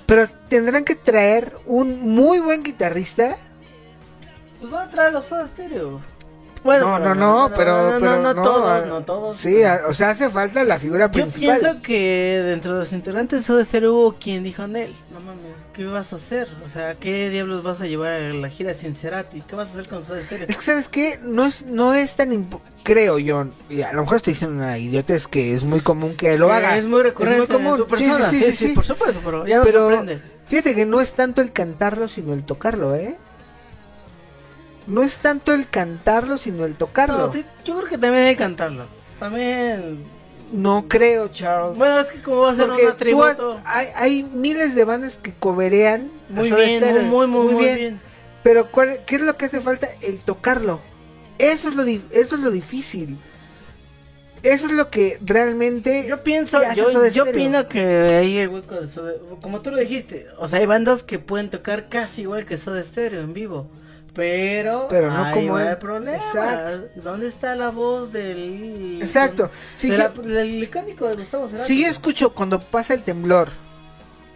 [0.06, 3.36] Pero tendrán que traer un muy buen guitarrista
[4.60, 6.00] Pues van a traer los Soda Stereo.
[6.66, 9.36] Bueno, no, no, no, pero, no, pero no, no, todos, no todos.
[9.38, 9.56] Sí,
[9.88, 11.58] o sea, hace falta la figura Yo principal.
[11.60, 15.84] pienso que dentro de los integrantes de Stereo hubo quien dijo, Nel, no mames, ¿qué
[15.86, 16.48] vas a hacer?
[16.66, 19.40] O sea, ¿qué diablos vas a llevar a la gira sin Cerati?
[19.42, 20.46] ¿Qué vas a hacer con Soda Stereo?
[20.48, 21.18] Es que, ¿sabes qué?
[21.22, 22.46] No es, no es tan...
[22.82, 26.36] Creo yo, y a lo mejor estoy diciendo una idiotez que es muy común que
[26.38, 26.76] lo haga.
[26.76, 27.72] Es muy recurrente Es muy común.
[27.72, 28.28] en tu persona.
[28.30, 30.20] Sí, sí, sí, sí, por supuesto, pero ya no Pero sorprende.
[30.46, 33.16] fíjate que no es tanto el cantarlo, sino el tocarlo, ¿eh?
[34.86, 37.18] No es tanto el cantarlo, sino el tocarlo.
[37.18, 38.86] No, sí, yo creo que también hay que cantarlo.
[39.18, 40.04] También.
[40.52, 41.76] No creo, Charles.
[41.76, 43.60] Bueno, es que como va a ser una tributo.
[43.64, 48.00] has- hay, hay miles de bandas que coberean Muy bien, muy, muy, muy bien.
[48.44, 49.88] Pero ¿cuál, ¿qué es lo que hace falta?
[50.02, 50.80] El tocarlo.
[51.38, 53.18] Eso es lo, eso es lo difícil.
[54.44, 56.06] Eso es lo que realmente.
[56.08, 60.28] Yo pienso, yo, yo opino que ahí el hueco de Soda Como tú lo dijiste,
[60.38, 63.66] o sea, hay bandas que pueden tocar casi igual que Soda Stereo en vivo.
[64.16, 65.68] Pero, Pero no ahí como va él.
[65.68, 66.16] el problema.
[66.16, 66.88] Exacto.
[66.96, 68.98] ¿Dónde está la voz del.
[69.00, 69.50] Exacto.
[69.74, 71.66] Si de la- del icónico de Gustavo Cerati?
[71.66, 73.48] Si yo escucho cuando pasa el temblor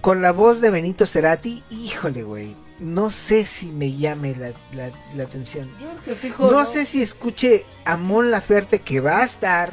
[0.02, 2.55] con la voz de Benito Cerati, híjole, güey.
[2.78, 5.68] No sé si me llame la, la- la atención.
[5.81, 9.25] Yo creo que sí, hijo, No sé si escuche a Mon Laferte que va a
[9.25, 9.70] estar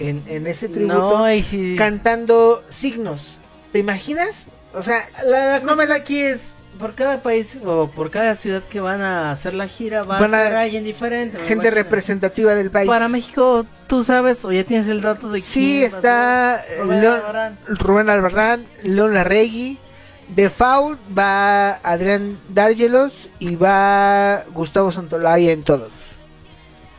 [0.00, 1.74] en, en ese tributo No, sí.
[1.76, 3.38] cantando signos.
[3.72, 4.48] ¿Te imaginas?
[4.74, 8.62] O sea, La no me la aquí es por cada país o por cada ciudad
[8.62, 11.38] que van a hacer la gira va Van a a- ser alguien diferente.
[11.40, 12.88] gente representativa del país.
[12.88, 17.14] Para México, tú sabes o ya tienes el dato de Sí, está eh, Rubén León-
[17.16, 17.58] Albarrán.
[17.68, 19.78] Rubén Albarrán, León Larregui.
[20.28, 25.90] De Foul va Adrián Dargelos y va Gustavo Santolaya en todos.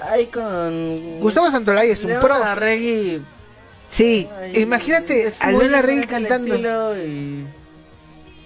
[0.02, 2.40] Ahí con Gustavo Santolaya es un León pro.
[2.40, 3.22] Larregui,
[3.88, 6.98] Sí, ay, imagínate a diferente el cantando.
[6.98, 7.46] y-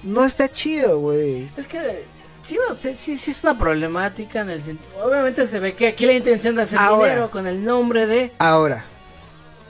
[0.04, 1.50] No está chido, güey.
[1.58, 2.06] Es que
[2.42, 2.58] sí,
[2.96, 5.06] sí, sí es una problemática en el sentido.
[5.06, 7.10] Obviamente se ve que aquí la intención de hacer Ahora.
[7.10, 8.32] dinero con el nombre de.
[8.40, 8.84] Ahora,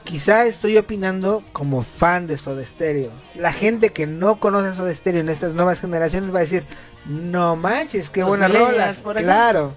[0.03, 3.11] quizá estoy opinando como fan de Soda Stereo.
[3.35, 6.65] La gente que no conoce Soda Stereo en estas nuevas generaciones va a decir,
[7.05, 9.03] no manches, qué Los buenas rolas.
[9.17, 9.73] Claro.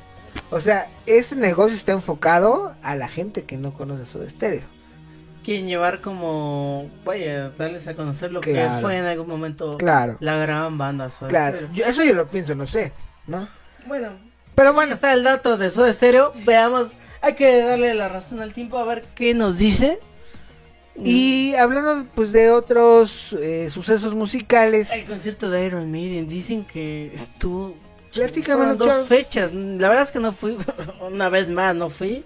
[0.51, 4.76] O sea, este negocio está enfocado a la gente que no conoce Soda Stereo.
[5.47, 6.91] Quieren llevar como.
[7.05, 10.17] Vaya, darles a conocer lo que fue en algún momento Claro.
[10.21, 11.09] la gran banda.
[11.13, 12.93] Soda Claro, yo- eso yo lo pienso, no sé,
[13.29, 13.49] ¿no?
[13.87, 14.09] Bueno,
[14.57, 16.33] Pero bueno, está el dato de Soda Stereo.
[16.45, 16.89] Veamos,
[17.23, 20.01] hay que darle la razón al tiempo a ver qué nos dice.
[20.97, 27.13] y hablando pues de otros eh, sucesos musicales, El concierto de Iron Maiden dicen que
[27.15, 27.77] estuvo.
[28.13, 29.53] Platícamelo, Fueron dos fechas.
[29.53, 30.57] La verdad es que no fui.
[31.01, 32.25] Una vez más no fui.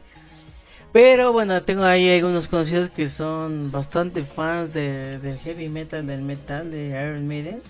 [0.93, 6.23] Pero bueno, tengo ahí algunos conocidos que son bastante fans de, del heavy metal, del
[6.23, 7.63] metal de Iron Maiden.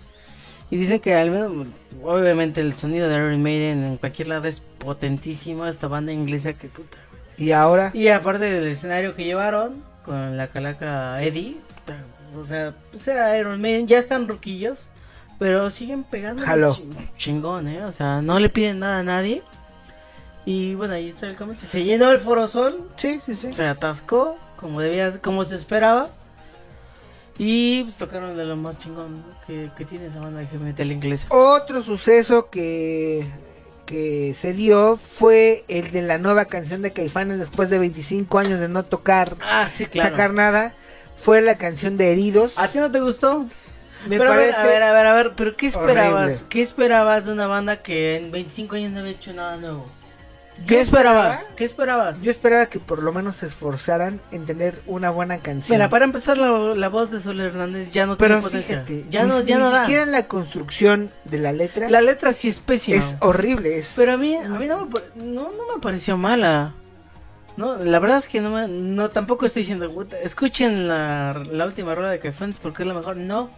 [0.70, 1.66] Y dicen que al menos,
[2.02, 5.66] obviamente el sonido de Iron Maiden en cualquier lado es potentísimo.
[5.66, 6.96] Esta banda inglesa que puta.
[7.36, 11.96] y ahora, Y aparte del escenario que llevaron con la calaca Eddie, puta,
[12.38, 14.88] o sea, pues era Iron Maiden, ya están ruquillos,
[15.38, 16.78] pero siguen pegando Jaló.
[17.16, 19.42] chingón, eh, o sea, no le piden nada a nadie.
[20.46, 21.70] Y bueno, ahí está el comentario.
[21.70, 23.52] Se llenó el Foro Sol, sí, sí, sí.
[23.52, 26.08] se atascó, como debía, como se esperaba.
[27.38, 30.92] Y pues, tocaron de lo más chingón que, que tiene esa banda de heavy metal
[30.92, 31.26] inglesa.
[31.30, 33.26] Otro suceso que,
[33.86, 38.60] que se dio fue el de la nueva canción de Caifanes después de 25 años
[38.60, 40.10] de no tocar, Ah, sí, claro.
[40.10, 40.74] sacar nada.
[41.16, 42.58] Fue la canción de Heridos.
[42.58, 43.46] ¿A ti no te gustó?
[44.08, 46.24] Me pero parece a ver, a ver, a ver, pero ¿qué esperabas?
[46.32, 46.46] horrible.
[46.48, 49.86] ¿Qué esperabas de una banda que en 25 años no había hecho nada nuevo?
[50.66, 51.32] ¿Qué esperabas?
[51.40, 52.20] esperaba- ¿Qué esperabas?
[52.22, 55.76] Yo esperaba que por lo menos se esforzaran en tener una buena canción.
[55.76, 58.84] Mira, para empezar la, la voz de Sol Hernández ya no Pero tiene potencia.
[58.84, 59.80] fíjate, ya ni, no, ya ni no da.
[59.84, 62.96] siquiera en la construcción de la letra La letra sí es pésima.
[62.98, 63.78] es horrible.
[63.78, 66.74] Es, Pero a mí, a mí no, me, no, no me pareció mala.
[67.56, 71.66] No, la verdad es que no, me, no tampoco estoy diciendo, "Puta, escuchen la, la
[71.66, 73.16] última rueda de Caifanes porque es la mejor.
[73.16, 73.50] No.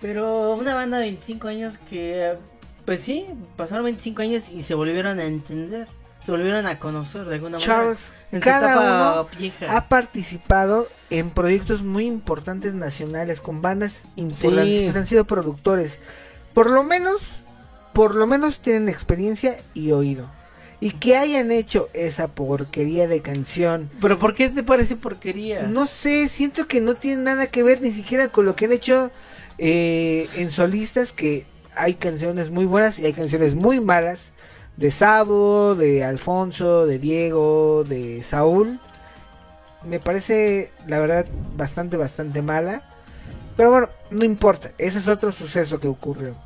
[0.00, 2.34] Pero una banda de 25 años que,
[2.84, 3.26] pues sí,
[3.56, 5.88] pasaron 25 años y se volvieron a entender.
[6.24, 8.28] Se volvieron a conocer de alguna Charles, manera.
[8.32, 9.76] En cada uno vieja.
[9.76, 14.92] ha participado en proyectos muy importantes nacionales con bandas importantes Sí.
[14.92, 15.98] que han sido productores.
[16.54, 17.42] Por lo menos,
[17.94, 20.28] por lo menos tienen experiencia y oído.
[20.80, 23.90] Y que hayan hecho esa porquería de canción.
[24.00, 25.62] Pero ¿por qué te parece porquería?
[25.62, 28.72] No sé, siento que no tiene nada que ver ni siquiera con lo que han
[28.72, 29.10] hecho
[29.58, 34.32] eh, en solistas, que hay canciones muy buenas y hay canciones muy malas.
[34.78, 38.78] De Sabo, de Alfonso, de Diego, de Saúl.
[39.84, 41.26] Me parece, la verdad,
[41.56, 42.82] bastante, bastante mala.
[43.56, 44.70] Pero bueno, no importa.
[44.78, 46.36] Ese es otro suceso que ocurrió.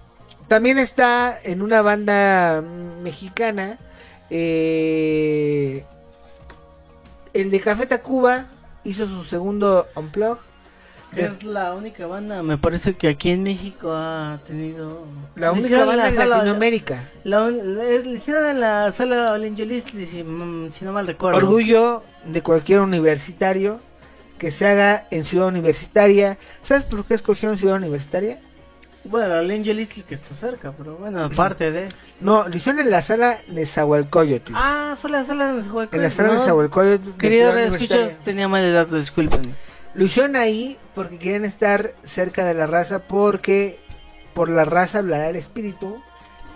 [0.49, 2.63] También está en una banda
[3.03, 3.79] mexicana
[4.35, 5.85] Eh,
[7.35, 8.47] el de Café Tacuba
[8.83, 10.39] hizo su segundo unplug.
[11.17, 15.05] Es la única banda, me parece que aquí en México ha tenido...
[15.35, 17.09] La única banda en Latinoamérica.
[17.25, 21.37] La, un- es- le hicieron en la sala Olengelis, si, mm, si no mal recuerdo.
[21.39, 23.81] Orgullo de cualquier universitario
[24.39, 26.39] que se haga en Ciudad Universitaria.
[26.63, 28.41] ¿Sabes por qué escogieron Ciudad Universitaria?
[29.05, 31.89] Bueno, Olengelis que está cerca, pero bueno, aparte de...
[32.21, 34.53] No, lo hicieron en la sala de Zahualcoyotl.
[34.55, 36.41] Ah, fue la sala de Zahualcóyotl, en la sala ¿no?
[36.41, 37.11] de Zahualcoyotl.
[37.19, 39.43] Querido escuchas, tenía mala edad, disculpen.
[39.95, 43.79] Lo hicieron ahí porque querían estar cerca de la raza, porque
[44.35, 46.01] por la raza hablará el espíritu.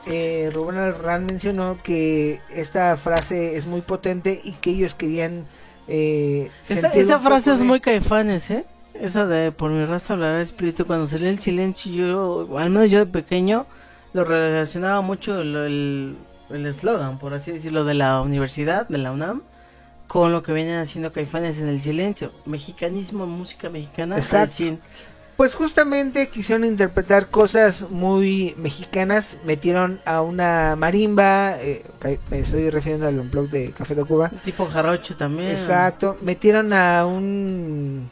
[0.07, 5.45] Eh, Rubén Albarrán mencionó que esta frase es muy potente y que ellos querían.
[5.89, 8.65] Eh, Esa, frase es de- muy caifanes, ¿eh?
[8.95, 10.87] Esa de por mi raza hablará espíritu.
[10.87, 11.93] Cuando salió el silencio,
[12.49, 13.67] yo, al menos yo de pequeño,
[14.15, 16.17] lo relacionaba mucho lo- el
[16.49, 19.43] el eslogan, por así decirlo, de la universidad, de la UNAM,
[20.07, 22.33] con lo que vienen haciendo caifanes en el silencio.
[22.45, 24.17] Mexicanismo, música mexicana.
[24.17, 24.79] Exacto.
[25.37, 29.37] Pues justamente quisieron interpretar cosas muy mexicanas.
[29.45, 31.61] Metieron a una marimba.
[31.61, 31.85] eh,
[32.31, 34.31] me estoy refiriendo al blog de Café de Cuba.
[34.43, 35.51] Tipo jarocho también.
[35.51, 36.17] Exacto.
[36.23, 38.09] Metieron a un.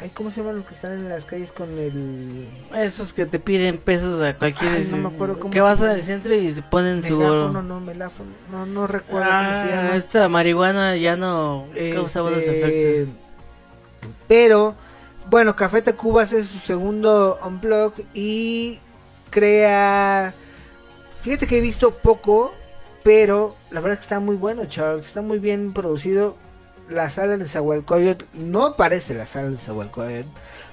[0.00, 2.46] Ay, ¿Cómo se llaman los que están en las calles con el.
[2.74, 4.72] Esos que te piden pesos a cualquier...
[4.72, 5.92] Ay, no me acuerdo cómo Que se vas llama.
[5.92, 7.18] al centro y te ponen su...
[7.18, 8.30] No, meláfono.
[8.50, 9.96] No, no recuerdo Ah, cómo se llama.
[9.96, 12.60] esta marihuana ya no causa buenos Este,
[13.00, 13.14] efectos.
[14.28, 14.74] Pero,
[15.30, 18.78] bueno, Café Tacuba hace su segundo unplug y
[19.30, 20.34] crea.
[21.20, 22.54] Fíjate que he visto poco,
[23.02, 25.06] pero la verdad es que está muy bueno, Charles.
[25.06, 26.36] Está muy bien producido.
[26.88, 30.28] La sala de Zahualcoyotl no parece la sala de Zahualcoyotl.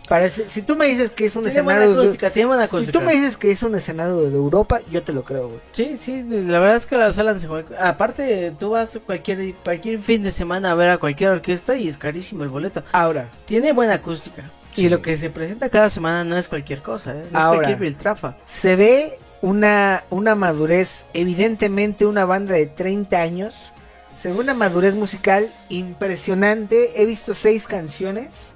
[0.10, 3.02] Parece, si tú me dices que es un Tiene escenario acústica, tiene buena si tú
[3.02, 5.62] me dices que es un escenario de Europa, yo te lo creo, güey.
[5.72, 10.22] Sí, sí, la verdad es que la sala de Aparte, tú vas cualquier cualquier fin
[10.24, 12.84] de semana a ver a cualquier orquesta y es carísimo el boleto.
[12.92, 14.44] Ahora, Tiene buena acústica.
[14.76, 17.26] Y lo que se presenta cada semana no es cualquier cosa, ¿eh?
[17.32, 17.70] No Ahora.
[17.70, 18.38] es cualquier piltrafa.
[18.46, 23.72] se ve una, una madurez, evidentemente una banda de 30 años,
[24.14, 28.54] se ve una madurez musical impresionante, he visto seis canciones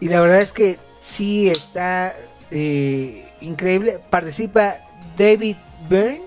[0.00, 2.14] y la verdad es que sí está
[2.50, 4.76] eh, increíble, participa
[5.16, 5.56] David
[5.88, 6.22] Byrne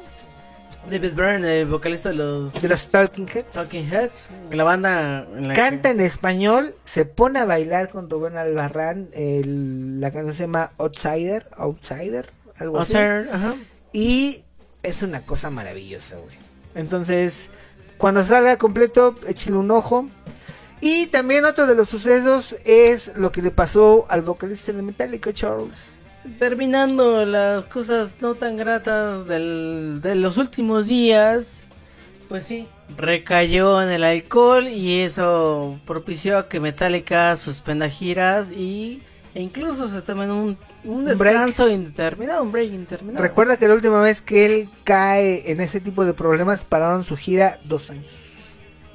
[0.90, 5.50] David Byrne, el vocalista de los de los Talking Heads, Talking Heads, la banda en
[5.50, 10.34] la que- canta en español, se pone a bailar con Rubén Albarrán, el- la canción
[10.34, 12.96] se llama Outsider, Outsider, algo así.
[12.96, 13.56] Outsider, ajá.
[13.92, 14.46] Y
[14.82, 16.38] es una cosa maravillosa, güey.
[16.74, 17.50] Entonces,
[17.98, 20.08] cuando salga completo, échale un ojo.
[20.80, 25.34] Y también otro de los sucesos es lo que le pasó al vocalista de Metallica,
[25.34, 25.94] Charles.
[26.38, 31.68] Terminando las cosas no tan gratas de los últimos días,
[32.30, 32.68] pues sí,
[32.98, 39.02] recayó en el alcohol y eso propició a que Metallica suspenda giras y
[39.38, 43.22] e incluso se tomen un, un descanso indeterminado, un break indeterminado.
[43.22, 47.16] Recuerda que la última vez que él cae en ese tipo de problemas pararon su
[47.16, 48.12] gira dos años.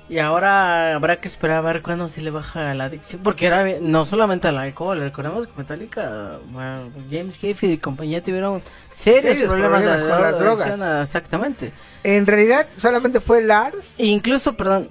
[0.09, 3.23] Y ahora habrá que esperar a ver cuándo se le baja la adicción.
[3.23, 8.61] Porque era no solamente al alcohol, recordemos que Metallica, bueno, James Hetfield y compañía tuvieron
[8.91, 10.69] serios, Serios problemas, problemas de- con de las drogas.
[10.71, 11.73] adicción, Exactamente.
[12.03, 13.95] En realidad, solamente fue Lars.
[13.99, 14.91] E incluso, perdón,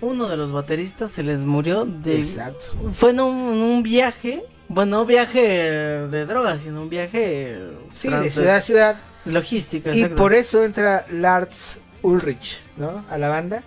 [0.00, 2.18] uno de los bateristas se les murió de...
[2.18, 2.66] Exacto.
[2.92, 7.58] Fue en un, en un viaje, bueno, no viaje de drogas, sino un viaje...
[7.94, 8.96] Sí, trans- de ciudad a ciudad.
[9.24, 13.04] Logística, Y por eso entra Lars Ulrich, ¿no?
[13.10, 13.62] A la banda.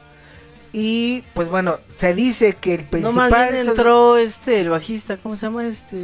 [0.73, 3.29] Y pues bueno, se dice que el No, principal.
[3.29, 5.97] más bien entró este, el bajista, ¿cómo se llama este?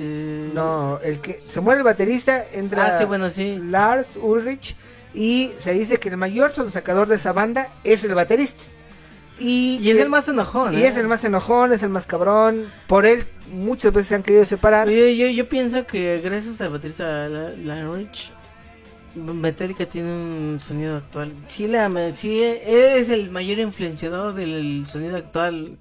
[0.54, 3.58] No, el que se muere el baterista entra Ah, sí, bueno, sí.
[3.64, 4.76] Lars Ulrich
[5.14, 8.66] y se dice que el mayor sacador de esa banda es el baterista.
[9.40, 10.88] Y, Y es el más enojón, Y ¿eh?
[10.88, 12.72] es el más enojón, es el más cabrón.
[12.88, 14.90] Por él muchas veces se han querido separar.
[14.90, 18.32] Yo, yo, yo pienso que gracias al baterista La- Lionel Rich,
[19.16, 21.34] Metallica tiene un sonido actual.
[21.48, 25.78] Sí, la, sí, es el mayor influenciador del sonido actual.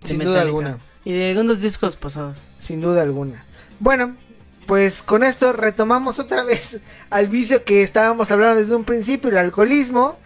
[0.00, 0.78] de Sin duda alguna.
[1.04, 2.38] Y de algunos discos pasados.
[2.60, 3.44] Sin duda alguna.
[3.80, 4.16] Bueno,
[4.66, 6.80] pues con esto retomamos otra vez
[7.10, 10.16] al vicio que estábamos hablando desde un principio, el alcoholismo.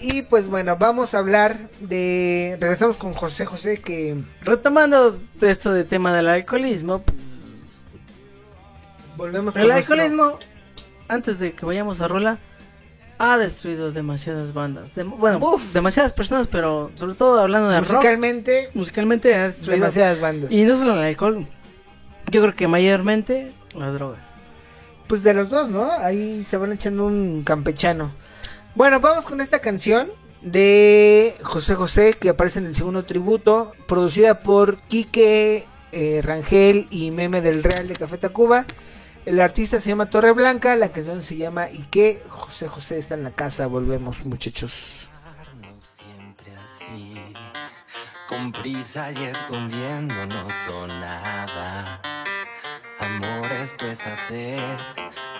[0.00, 2.56] Y pues bueno, vamos a hablar de...
[2.60, 4.16] Regresamos con José José que...
[4.42, 7.02] Retomando esto de tema del alcoholismo,
[9.16, 10.38] Volvemos con el nuestro- alcoholismo,
[11.08, 12.38] antes de que vayamos a rola,
[13.18, 14.90] ha destruido demasiadas bandas.
[15.18, 15.40] Bueno,
[15.72, 17.92] demasiadas personas, pero sobre todo hablando de rock.
[17.94, 20.52] Musicalmente, Musicalmente ha destruido demasiadas bandas.
[20.52, 21.46] Y no solo el alcohol.
[22.30, 24.20] Yo creo que mayormente las drogas.
[25.06, 25.90] Pues de los dos, ¿no?
[25.90, 28.10] Ahí se van echando un campechano.
[28.76, 34.42] Bueno, vamos con esta canción de José José que aparece en el segundo tributo, producida
[34.42, 38.66] por Quique eh, Rangel y Meme del Real de Café Tacuba.
[39.24, 42.22] El artista se llama Torre Blanca, la canción se llama ¿Y qué?
[42.28, 45.08] José José está en la casa, volvemos muchachos.
[48.28, 50.54] Con prisa y escondiéndonos.
[52.98, 54.60] Amor esto es hacer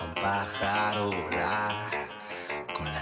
[0.02, 1.10] un pájaro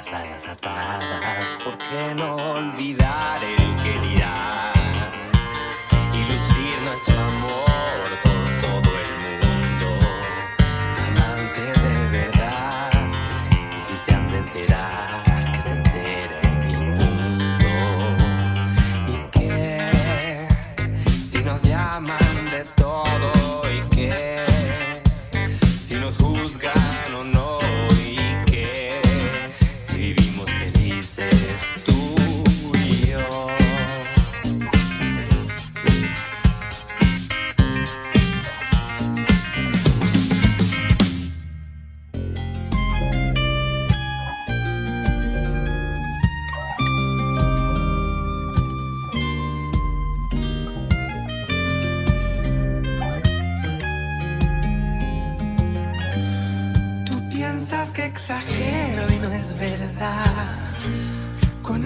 [0.05, 1.59] las alas atadas.
[1.63, 4.54] ¿Por qué no olvidar el que dirá?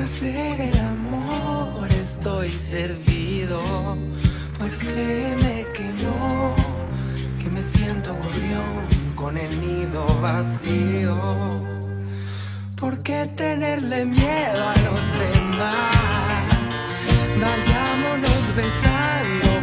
[0.08, 3.60] Hacer el amor estoy servido.
[4.58, 6.56] Pues créeme que no,
[7.38, 8.74] que me siento gorrión
[9.14, 11.16] con el nido vacío.
[12.80, 16.68] ¿Por qué tenerle miedo a los demás?
[17.44, 19.57] Vayámonos besando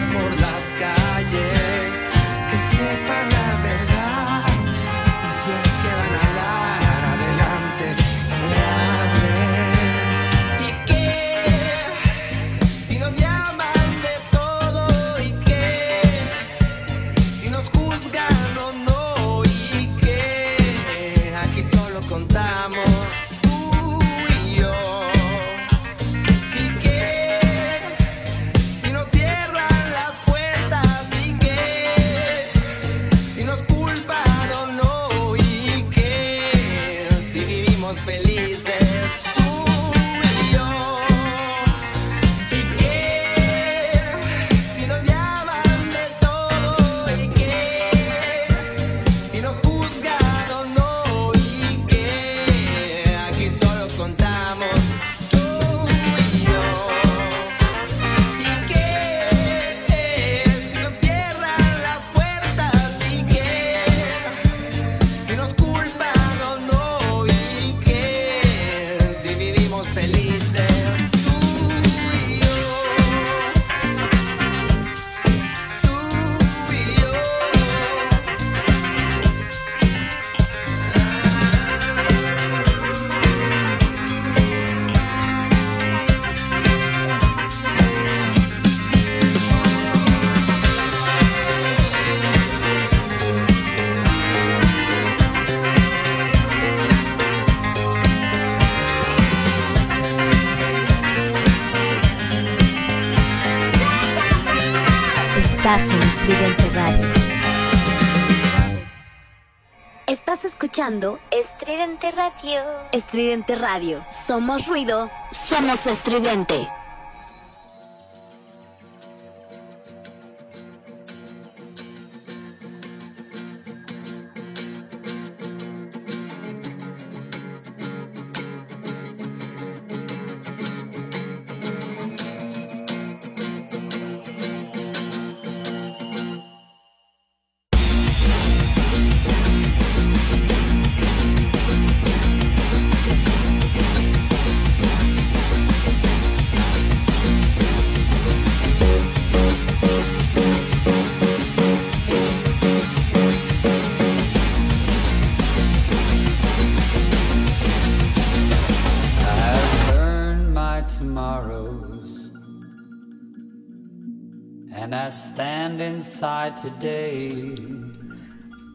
[110.95, 112.63] escuchando Estridente Radio.
[112.91, 114.05] Estridente Radio.
[114.09, 116.67] Somos ruido, somos estridente.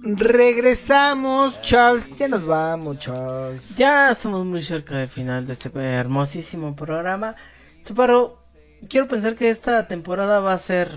[0.03, 2.11] Regresamos, Charles.
[2.17, 3.77] Ya nos vamos, Charles.
[3.77, 7.37] Ya estamos muy cerca del final de este hermosísimo programa.
[7.85, 8.43] Chaparro,
[8.89, 10.91] quiero pensar que esta temporada va a ser,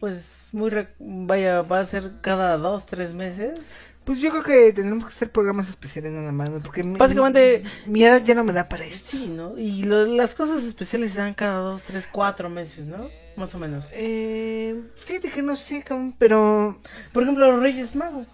[0.00, 3.60] pues, muy, re- vaya, va a ser cada dos, tres meses.
[4.04, 6.58] Pues yo creo que tendremos que hacer programas especiales nada más, ¿no?
[6.60, 9.10] porque Básicamente- mi, mi edad ya no me da para esto.
[9.10, 9.58] Sí, ¿no?
[9.58, 13.08] Y lo- las cosas especiales se dan cada dos, tres, cuatro meses, ¿no?
[13.38, 13.86] Más o menos.
[13.92, 15.84] Eh, fíjate que no sé,
[16.18, 16.76] pero...
[17.12, 18.26] Por ejemplo, los Reyes Magos.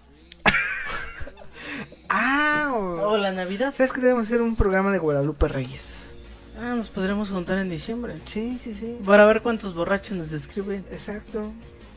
[2.07, 3.09] Ah, o...
[3.09, 3.73] O la Navidad.
[3.75, 6.09] ¿Sabes que debemos hacer un programa de Guadalupe Reyes?
[6.61, 8.15] Ah, nos podremos juntar en diciembre.
[8.25, 8.99] Sí, sí, sí.
[9.03, 10.85] Para ver cuántos borrachos nos escriben.
[10.91, 11.51] Exacto.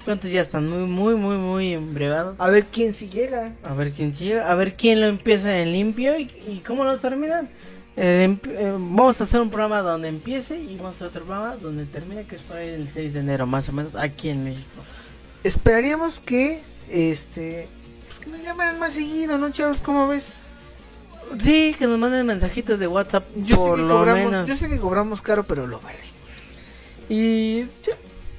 [0.05, 2.37] Cuántos ya están muy, muy, muy, muy embregados.
[2.39, 3.53] A ver quién si llega.
[3.63, 4.51] A ver quién llega.
[4.51, 7.49] A ver quién lo empieza en limpio y, y cómo lo terminan.
[7.99, 11.25] El emp- eh, vamos a hacer un programa donde empiece y vamos a hacer otro
[11.25, 14.29] programa donde termine, que es por ahí del 6 de enero, más o menos, aquí
[14.29, 14.69] en México.
[15.43, 17.69] Esperaríamos que, este...
[18.07, 19.81] Pues que nos llamaran más seguido, ¿no, Charles?
[19.81, 20.37] ¿Cómo ves?
[21.39, 24.49] Sí, que nos manden mensajitos de WhatsApp, Yo por sé que lo cobramos, menos.
[24.49, 25.99] yo sé que cobramos caro, pero lo vale.
[27.09, 27.65] Y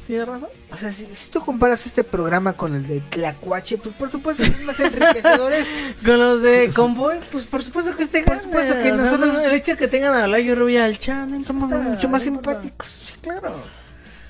[0.09, 0.49] tienes razón.
[0.71, 4.41] O sea, si, si tú comparas este programa con el de Tlacuache, pues por supuesto
[4.43, 5.83] que es más enriquecedor esto.
[6.03, 9.73] Con los de Convoy, pues por supuesto que este Por supuesto que nosotros- el hecho
[9.73, 12.88] de que tengan a Layo Rubia al Chan, Somos mucho más simpáticos.
[12.99, 13.53] Sí, claro.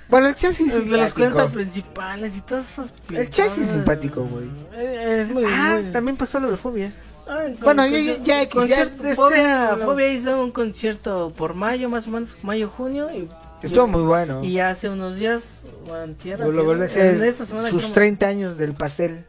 [0.10, 1.16] Bueno, el chasis de los simpático.
[1.36, 3.72] 40 principales y todas esas El chasis pintadas.
[3.76, 4.46] simpático, güey.
[4.74, 6.92] Eh, Es muy, Ah, muy- también pasó lo de Fobia.
[7.26, 9.86] Ah, Bueno, ya- ya- ya concierto- ya, este, Fobia, no.
[9.86, 13.08] Fobia hizo un concierto por mayo, más o menos, mayo, junio.
[13.14, 13.30] Y,
[13.62, 14.44] Estuvo muy bueno.
[14.44, 15.66] Y hace unos días,
[16.04, 19.26] antier, Lo a en hacer esta semana sus creo- 30 años del pastel.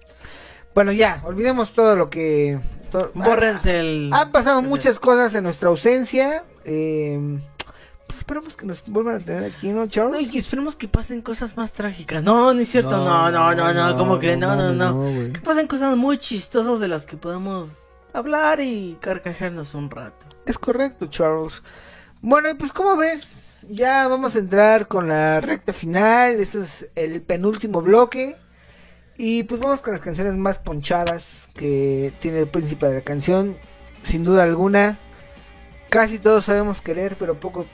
[0.74, 2.60] Bueno, ya, olvidemos todo lo que...
[2.92, 4.10] todo- Bórrense el...
[4.12, 6.44] Han pasado muchas cosas en nuestra ausencia.
[6.64, 7.38] eh,
[8.06, 10.12] pues esperamos que nos vuelvan a tener aquí, ¿no, Charles?
[10.12, 12.22] No, y esperemos que pasen cosas más trágicas.
[12.24, 12.96] No, no es cierto.
[12.96, 13.96] No, no, no, no.
[13.96, 14.40] ¿Cómo creen?
[14.40, 15.32] No, no, no.
[15.32, 17.68] Que pasen cosas muy chistosas de las que podamos
[18.12, 20.26] hablar y carcajearnos un rato.
[20.44, 21.62] Es correcto, Charles.
[22.20, 26.34] Bueno, y pues como ves, ya vamos a entrar con la recta final.
[26.34, 28.36] Este es el penúltimo bloque.
[29.16, 33.56] Y pues vamos con las canciones más ponchadas que tiene el príncipe de la canción.
[34.00, 34.96] Sin duda alguna,
[35.90, 37.66] casi todos sabemos querer, pero poco,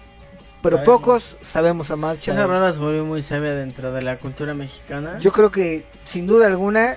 [0.61, 0.97] pero Sabemos.
[1.01, 2.17] pocos sabemos amar.
[2.17, 5.21] Esa rola se volvió muy sabia dentro de la cultura mexicana.
[5.21, 6.97] Yo creo que sin duda alguna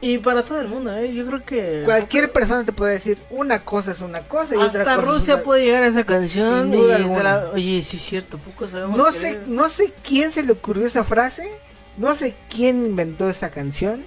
[0.00, 1.12] Y para todo el mundo, ¿eh?
[1.12, 1.82] Yo creo que...
[1.84, 5.04] cualquier persona te puede decir una cosa es una cosa y otra Hasta cosa es
[5.18, 6.70] Rusia una- puede llegar a esa canción.
[6.70, 8.96] Sin duda y la- Oye, sí es cierto, poco sabemos.
[8.96, 11.50] No sé, no sé quién se le ocurrió esa frase,
[11.96, 14.04] no sé quién inventó esa canción,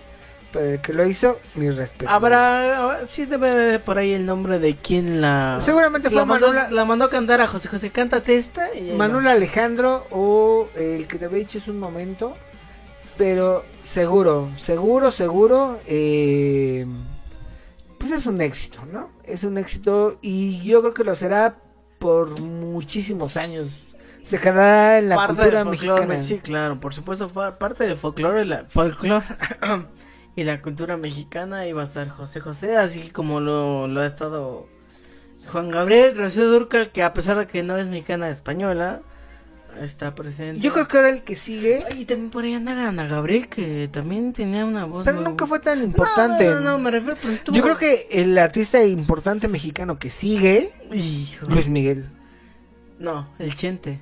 [0.54, 2.10] pero el que lo hizo, mi respeto.
[2.10, 5.58] Habrá, sí debe haber por ahí el nombre de quien la...
[5.60, 8.74] Seguramente fue la mandó, la mandó a cantar a José José, cántate esta.
[8.76, 12.38] Y Manuel Alejandro o el que te había dicho hace un momento,
[13.18, 16.86] pero seguro, seguro, seguro, eh,
[17.98, 19.10] pues es un éxito, ¿no?
[19.24, 21.58] Es un éxito y yo creo que lo será
[22.00, 23.88] por muchísimos años.
[24.24, 26.24] Se quedará en la parte cultura folclore, mexicana.
[26.24, 29.26] Sí, claro, por supuesto, parte del folclore, y la, folclore
[30.36, 34.68] y la cultura mexicana iba a estar José José, así como lo, lo ha estado
[35.52, 39.02] Juan Gabriel, Rocío Durcal, que a pesar de que no es mexicana española,
[39.82, 40.60] está presente.
[40.60, 43.90] Yo creo que ahora el que sigue, Y también por ahí anda Ana Gabriel, que
[43.92, 45.06] también tenía una voz.
[45.06, 46.46] pero muy- nunca fue tan importante.
[46.46, 50.10] No, no, no, me refiero, pero estuvo- Yo creo que el artista importante mexicano que
[50.10, 51.46] sigue, Hijo.
[51.48, 52.06] Luis Miguel,
[53.00, 54.00] No, el Chente.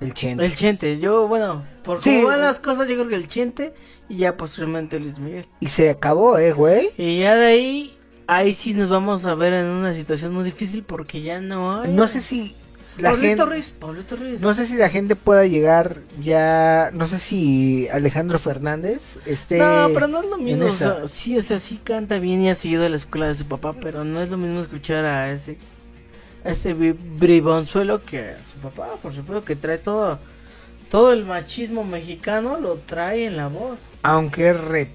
[0.00, 0.44] el Chente.
[0.44, 2.16] El Chente, yo, bueno, por Sí.
[2.16, 3.74] cómo van las cosas, yo creo que el Chente
[4.08, 5.46] y ya posteriormente Luis Miguel.
[5.60, 6.88] Y se acabó, eh, güey.
[6.98, 10.84] Y ya de ahí, ahí sí nos vamos a ver en una situación muy difícil
[10.84, 11.92] porque ya no hay.
[11.92, 12.54] No sé si
[12.98, 14.40] la Pablito gente, Ruiz, Pablito Ruiz.
[14.40, 19.58] no sé si la gente pueda llegar ya, no sé si Alejandro Fernández esté.
[19.58, 20.64] No, pero no es lo mismo.
[20.64, 20.96] O esa.
[20.96, 23.46] sea, sí, o sea, sí canta bien y ha seguido a la escuela de su
[23.46, 25.58] papá, pero no es lo mismo escuchar a ese,
[26.44, 30.18] a ese bri- bribonzuelo que a su papá, por supuesto, que trae todo,
[30.90, 33.78] todo el machismo mexicano, lo trae en la voz.
[34.02, 34.90] Aunque es re...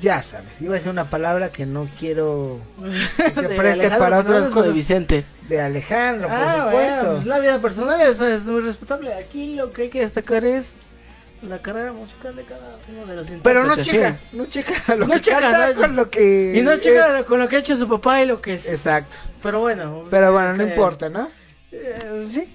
[0.00, 2.58] Ya sabes, iba a ser una palabra que no quiero
[3.16, 4.74] que se preste Alejandro para otras Fernández o de cosas.
[4.74, 5.24] Vicente.
[5.48, 6.96] De Alejandro, por Ah, supuesto.
[7.04, 9.14] bueno, pues la vida personal es, es muy respetable.
[9.14, 10.76] Aquí lo que hay que destacar es
[11.42, 15.14] la carrera musical de cada uno de los Pero no checa, no checa lo No
[15.14, 16.80] que checa, canta no, con lo que Y no es.
[16.80, 18.66] checa con lo que ha hecho su papá y lo que es.
[18.66, 19.18] Exacto.
[19.42, 20.04] Pero bueno.
[20.10, 21.28] Pero bueno, no eh, importa, ¿no?
[21.72, 22.50] eh, sí.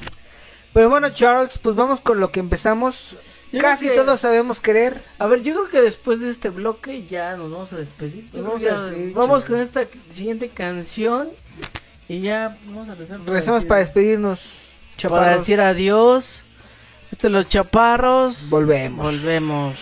[0.73, 3.15] Pero bueno, Charles, pues vamos con lo que empezamos.
[3.51, 5.01] Yo Casi que- todos sabemos querer.
[5.17, 8.29] A ver, yo creo que después de este bloque ya nos vamos a despedir.
[8.33, 9.43] Vamos a que despedir, vamos chavos.
[9.43, 11.29] con esta siguiente canción
[12.07, 13.19] y ya vamos a empezar.
[13.25, 14.41] Regresamos para despedirnos,
[15.09, 16.45] para decir adiós.
[17.11, 18.49] Este es los chaparros.
[18.51, 19.07] Volvemos.
[19.07, 19.75] Volvemos.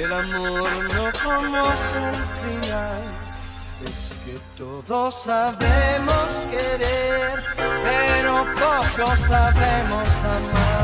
[0.00, 3.02] El amor no conoce el final.
[3.86, 10.79] Es que todos sabemos querer, pero pocos sabemos amar.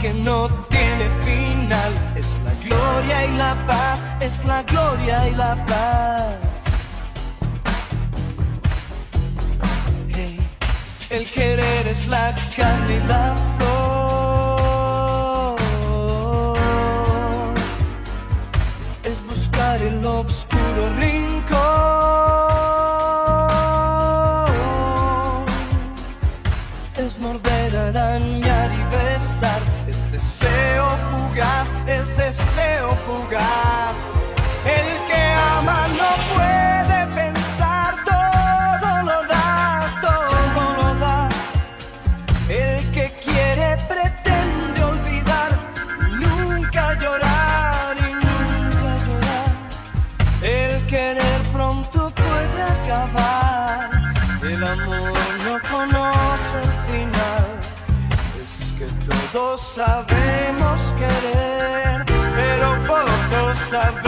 [0.00, 1.92] que no tiene final.
[2.16, 6.64] Es la gloria y la paz, es la gloria y la paz.
[10.14, 10.38] Hey.
[11.10, 13.47] El querer es la calidad
[59.78, 64.07] sabemos querer, pero poco sabemos.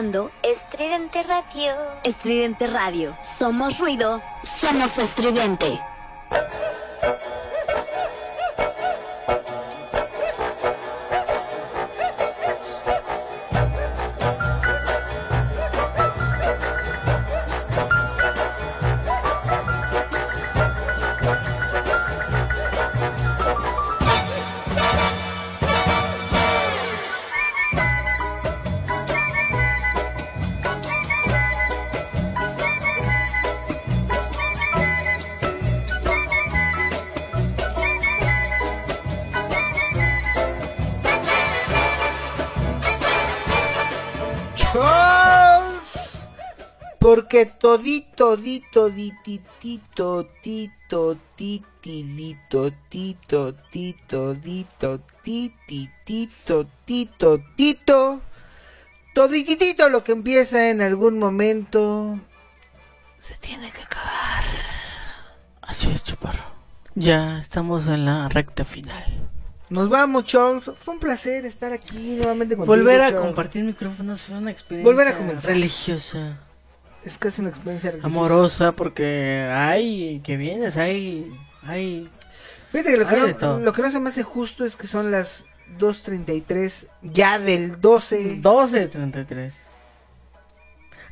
[0.00, 1.72] Escuchando Estridente Radio.
[2.04, 3.16] Estridente Radio.
[3.22, 5.78] Somos ruido, somos estridente.
[47.00, 58.20] Porque todito, dito, dititito, tito, titidito, tito, tito, dito, tititito, tito, tito.
[59.14, 62.20] Todititito lo que empieza en algún momento
[63.16, 64.44] se tiene que acabar.
[65.62, 66.44] Así es, chaparro.
[66.94, 69.30] Ya estamos en la recta final.
[69.70, 70.70] Nos vamos, Charles.
[70.76, 72.76] Fue un placer estar aquí nuevamente contigo.
[72.76, 73.20] Volver a Charles.
[73.22, 75.52] compartir micrófonos fue una experiencia Volver a comenzar.
[75.52, 76.40] religiosa,
[77.04, 82.08] Es casi una experiencia amorosa, porque hay que vienes, hay, hay.
[82.70, 84.86] Fíjate que lo que, de no, lo que no se me hace justo es que
[84.86, 85.44] son las
[85.78, 88.42] 2.33 ya del 12.
[88.42, 89.52] 12.33.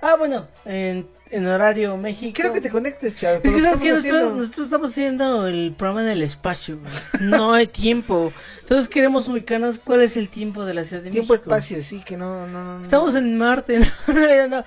[0.01, 2.33] Ah, bueno, en, en horario México.
[2.35, 3.41] Quiero que te conectes, Chávez.
[3.45, 6.79] Es que sabes que nosotros, haciendo- nosotros estamos haciendo el programa en el espacio.
[7.21, 8.33] No hay tiempo.
[8.61, 11.51] Entonces queremos ubicarnos cuál es el tiempo de la Ciudad de Tiempo, México.
[11.51, 12.83] espacio, sí, que no, no, no.
[12.83, 13.81] Estamos en Marte.
[14.07, 14.65] No, no.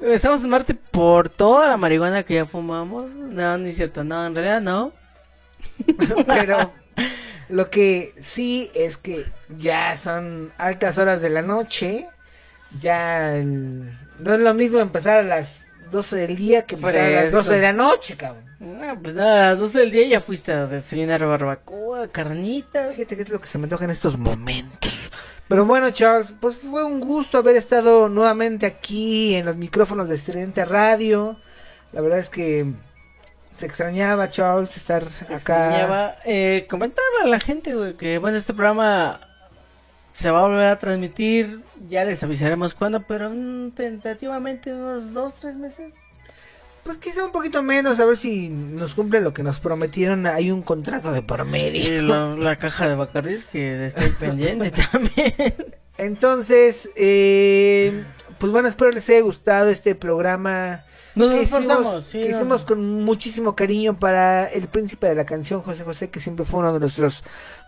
[0.00, 3.10] Estamos en Marte por toda la marihuana que ya fumamos.
[3.14, 4.04] No, es cierto.
[4.04, 4.92] No, en realidad no.
[6.26, 6.72] Pero
[7.48, 9.24] lo que sí es que
[9.56, 12.06] ya son altas horas de la noche.
[12.80, 17.08] Ya el- no es lo mismo empezar a las 12 del día que empezar a
[17.10, 17.36] las Fresco.
[17.38, 18.44] 12 de la noche, cabrón.
[18.60, 22.94] No, pues nada, a las 12 del día ya fuiste a desayunar barbacoa, carnitas.
[22.94, 25.10] Fíjate que es lo que se me antoja en estos momentos.
[25.48, 30.14] Pero bueno, Charles, pues fue un gusto haber estado nuevamente aquí en los micrófonos de
[30.14, 31.38] Estridente Radio.
[31.92, 32.72] La verdad es que
[33.50, 35.34] se extrañaba, Charles, estar acá.
[35.34, 39.20] Extrañaba, eh, comentarle a la gente, güey, que bueno, este programa
[40.12, 41.62] se va a volver a transmitir.
[41.88, 45.94] Ya les avisaremos cuándo, pero mm, tentativamente unos dos, tres meses.
[46.84, 50.26] Pues quizá un poquito menos, a ver si nos cumple lo que nos prometieron.
[50.26, 51.82] Hay un contrato de por medio.
[51.82, 55.34] Y los- la caja de Bacardís que estoy pendiente también.
[55.96, 58.04] Entonces, eh,
[58.38, 60.84] pues bueno, espero les haya gustado este programa.
[61.14, 65.24] Nos que esforzamos, sí, que nos- hicimos con muchísimo cariño para el príncipe de la
[65.24, 67.22] canción, José José, que siempre fue uno de nuestros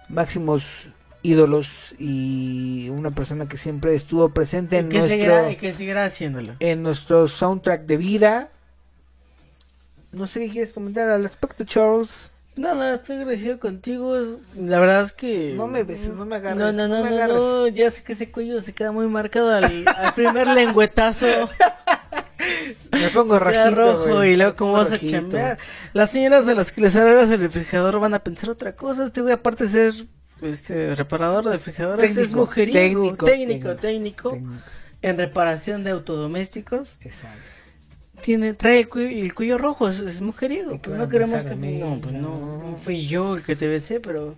[0.09, 0.89] máximos
[1.23, 5.73] ídolos y una persona que siempre estuvo presente en y, que nuestro seguirá, y que
[5.75, 6.55] seguirá haciéndolo.
[6.61, 8.51] en nuestro soundtrack de vida.
[10.17, 12.31] No sé qué quieres comentar al respecto, Charles.
[12.57, 14.17] Nada, estoy agradecido contigo.
[14.57, 15.53] La verdad es que.
[15.55, 16.59] No me beses, no me agarres.
[16.59, 19.85] No, no, no, no, no, ya sé que ese cuello se queda muy marcado al,
[19.87, 21.27] al primer lengüetazo.
[22.93, 25.59] Me pongo rojito, rojo y luego cómo vas a chambear.
[25.93, 29.05] Las señoras de las que les abras el refrigerador van a pensar otra cosa.
[29.05, 30.07] Este güey aparte de ser
[30.43, 34.61] este reparador de refrigeradores es Técnico, mujeriego, técnico, técnico, técnico, técnico,
[35.03, 36.97] en reparación de autodomésticos.
[37.01, 37.66] Exacto.
[38.27, 40.77] Tiene trae el cuello, el cuello rojo, es, es mujeriego.
[40.83, 41.79] Pues no queremos que mí?
[41.79, 44.35] no, pues no, no fui yo el que te besé, pero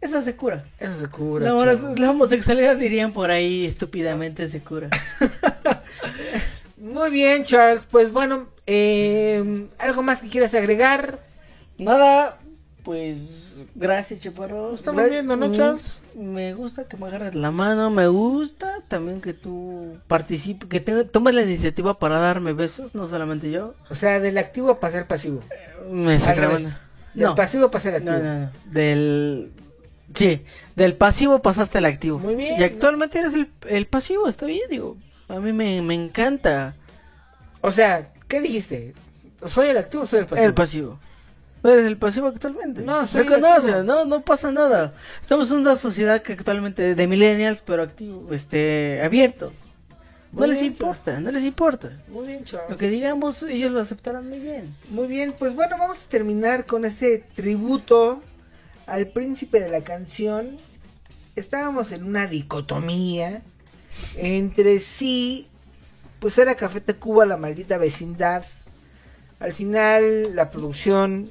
[0.00, 0.62] eso se cura.
[0.78, 1.52] Eso se cura.
[1.52, 4.88] La, la homosexualidad dirían por ahí estúpidamente se cura.
[6.76, 7.86] Muy bien, Charles.
[7.90, 11.18] Pues bueno, eh, ¿algo más que quieras agregar?
[11.76, 12.38] Nada,
[12.84, 14.74] pues gracias, Chaparro.
[14.74, 16.00] estamos viendo, ¿no, Mm, Charles?
[16.14, 21.04] Me gusta que me agarres la mano, me gusta también que tú participes, que te,
[21.04, 23.74] tomes la iniciativa para darme besos, no solamente yo.
[23.90, 25.42] O sea, del activo para ser pasivo.
[25.90, 26.62] Me revés.
[26.64, 26.76] mano.
[27.14, 27.34] Del No.
[27.34, 28.12] pasivo para ser activo.
[28.12, 28.50] No, no, no.
[28.66, 29.52] Del.
[30.14, 30.42] Sí,
[30.74, 32.18] del pasivo pasaste al activo.
[32.18, 32.58] Muy bien.
[32.60, 34.96] Y actualmente eres el, el pasivo, está bien, digo.
[35.28, 36.74] A mí me, me encanta
[37.60, 38.94] O sea, ¿qué dijiste?
[39.46, 40.46] ¿Soy el activo o soy el pasivo?
[40.46, 41.00] el pasivo.
[41.62, 42.82] ¿No eres el pasivo actualmente?
[42.82, 44.94] No, Reconoce, no, no pasa nada.
[45.20, 49.52] Estamos en una sociedad que actualmente de millennials, pero activo, este, abierto.
[50.32, 51.90] No les importa, no les importa.
[52.08, 52.70] Muy bien, Charles.
[52.70, 54.74] Lo que digamos, ellos lo aceptarán muy bien.
[54.90, 58.22] Muy bien, pues bueno, vamos a terminar con este tributo
[58.86, 60.58] al príncipe de la canción.
[61.34, 63.42] Estábamos en una dicotomía
[64.16, 65.48] entre sí,
[66.20, 68.44] pues era Café Tacuba la maldita vecindad.
[69.40, 71.30] Al final la producción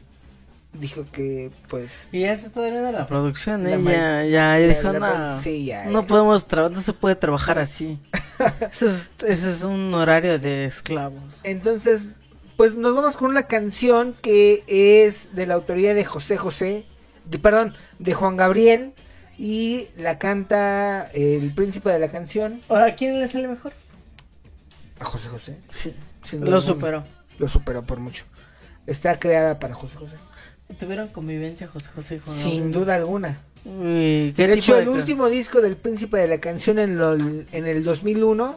[0.80, 3.78] dijo que pues Y ya se está terminando la producción, La ¿eh?
[3.78, 5.00] mal- Ya, ya, ya la- dijo, la
[5.36, 6.08] no, sí, ya, no ya".
[6.08, 8.00] podemos trabajar, no se puede trabajar así.
[8.72, 11.20] Ese es, ese es un horario de esclavos.
[11.44, 12.08] Entonces,
[12.56, 16.86] pues nos vamos con una canción que es de la autoría de José José,
[17.26, 18.94] de, perdón, de Juan Gabriel
[19.38, 23.74] y la canta el príncipe de la canción Ahora, ¿quién le sale mejor?
[25.00, 25.58] a José José.
[25.70, 25.94] Sí.
[26.40, 27.06] Lo superó.
[27.38, 28.24] Lo superó por mucho.
[28.88, 30.16] Está creada para José José.
[30.80, 33.42] ¿Tuvieron convivencia José José y Juan Sin duda alguna.
[33.64, 37.68] ¿qué De hecho, de el último disco del príncipe de la canción en, lo- en
[37.68, 38.56] el 2001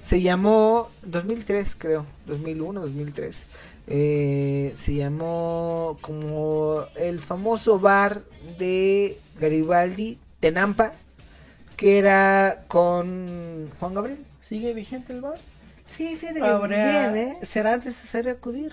[0.00, 3.46] se llamó 2003, creo, 2001, 2003.
[3.86, 8.20] eh, se llamó como el famoso bar
[8.58, 10.92] de Garibaldi, Tenampa,
[11.76, 14.18] que era con Juan Gabriel.
[14.40, 15.38] ¿Sigue vigente el bar?
[15.86, 17.38] Sí, fíjate que bien, ¿eh?
[17.42, 18.72] ¿Será necesario acudir?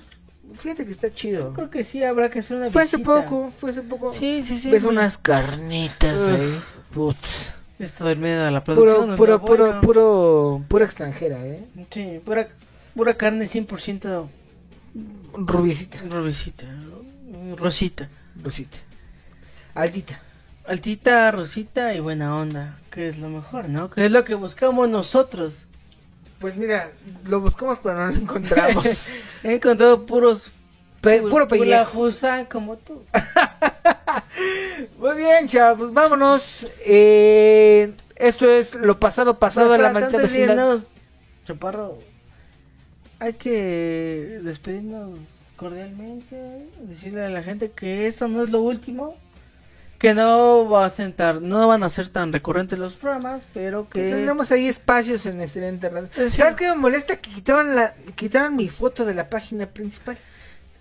[0.55, 1.53] Fíjate que está chido.
[1.53, 4.11] Creo que sí, habrá que hacer una Fue hace poco, fue hace poco.
[4.11, 4.71] Sí, sí, sí.
[4.71, 4.95] Ves güey.
[4.95, 6.31] unas carnitas Uf.
[6.31, 6.61] ahí.
[6.91, 7.55] Putz.
[8.17, 9.15] Medio de la producción.
[9.15, 11.65] Puro, puro, puro, puro, pura extranjera, ¿eh?
[11.89, 12.49] Sí, pura,
[12.93, 14.27] pura carne 100%
[15.33, 15.99] Rubicita.
[16.09, 16.65] rubicita.
[17.55, 18.09] Rosita.
[18.43, 18.77] Rosita.
[19.75, 20.19] Altita.
[20.67, 22.77] Altita, rosita y buena onda.
[22.91, 23.89] Que es lo mejor, ¿no?
[23.89, 25.67] Que es lo que buscamos nosotros.
[26.39, 26.91] Pues mira,
[27.27, 29.11] lo buscamos pero no lo encontramos.
[29.43, 30.51] He encontrado puros.
[31.01, 31.93] Pe- pu- puro pura pellejo.
[32.49, 33.03] como tú.
[34.99, 36.67] Muy bien, chavos, pues vámonos.
[36.85, 40.79] Eh, esto es lo pasado, pasado de la de vecindad.
[41.45, 41.97] Chaparro,
[43.19, 45.19] hay que despedirnos
[45.55, 49.15] cordialmente, decirle a la gente que esto no es lo último,
[49.99, 54.09] que no va a sentar, no van a ser tan recurrentes los programas, pero que
[54.09, 56.09] Tenemos ahí espacios en Excelente Radio.
[56.15, 57.17] Es ¿Sabes qué me molesta?
[57.17, 60.17] Que quitaron, la, quitaron mi foto de la página principal.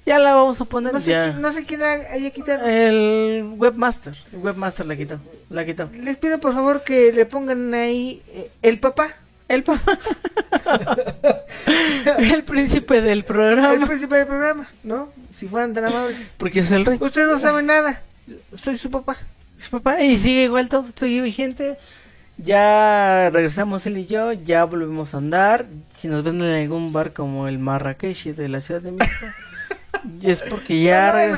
[0.06, 1.24] ya la vamos a poner No sé, ya.
[1.24, 2.64] quién, no sé quién la haya quitado.
[2.64, 5.18] El webmaster, el webmaster la quitó,
[5.50, 5.90] la quitó.
[5.94, 9.08] Les pido por favor que le pongan ahí eh, el papá.
[9.48, 9.98] El papá.
[12.18, 13.72] el príncipe del programa.
[13.72, 15.10] El príncipe del programa, ¿no?
[15.28, 16.36] Si fueran tan amables.
[16.38, 16.98] Porque es el rey.
[17.00, 18.02] Ustedes no saben nada.
[18.54, 19.16] Soy su papá.
[19.58, 21.76] Su papá y sigue igual todo, sigue vigente.
[22.36, 25.66] Ya regresamos él y yo, ya volvemos a andar.
[25.96, 29.26] Si nos ven en algún bar como el Marrakech de la Ciudad de México,
[30.20, 31.36] y es porque ya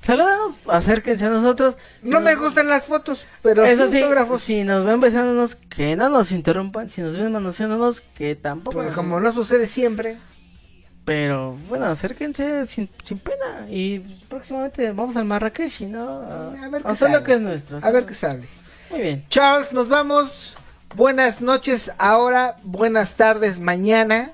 [0.00, 1.76] Salúdanos, acérquense a nosotros.
[2.02, 4.00] No me gustan las fotos, pero Eso sí
[4.38, 6.88] si nos ven besándonos, que no nos interrumpan.
[6.88, 8.74] Si nos ven manoseándonos, que tampoco.
[8.76, 10.16] Porque nos- como no sucede siempre.
[11.08, 13.66] Pero bueno, acérquense sin, sin pena.
[13.70, 16.06] Y próximamente vamos al Marrakech, ¿no?
[16.20, 17.24] A, A ver qué lo sale.
[17.24, 17.78] que es nuestro.
[17.82, 18.46] A ver qué sale.
[18.90, 19.24] Muy bien.
[19.30, 20.58] Charles, nos vamos.
[20.96, 24.32] Buenas noches ahora, buenas tardes mañana.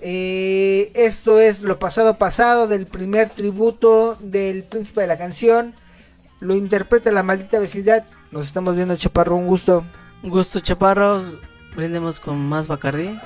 [0.00, 5.74] Eh, esto es lo pasado pasado del primer tributo del príncipe de la canción.
[6.40, 8.04] Lo interpreta la maldita vecindad.
[8.32, 9.82] Nos estamos viendo, Chaparro, un gusto.
[10.22, 11.38] Un gusto, chaparros.
[11.74, 13.18] Brindemos con más Bacardí.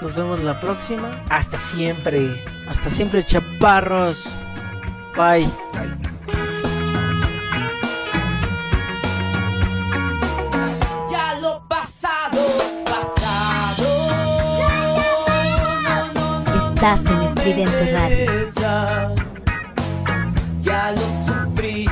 [0.00, 1.10] Nos vemos la próxima.
[1.30, 2.44] Hasta siempre.
[2.68, 4.28] Hasta siempre, chaparros.
[5.16, 5.50] Bye.
[11.10, 12.46] Ya lo pasado.
[16.14, 18.26] No, Estás en Estridente Radio.
[20.60, 21.85] Ya lo sufrí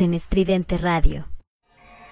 [0.00, 1.28] Estás en Estridente Radio.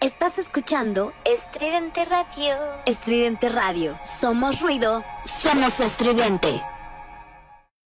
[0.03, 2.55] Estás escuchando Estridente Radio.
[2.85, 3.99] Estridente Radio.
[4.05, 6.61] Somos ruido, somos estridente.